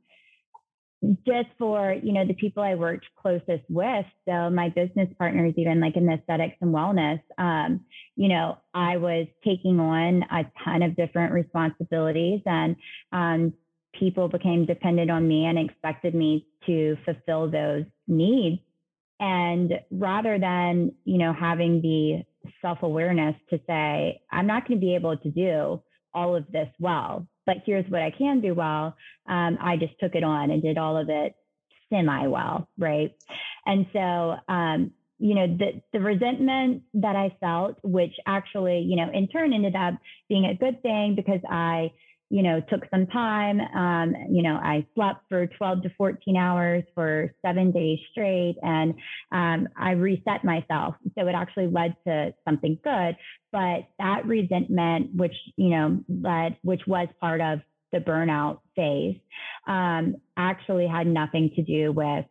just 1.25 1.47
for 1.59 1.93
you 1.93 2.11
know 2.11 2.25
the 2.25 2.33
people 2.33 2.63
i 2.63 2.73
worked 2.73 3.05
closest 3.21 3.63
with 3.69 4.05
so 4.27 4.49
my 4.49 4.67
business 4.69 5.07
partners 5.17 5.53
even 5.55 5.79
like 5.79 5.95
in 5.95 6.07
the 6.07 6.13
aesthetics 6.13 6.55
and 6.61 6.73
wellness 6.73 7.21
um, 7.37 7.81
you 8.15 8.27
know 8.27 8.57
i 8.73 8.97
was 8.97 9.27
taking 9.45 9.79
on 9.79 10.23
a 10.31 10.43
ton 10.63 10.81
of 10.81 10.95
different 10.95 11.31
responsibilities 11.33 12.41
and 12.45 12.75
um, 13.11 13.53
people 13.99 14.27
became 14.27 14.65
dependent 14.65 15.11
on 15.11 15.27
me 15.27 15.45
and 15.45 15.57
expected 15.57 16.13
me 16.13 16.45
to 16.65 16.97
fulfill 17.05 17.49
those 17.49 17.85
needs. 18.07 18.61
And 19.19 19.73
rather 19.89 20.37
than 20.37 20.93
you 21.05 21.17
know 21.17 21.33
having 21.33 21.81
the 21.81 22.23
self-awareness 22.61 23.35
to 23.49 23.59
say 23.67 24.21
i'm 24.31 24.47
not 24.47 24.67
going 24.67 24.79
to 24.79 24.85
be 24.85 24.95
able 24.95 25.17
to 25.17 25.29
do 25.29 25.81
all 26.13 26.35
of 26.35 26.49
this 26.51 26.69
well 26.79 27.27
but 27.47 27.63
here's 27.65 27.89
what 27.89 28.03
I 28.03 28.11
can 28.11 28.41
do 28.41 28.53
well. 28.53 28.95
Um, 29.27 29.57
I 29.59 29.77
just 29.77 29.93
took 29.99 30.13
it 30.13 30.23
on 30.23 30.51
and 30.51 30.61
did 30.61 30.77
all 30.77 30.97
of 30.97 31.09
it 31.09 31.33
semi 31.89 32.27
well, 32.27 32.69
right? 32.77 33.15
And 33.65 33.87
so, 33.93 34.35
um, 34.47 34.91
you 35.17 35.33
know, 35.33 35.47
the, 35.47 35.81
the 35.93 35.99
resentment 35.99 36.83
that 36.93 37.15
I 37.15 37.35
felt, 37.39 37.77
which 37.83 38.13
actually, 38.27 38.81
you 38.81 38.97
know, 38.97 39.09
in 39.11 39.27
turn 39.27 39.53
ended 39.53 39.75
up 39.75 39.95
being 40.29 40.45
a 40.45 40.53
good 40.53 40.83
thing 40.83 41.15
because 41.15 41.39
I 41.49 41.91
you 42.29 42.43
know, 42.43 42.61
took 42.69 42.81
some 42.91 43.07
time. 43.07 43.61
Um, 43.61 44.13
you 44.29 44.43
know, 44.43 44.55
I 44.55 44.85
slept 44.95 45.21
for 45.29 45.47
12 45.47 45.83
to 45.83 45.89
14 45.97 46.35
hours 46.35 46.83
for 46.93 47.33
seven 47.45 47.71
days 47.71 47.99
straight 48.11 48.55
and 48.61 48.93
um, 49.31 49.67
I 49.77 49.91
reset 49.91 50.43
myself. 50.43 50.95
So 51.17 51.27
it 51.27 51.35
actually 51.35 51.67
led 51.67 51.95
to 52.05 52.33
something 52.45 52.77
good. 52.83 53.15
But 53.51 53.87
that 53.99 54.25
resentment, 54.25 55.15
which, 55.15 55.35
you 55.55 55.69
know, 55.69 56.03
led, 56.09 56.57
which 56.63 56.81
was 56.85 57.07
part 57.21 57.39
of 57.39 57.59
the 57.93 57.99
burnout 57.99 58.59
phase, 58.75 59.17
um, 59.67 60.17
actually 60.35 60.87
had 60.87 61.07
nothing 61.07 61.51
to 61.55 61.63
do 61.63 61.91
with 61.91 62.25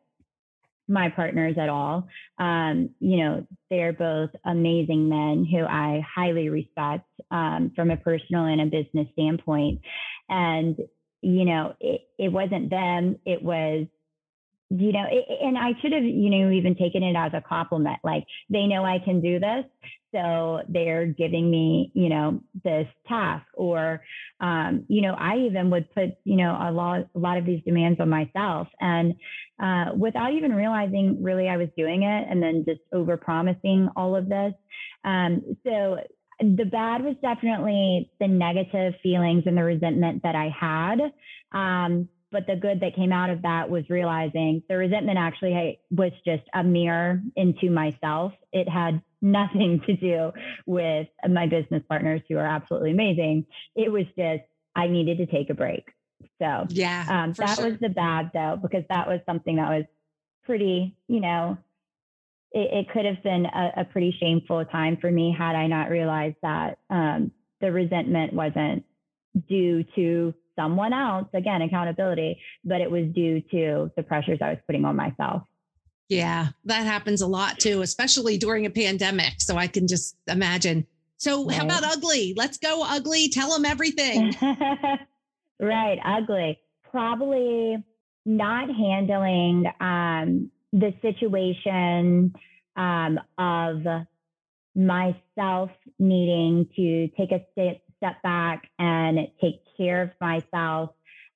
my 0.88 1.08
partners 1.08 1.56
at 1.58 1.68
all. 1.68 2.08
Um, 2.38 2.90
you 3.00 3.18
know, 3.18 3.46
they're 3.70 3.92
both 3.92 4.30
amazing 4.44 5.08
men 5.08 5.44
who 5.44 5.64
I 5.64 6.04
highly 6.14 6.48
respect 6.48 7.08
um, 7.30 7.72
from 7.74 7.90
a 7.90 7.96
personal 7.96 8.44
and 8.44 8.60
a 8.60 8.66
business 8.66 9.08
standpoint. 9.12 9.80
And, 10.28 10.76
you 11.22 11.44
know, 11.44 11.74
it, 11.80 12.02
it 12.18 12.28
wasn't 12.32 12.70
them, 12.70 13.16
it 13.24 13.42
was 13.42 13.86
you 14.70 14.92
know, 14.92 15.04
it, 15.10 15.24
and 15.42 15.56
I 15.56 15.72
should 15.80 15.92
have, 15.92 16.02
you 16.02 16.30
know, 16.30 16.50
even 16.50 16.74
taken 16.74 17.02
it 17.02 17.16
as 17.16 17.32
a 17.34 17.40
compliment. 17.40 17.98
Like 18.02 18.24
they 18.50 18.66
know 18.66 18.84
I 18.84 18.98
can 18.98 19.20
do 19.20 19.38
this, 19.38 19.64
so 20.12 20.62
they're 20.68 21.06
giving 21.06 21.50
me, 21.50 21.92
you 21.94 22.08
know, 22.08 22.40
this 22.64 22.86
task. 23.06 23.46
Or, 23.54 24.02
um, 24.40 24.84
you 24.88 25.02
know, 25.02 25.14
I 25.18 25.36
even 25.38 25.70
would 25.70 25.92
put, 25.94 26.10
you 26.24 26.36
know, 26.36 26.56
a 26.60 26.72
lot, 26.72 27.06
a 27.14 27.18
lot 27.18 27.38
of 27.38 27.46
these 27.46 27.62
demands 27.64 28.00
on 28.00 28.08
myself, 28.08 28.68
and 28.80 29.14
uh, 29.62 29.92
without 29.96 30.32
even 30.32 30.52
realizing 30.52 31.22
really 31.22 31.48
I 31.48 31.56
was 31.56 31.68
doing 31.76 32.02
it, 32.02 32.26
and 32.28 32.42
then 32.42 32.64
just 32.66 32.80
over 32.92 33.16
promising 33.16 33.88
all 33.96 34.16
of 34.16 34.28
this. 34.28 34.52
Um, 35.04 35.56
so 35.64 35.98
the 36.40 36.64
bad 36.64 37.02
was 37.02 37.14
definitely 37.22 38.10
the 38.20 38.28
negative 38.28 38.94
feelings 39.02 39.44
and 39.46 39.56
the 39.56 39.64
resentment 39.64 40.22
that 40.22 40.34
I 40.34 40.48
had. 40.48 40.98
Um, 41.52 42.08
but 42.36 42.46
the 42.46 42.54
good 42.54 42.80
that 42.80 42.94
came 42.94 43.12
out 43.12 43.30
of 43.30 43.40
that 43.40 43.70
was 43.70 43.88
realizing 43.88 44.62
the 44.68 44.76
resentment 44.76 45.16
actually 45.16 45.80
was 45.90 46.12
just 46.22 46.42
a 46.52 46.62
mirror 46.62 47.22
into 47.34 47.70
myself. 47.70 48.34
It 48.52 48.68
had 48.68 49.00
nothing 49.22 49.80
to 49.86 49.96
do 49.96 50.32
with 50.66 51.08
my 51.26 51.46
business 51.46 51.82
partners 51.88 52.20
who 52.28 52.36
are 52.36 52.46
absolutely 52.46 52.90
amazing. 52.90 53.46
It 53.74 53.90
was 53.90 54.04
just, 54.18 54.42
I 54.74 54.88
needed 54.88 55.16
to 55.16 55.26
take 55.26 55.48
a 55.48 55.54
break. 55.54 55.86
So, 56.38 56.66
yeah, 56.68 57.06
um, 57.08 57.32
that 57.38 57.56
sure. 57.56 57.70
was 57.70 57.80
the 57.80 57.88
bad 57.88 58.32
though, 58.34 58.58
because 58.60 58.84
that 58.90 59.08
was 59.08 59.20
something 59.24 59.56
that 59.56 59.70
was 59.70 59.84
pretty, 60.44 60.94
you 61.08 61.20
know, 61.20 61.56
it, 62.52 62.86
it 62.86 62.90
could 62.90 63.06
have 63.06 63.22
been 63.22 63.46
a, 63.46 63.80
a, 63.80 63.84
pretty 63.86 64.14
shameful 64.20 64.62
time 64.66 64.98
for 65.00 65.10
me 65.10 65.34
had 65.36 65.56
I 65.56 65.68
not 65.68 65.88
realized 65.88 66.36
that 66.42 66.80
um, 66.90 67.32
the 67.62 67.72
resentment 67.72 68.34
wasn't 68.34 68.84
due 69.48 69.84
to 69.94 70.34
someone 70.56 70.92
else, 70.92 71.28
again, 71.34 71.62
accountability, 71.62 72.40
but 72.64 72.80
it 72.80 72.90
was 72.90 73.06
due 73.14 73.40
to 73.52 73.90
the 73.96 74.02
pressures 74.02 74.38
I 74.42 74.50
was 74.50 74.58
putting 74.66 74.84
on 74.84 74.96
myself. 74.96 75.42
Yeah, 76.08 76.48
that 76.64 76.84
happens 76.86 77.20
a 77.20 77.26
lot 77.26 77.58
too, 77.58 77.82
especially 77.82 78.38
during 78.38 78.64
a 78.66 78.70
pandemic. 78.70 79.34
So 79.40 79.56
I 79.56 79.66
can 79.66 79.88
just 79.88 80.16
imagine. 80.28 80.86
So, 81.16 81.44
right. 81.44 81.56
how 81.56 81.64
about 81.64 81.82
ugly? 81.84 82.34
Let's 82.36 82.58
go 82.58 82.84
ugly. 82.86 83.28
Tell 83.28 83.50
them 83.50 83.64
everything. 83.64 84.34
right, 85.60 85.98
ugly. 86.04 86.58
Probably 86.90 87.82
not 88.24 88.68
handling 88.68 89.64
um, 89.80 90.50
the 90.72 90.92
situation 91.02 92.34
um, 92.76 93.18
of 93.38 93.82
myself 94.74 95.70
needing 95.98 96.68
to 96.76 97.08
take 97.16 97.32
a 97.32 97.40
step, 97.52 97.80
step 97.96 98.22
back 98.22 98.68
and 98.78 99.18
take 99.40 99.62
care 99.76 100.02
of 100.02 100.10
myself 100.20 100.90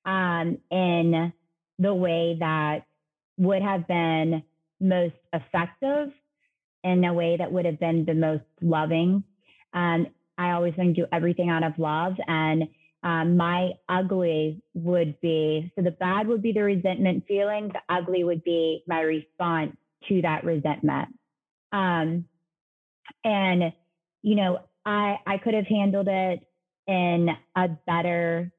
um, 0.05 0.57
in 0.69 1.33
the 1.79 1.93
way 1.93 2.37
that 2.39 2.85
would 3.37 3.61
have 3.61 3.87
been 3.87 4.43
most 4.79 5.15
effective 5.33 6.11
in 6.83 7.03
a 7.05 7.13
way 7.13 7.37
that 7.37 7.51
would 7.51 7.65
have 7.65 7.79
been 7.79 8.05
the 8.05 8.13
most 8.13 8.43
loving. 8.61 9.23
Um, 9.73 10.07
I 10.37 10.51
always 10.51 10.73
want 10.77 10.95
to 10.95 11.01
do 11.01 11.07
everything 11.11 11.49
out 11.49 11.63
of 11.63 11.77
love. 11.77 12.13
And 12.27 12.67
um, 13.03 13.37
my 13.37 13.71
ugly 13.89 14.61
would 14.73 15.19
be 15.21 15.71
so 15.75 15.81
the 15.81 15.91
bad 15.91 16.27
would 16.27 16.41
be 16.41 16.51
the 16.51 16.63
resentment 16.63 17.25
feeling, 17.27 17.69
the 17.69 17.81
ugly 17.93 18.23
would 18.23 18.43
be 18.43 18.83
my 18.87 19.01
response 19.01 19.75
to 20.07 20.21
that 20.21 20.43
resentment. 20.43 21.09
Um, 21.71 22.25
and, 23.23 23.73
you 24.21 24.35
know, 24.35 24.59
I, 24.85 25.17
I 25.25 25.37
could 25.37 25.53
have 25.53 25.67
handled 25.67 26.07
it 26.09 26.45
in 26.87 27.29
a 27.55 27.69
better 27.85 28.51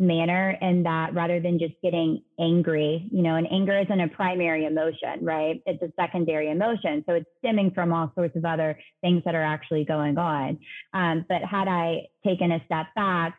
manner 0.00 0.56
and 0.62 0.86
that 0.86 1.12
rather 1.14 1.40
than 1.40 1.58
just 1.58 1.74
getting 1.82 2.22
angry, 2.40 3.06
you 3.12 3.22
know, 3.22 3.36
and 3.36 3.46
anger 3.52 3.78
isn't 3.78 4.00
a 4.00 4.08
primary 4.08 4.64
emotion, 4.64 5.22
right? 5.22 5.62
It's 5.66 5.82
a 5.82 5.92
secondary 6.00 6.50
emotion. 6.50 7.04
So 7.06 7.14
it's 7.14 7.28
stemming 7.38 7.72
from 7.72 7.92
all 7.92 8.10
sorts 8.14 8.34
of 8.34 8.44
other 8.46 8.78
things 9.02 9.22
that 9.26 9.34
are 9.34 9.42
actually 9.42 9.84
going 9.84 10.16
on. 10.16 10.58
Um, 10.94 11.26
but 11.28 11.42
had 11.42 11.68
I 11.68 12.08
taken 12.24 12.50
a 12.50 12.64
step 12.64 12.86
back 12.94 13.38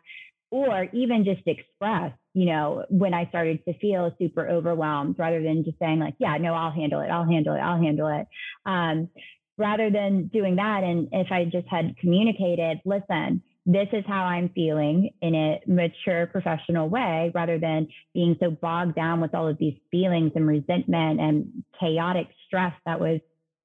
or 0.50 0.86
even 0.92 1.24
just 1.24 1.42
express, 1.46 2.12
you 2.32 2.46
know, 2.46 2.84
when 2.88 3.12
I 3.12 3.26
started 3.28 3.64
to 3.64 3.76
feel 3.78 4.14
super 4.18 4.48
overwhelmed 4.48 5.18
rather 5.18 5.42
than 5.42 5.64
just 5.64 5.78
saying 5.80 5.98
like, 5.98 6.14
yeah, 6.18 6.36
no, 6.38 6.54
I'll 6.54 6.70
handle 6.70 7.00
it. 7.00 7.08
I'll 7.08 7.28
handle 7.28 7.54
it. 7.54 7.60
I'll 7.60 7.82
handle 7.82 8.08
it. 8.08 8.26
Um, 8.64 9.08
rather 9.58 9.90
than 9.90 10.28
doing 10.28 10.56
that. 10.56 10.84
And 10.84 11.08
if 11.12 11.30
I 11.30 11.44
just 11.44 11.66
had 11.68 11.96
communicated, 11.98 12.80
listen, 12.84 13.42
this 13.64 13.88
is 13.92 14.04
how 14.06 14.24
I'm 14.24 14.48
feeling 14.50 15.10
in 15.20 15.34
a 15.34 15.60
mature 15.66 16.26
professional 16.26 16.88
way 16.88 17.30
rather 17.34 17.58
than 17.58 17.88
being 18.12 18.36
so 18.40 18.50
bogged 18.50 18.96
down 18.96 19.20
with 19.20 19.34
all 19.34 19.46
of 19.46 19.58
these 19.58 19.78
feelings 19.90 20.32
and 20.34 20.46
resentment 20.46 21.20
and 21.20 21.64
chaotic 21.78 22.26
stress 22.46 22.72
that 22.86 22.98
was 22.98 23.20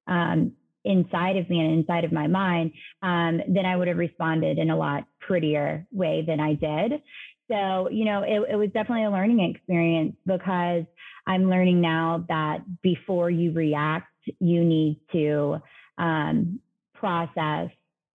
um, 0.08 0.54
inside 0.86 1.38
of 1.38 1.50
me 1.50 1.60
and 1.60 1.74
inside 1.74 2.06
of 2.06 2.12
my 2.12 2.28
mind, 2.28 2.72
um, 3.02 3.42
then 3.48 3.66
I 3.66 3.76
would 3.76 3.88
have 3.88 3.98
responded 3.98 4.58
in 4.58 4.70
a 4.70 4.78
lot 4.78 5.06
prettier 5.20 5.86
way 5.92 6.24
than 6.26 6.40
I 6.40 6.54
did. 6.54 7.02
So, 7.50 7.90
you 7.90 8.06
know, 8.06 8.24
it, 8.24 8.52
it 8.52 8.56
was 8.56 8.70
definitely 8.74 9.06
a 9.06 9.12
learning 9.12 9.40
experience 9.56 10.16
because 10.26 10.84
I'm 11.26 11.50
learning 11.50 11.82
now 11.82 12.26
that 12.30 12.60
before 12.82 13.30
you 13.30 13.52
react, 13.52 14.12
you 14.40 14.64
need 14.64 15.00
to 15.14 15.58
um, 15.98 16.60
process 16.94 17.70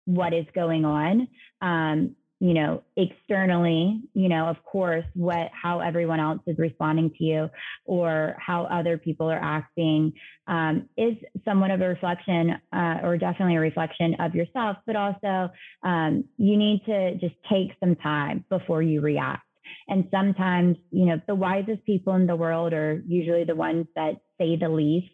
what 0.10 0.34
is 0.34 0.46
going 0.54 0.86
on. 0.86 1.28
Um, 1.62 2.16
you 2.42 2.54
know 2.54 2.82
externally 2.96 4.02
you 4.14 4.30
know 4.30 4.48
of 4.48 4.56
course 4.64 5.04
what 5.14 5.50
how 5.52 5.82
everyone 5.82 6.22
else 6.22 6.40
is 6.48 6.58
responding 6.58 7.12
to 7.18 7.24
you 7.26 7.50
or 7.84 8.34
how 8.40 8.64
other 8.64 8.98
people 8.98 9.30
are 9.30 9.44
acting 9.44 10.14
um, 10.48 10.88
is 10.96 11.18
somewhat 11.44 11.70
of 11.70 11.82
a 11.82 11.88
reflection 11.90 12.56
uh, 12.72 13.00
or 13.04 13.18
definitely 13.18 13.58
a 13.58 13.60
reflection 13.60 14.16
of 14.22 14.34
yourself 14.34 14.78
but 14.88 14.96
also 14.96 15.52
um, 15.84 16.24
you 16.38 16.56
need 16.56 16.82
to 16.86 17.16
just 17.16 17.36
take 17.52 17.72
some 17.80 17.96
time 17.98 18.46
before 18.50 18.82
you 18.82 19.02
react. 19.02 19.44
And 19.88 20.08
sometimes 20.12 20.78
you 20.92 21.06
know 21.06 21.22
the 21.28 21.36
wisest 21.36 21.86
people 21.86 22.16
in 22.16 22.28
the 22.28 22.36
world 22.36 22.74
are 22.74 23.04
usually 23.08 23.44
the 23.44 23.56
ones 23.56 23.88
that 23.96 24.14
say 24.40 24.56
the 24.56 24.70
least. 24.70 25.08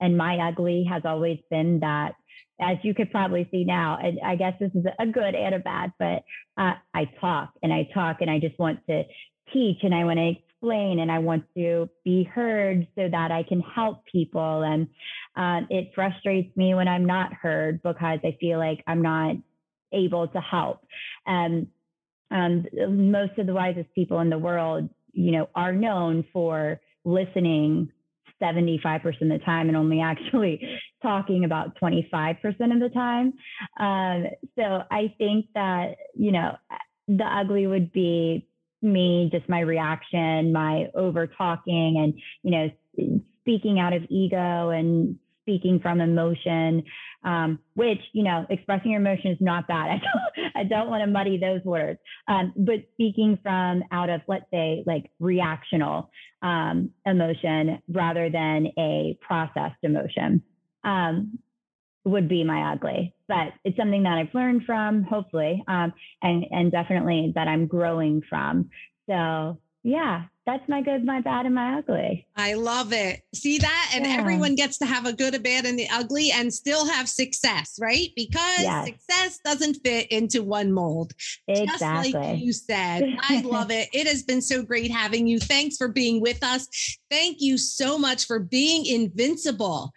And 0.00 0.16
my 0.16 0.36
ugly 0.48 0.86
has 0.90 1.02
always 1.04 1.38
been 1.50 1.80
that 1.80 2.14
as 2.60 2.76
you 2.82 2.94
could 2.94 3.10
probably 3.10 3.48
see 3.50 3.64
now, 3.64 3.98
and 4.00 4.18
I 4.24 4.36
guess 4.36 4.54
this 4.60 4.70
is 4.74 4.84
a 4.98 5.06
good 5.06 5.34
and 5.34 5.54
a 5.54 5.58
bad, 5.58 5.92
but 5.98 6.24
uh, 6.56 6.74
I 6.94 7.10
talk 7.20 7.52
and 7.62 7.72
I 7.72 7.88
talk 7.92 8.18
and 8.20 8.30
I 8.30 8.38
just 8.38 8.58
want 8.58 8.80
to 8.88 9.04
teach 9.52 9.78
and 9.82 9.94
I 9.94 10.04
want 10.04 10.18
to 10.18 10.30
explain 10.30 11.00
and 11.00 11.10
I 11.10 11.18
want 11.18 11.44
to 11.56 11.88
be 12.04 12.24
heard 12.24 12.86
so 12.96 13.08
that 13.10 13.30
I 13.30 13.42
can 13.42 13.60
help 13.60 14.04
people. 14.06 14.62
And 14.62 14.88
uh, 15.36 15.66
it 15.68 15.90
frustrates 15.94 16.56
me 16.56 16.74
when 16.74 16.88
I'm 16.88 17.04
not 17.04 17.32
heard 17.32 17.82
because 17.82 18.20
I 18.24 18.36
feel 18.40 18.58
like 18.58 18.82
I'm 18.86 19.02
not 19.02 19.36
able 19.92 20.28
to 20.28 20.40
help. 20.40 20.86
And 21.26 21.66
um, 22.30 22.66
most 22.88 23.38
of 23.38 23.46
the 23.46 23.54
wisest 23.54 23.92
people 23.94 24.20
in 24.20 24.30
the 24.30 24.38
world, 24.38 24.88
you 25.12 25.32
know, 25.32 25.48
are 25.54 25.72
known 25.72 26.24
for 26.32 26.80
listening 27.04 27.90
75% 28.42 29.06
of 29.22 29.28
the 29.28 29.40
time 29.44 29.68
and 29.68 29.76
only 29.76 30.00
actually 30.00 30.60
talking 31.02 31.44
about 31.44 31.78
25% 31.80 32.36
of 32.44 32.80
the 32.80 32.90
time. 32.92 33.32
Um, 33.78 34.26
so 34.56 34.82
I 34.90 35.14
think 35.18 35.46
that, 35.54 35.96
you 36.14 36.32
know, 36.32 36.56
the 37.08 37.24
ugly 37.24 37.66
would 37.66 37.92
be 37.92 38.46
me, 38.82 39.28
just 39.32 39.48
my 39.48 39.60
reaction, 39.60 40.52
my 40.52 40.86
over 40.94 41.26
talking 41.26 41.96
and, 41.98 42.14
you 42.42 42.50
know, 42.50 43.20
speaking 43.40 43.78
out 43.78 43.92
of 43.92 44.02
ego 44.08 44.70
and 44.70 45.18
speaking 45.44 45.78
from 45.80 46.00
emotion, 46.00 46.82
um, 47.22 47.58
which, 47.74 48.00
you 48.12 48.24
know, 48.24 48.46
expressing 48.48 48.92
your 48.92 49.00
emotion 49.00 49.30
is 49.30 49.38
not 49.40 49.68
bad. 49.68 49.88
I 49.90 49.98
don't, 49.98 50.56
I 50.56 50.64
don't 50.64 50.90
want 50.90 51.02
to 51.04 51.10
muddy 51.10 51.38
those 51.38 51.62
words. 51.64 51.98
Um, 52.28 52.52
but 52.56 52.76
speaking 52.94 53.38
from 53.42 53.82
out 53.92 54.10
of, 54.10 54.22
let's 54.26 54.46
say, 54.50 54.82
like 54.86 55.10
reactional 55.20 56.08
um, 56.42 56.90
emotion 57.06 57.82
rather 57.88 58.30
than 58.30 58.68
a 58.78 59.18
processed 59.20 59.82
emotion 59.82 60.42
um, 60.82 61.38
would 62.04 62.28
be 62.28 62.44
my 62.44 62.72
ugly. 62.72 63.14
But 63.28 63.52
it's 63.64 63.76
something 63.76 64.02
that 64.02 64.18
I've 64.18 64.34
learned 64.34 64.62
from, 64.64 65.02
hopefully, 65.02 65.62
um, 65.68 65.92
and, 66.22 66.44
and 66.50 66.72
definitely 66.72 67.32
that 67.34 67.48
I'm 67.48 67.66
growing 67.66 68.22
from. 68.28 68.70
So, 69.08 69.58
yeah, 69.82 70.24
that's 70.46 70.68
my 70.68 70.82
good, 70.82 71.04
my 71.04 71.22
bad, 71.22 71.46
and 71.46 71.54
my 71.54 71.78
ugly. 71.78 72.26
I 72.36 72.54
love 72.54 72.92
it. 72.92 73.22
See 73.34 73.58
that? 73.58 73.92
And 73.94 74.04
yeah. 74.04 74.16
everyone 74.18 74.54
gets 74.54 74.76
to 74.78 74.86
have 74.86 75.06
a 75.06 75.12
good, 75.12 75.34
a 75.34 75.38
bad, 75.38 75.64
and 75.64 75.78
the 75.78 75.88
ugly 75.90 76.30
and 76.32 76.52
still 76.52 76.86
have 76.86 77.08
success, 77.08 77.78
right? 77.80 78.08
Because 78.14 78.60
yes. 78.60 78.86
success 78.86 79.38
doesn't 79.42 79.78
fit 79.82 80.08
into 80.08 80.42
one 80.42 80.70
mold. 80.70 81.14
Exactly. 81.48 82.12
Just 82.12 82.14
like 82.14 82.38
you 82.40 82.52
said. 82.52 83.16
I 83.22 83.40
love 83.44 83.70
it. 83.70 83.88
It 83.94 84.06
has 84.06 84.22
been 84.22 84.42
so 84.42 84.62
great 84.62 84.90
having 84.90 85.26
you. 85.26 85.38
Thanks 85.38 85.78
for 85.78 85.88
being 85.88 86.20
with 86.20 86.44
us. 86.44 86.68
Thank 87.10 87.38
you 87.40 87.56
so 87.56 87.96
much 87.96 88.26
for 88.26 88.38
being 88.38 88.84
invincible. 88.84 89.92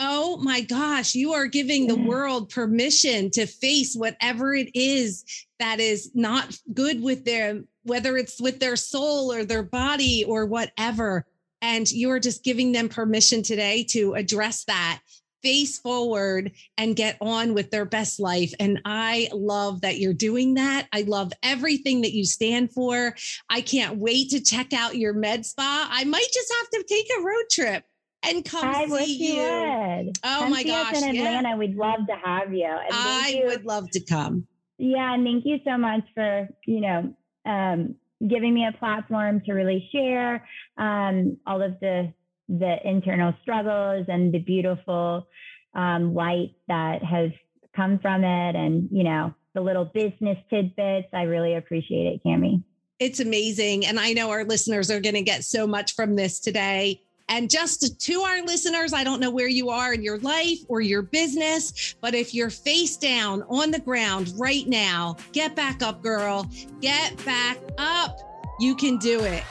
Oh 0.00 0.36
my 0.38 0.62
gosh, 0.62 1.14
you 1.14 1.32
are 1.34 1.46
giving 1.46 1.86
the 1.86 1.94
world 1.94 2.48
permission 2.48 3.30
to 3.32 3.46
face 3.46 3.94
whatever 3.94 4.52
it 4.52 4.70
is 4.74 5.24
that 5.60 5.78
is 5.78 6.10
not 6.12 6.56
good 6.74 7.00
with 7.00 7.24
them 7.24 7.68
whether 7.84 8.16
it's 8.16 8.40
with 8.40 8.60
their 8.60 8.76
soul 8.76 9.32
or 9.32 9.44
their 9.44 9.62
body 9.62 10.24
or 10.26 10.46
whatever. 10.46 11.24
And 11.60 11.90
you're 11.90 12.20
just 12.20 12.42
giving 12.42 12.72
them 12.72 12.88
permission 12.88 13.42
today 13.42 13.84
to 13.90 14.14
address 14.14 14.64
that 14.64 15.00
face 15.42 15.78
forward 15.78 16.52
and 16.78 16.96
get 16.96 17.16
on 17.20 17.54
with 17.54 17.70
their 17.70 17.84
best 17.84 18.20
life. 18.20 18.54
And 18.60 18.80
I 18.84 19.28
love 19.32 19.80
that 19.82 19.98
you're 19.98 20.12
doing 20.12 20.54
that. 20.54 20.86
I 20.92 21.02
love 21.02 21.32
everything 21.42 22.02
that 22.02 22.12
you 22.12 22.24
stand 22.24 22.72
for. 22.72 23.14
I 23.50 23.60
can't 23.60 23.98
wait 23.98 24.30
to 24.30 24.40
check 24.40 24.72
out 24.72 24.96
your 24.96 25.12
med 25.12 25.44
spa. 25.44 25.88
I 25.90 26.04
might 26.04 26.28
just 26.32 26.54
have 26.60 26.70
to 26.70 26.84
take 26.88 27.06
a 27.18 27.22
road 27.22 27.44
trip 27.50 27.84
and 28.22 28.44
come 28.44 28.64
I 28.64 28.86
see 28.86 29.34
you. 29.34 29.42
Would. 29.42 30.18
Oh 30.24 30.38
come 30.40 30.50
my 30.50 30.62
gosh. 30.62 30.96
in 31.02 31.16
Atlanta. 31.16 31.48
Yeah. 31.50 31.56
We'd 31.56 31.76
love 31.76 32.06
to 32.08 32.16
have 32.24 32.54
you. 32.54 32.70
I 32.92 33.40
you. 33.40 33.46
would 33.46 33.64
love 33.64 33.90
to 33.90 34.00
come. 34.00 34.46
Yeah. 34.78 35.14
And 35.14 35.24
thank 35.24 35.44
you 35.44 35.58
so 35.64 35.76
much 35.76 36.04
for, 36.14 36.48
you 36.66 36.80
know, 36.80 37.16
um, 37.44 37.94
giving 38.26 38.54
me 38.54 38.66
a 38.66 38.76
platform 38.78 39.40
to 39.46 39.52
really 39.52 39.88
share 39.92 40.46
um, 40.78 41.36
all 41.46 41.62
of 41.62 41.78
the 41.80 42.12
the 42.48 42.76
internal 42.84 43.32
struggles 43.40 44.06
and 44.08 44.32
the 44.32 44.38
beautiful 44.38 45.26
um, 45.74 46.14
light 46.14 46.54
that 46.68 47.02
has 47.02 47.30
come 47.74 47.98
from 47.98 48.24
it, 48.24 48.56
and 48.56 48.88
you 48.92 49.04
know 49.04 49.34
the 49.54 49.60
little 49.60 49.84
business 49.84 50.38
tidbits. 50.50 51.08
I 51.12 51.22
really 51.22 51.54
appreciate 51.54 52.06
it, 52.06 52.20
Cami. 52.24 52.62
It's 52.98 53.20
amazing, 53.20 53.86
and 53.86 53.98
I 53.98 54.12
know 54.12 54.30
our 54.30 54.44
listeners 54.44 54.90
are 54.90 55.00
going 55.00 55.14
to 55.14 55.22
get 55.22 55.44
so 55.44 55.66
much 55.66 55.94
from 55.94 56.16
this 56.16 56.38
today. 56.38 57.00
And 57.32 57.48
just 57.48 57.98
to 57.98 58.20
our 58.20 58.42
listeners, 58.42 58.92
I 58.92 59.04
don't 59.04 59.18
know 59.18 59.30
where 59.30 59.48
you 59.48 59.70
are 59.70 59.94
in 59.94 60.02
your 60.02 60.18
life 60.18 60.58
or 60.68 60.82
your 60.82 61.00
business, 61.00 61.94
but 62.02 62.14
if 62.14 62.34
you're 62.34 62.50
face 62.50 62.98
down 62.98 63.42
on 63.48 63.70
the 63.70 63.78
ground 63.78 64.34
right 64.36 64.68
now, 64.68 65.16
get 65.32 65.56
back 65.56 65.82
up, 65.82 66.02
girl. 66.02 66.46
Get 66.82 67.16
back 67.24 67.56
up. 67.78 68.18
You 68.60 68.76
can 68.76 68.98
do 68.98 69.20
it. 69.20 69.44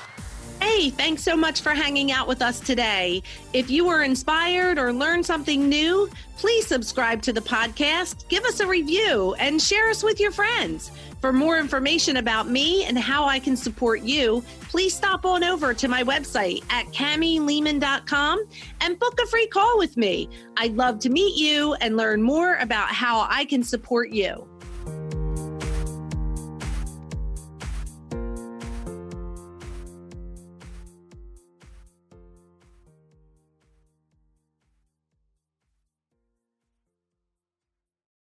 Hey, 0.62 0.92
thanks 0.92 1.24
so 1.24 1.36
much 1.36 1.62
for 1.62 1.72
hanging 1.72 2.12
out 2.12 2.28
with 2.28 2.44
us 2.44 2.60
today. 2.60 3.24
If 3.52 3.72
you 3.72 3.84
were 3.84 4.04
inspired 4.04 4.78
or 4.78 4.94
learned 4.94 5.26
something 5.26 5.68
new, 5.68 6.08
please 6.38 6.68
subscribe 6.68 7.24
to 7.24 7.34
the 7.34 7.42
podcast, 7.42 8.28
give 8.30 8.46
us 8.46 8.60
a 8.60 8.68
review, 8.68 9.34
and 9.40 9.60
share 9.60 9.90
us 9.90 10.04
with 10.04 10.20
your 10.20 10.30
friends. 10.30 10.92
For 11.22 11.32
more 11.32 11.60
information 11.60 12.18
about 12.18 12.50
me 12.50 12.84
and 12.86 12.98
how 12.98 13.26
I 13.26 13.38
can 13.38 13.56
support 13.56 14.02
you, 14.02 14.44
please 14.70 14.96
stop 14.96 15.24
on 15.24 15.44
over 15.44 15.72
to 15.72 15.88
my 15.88 16.04
website 16.04 16.64
at 16.72 16.88
camilehman.com 16.88 18.44
and 18.82 19.00
book 19.00 19.20
a 19.22 19.28
free 19.28 19.46
call 19.46 19.78
with 19.78 19.98
me. 19.98 20.28
I'd 20.58 20.76
love 20.76 20.98
to 21.00 21.10
meet 21.10 21.38
you 21.38 21.76
and 21.76 21.96
learn 21.96 22.24
more 22.24 22.56
about 22.56 22.88
how 22.90 23.28
I 23.30 23.46
can 23.46 23.64
support 23.64 24.10
you. 24.10 24.51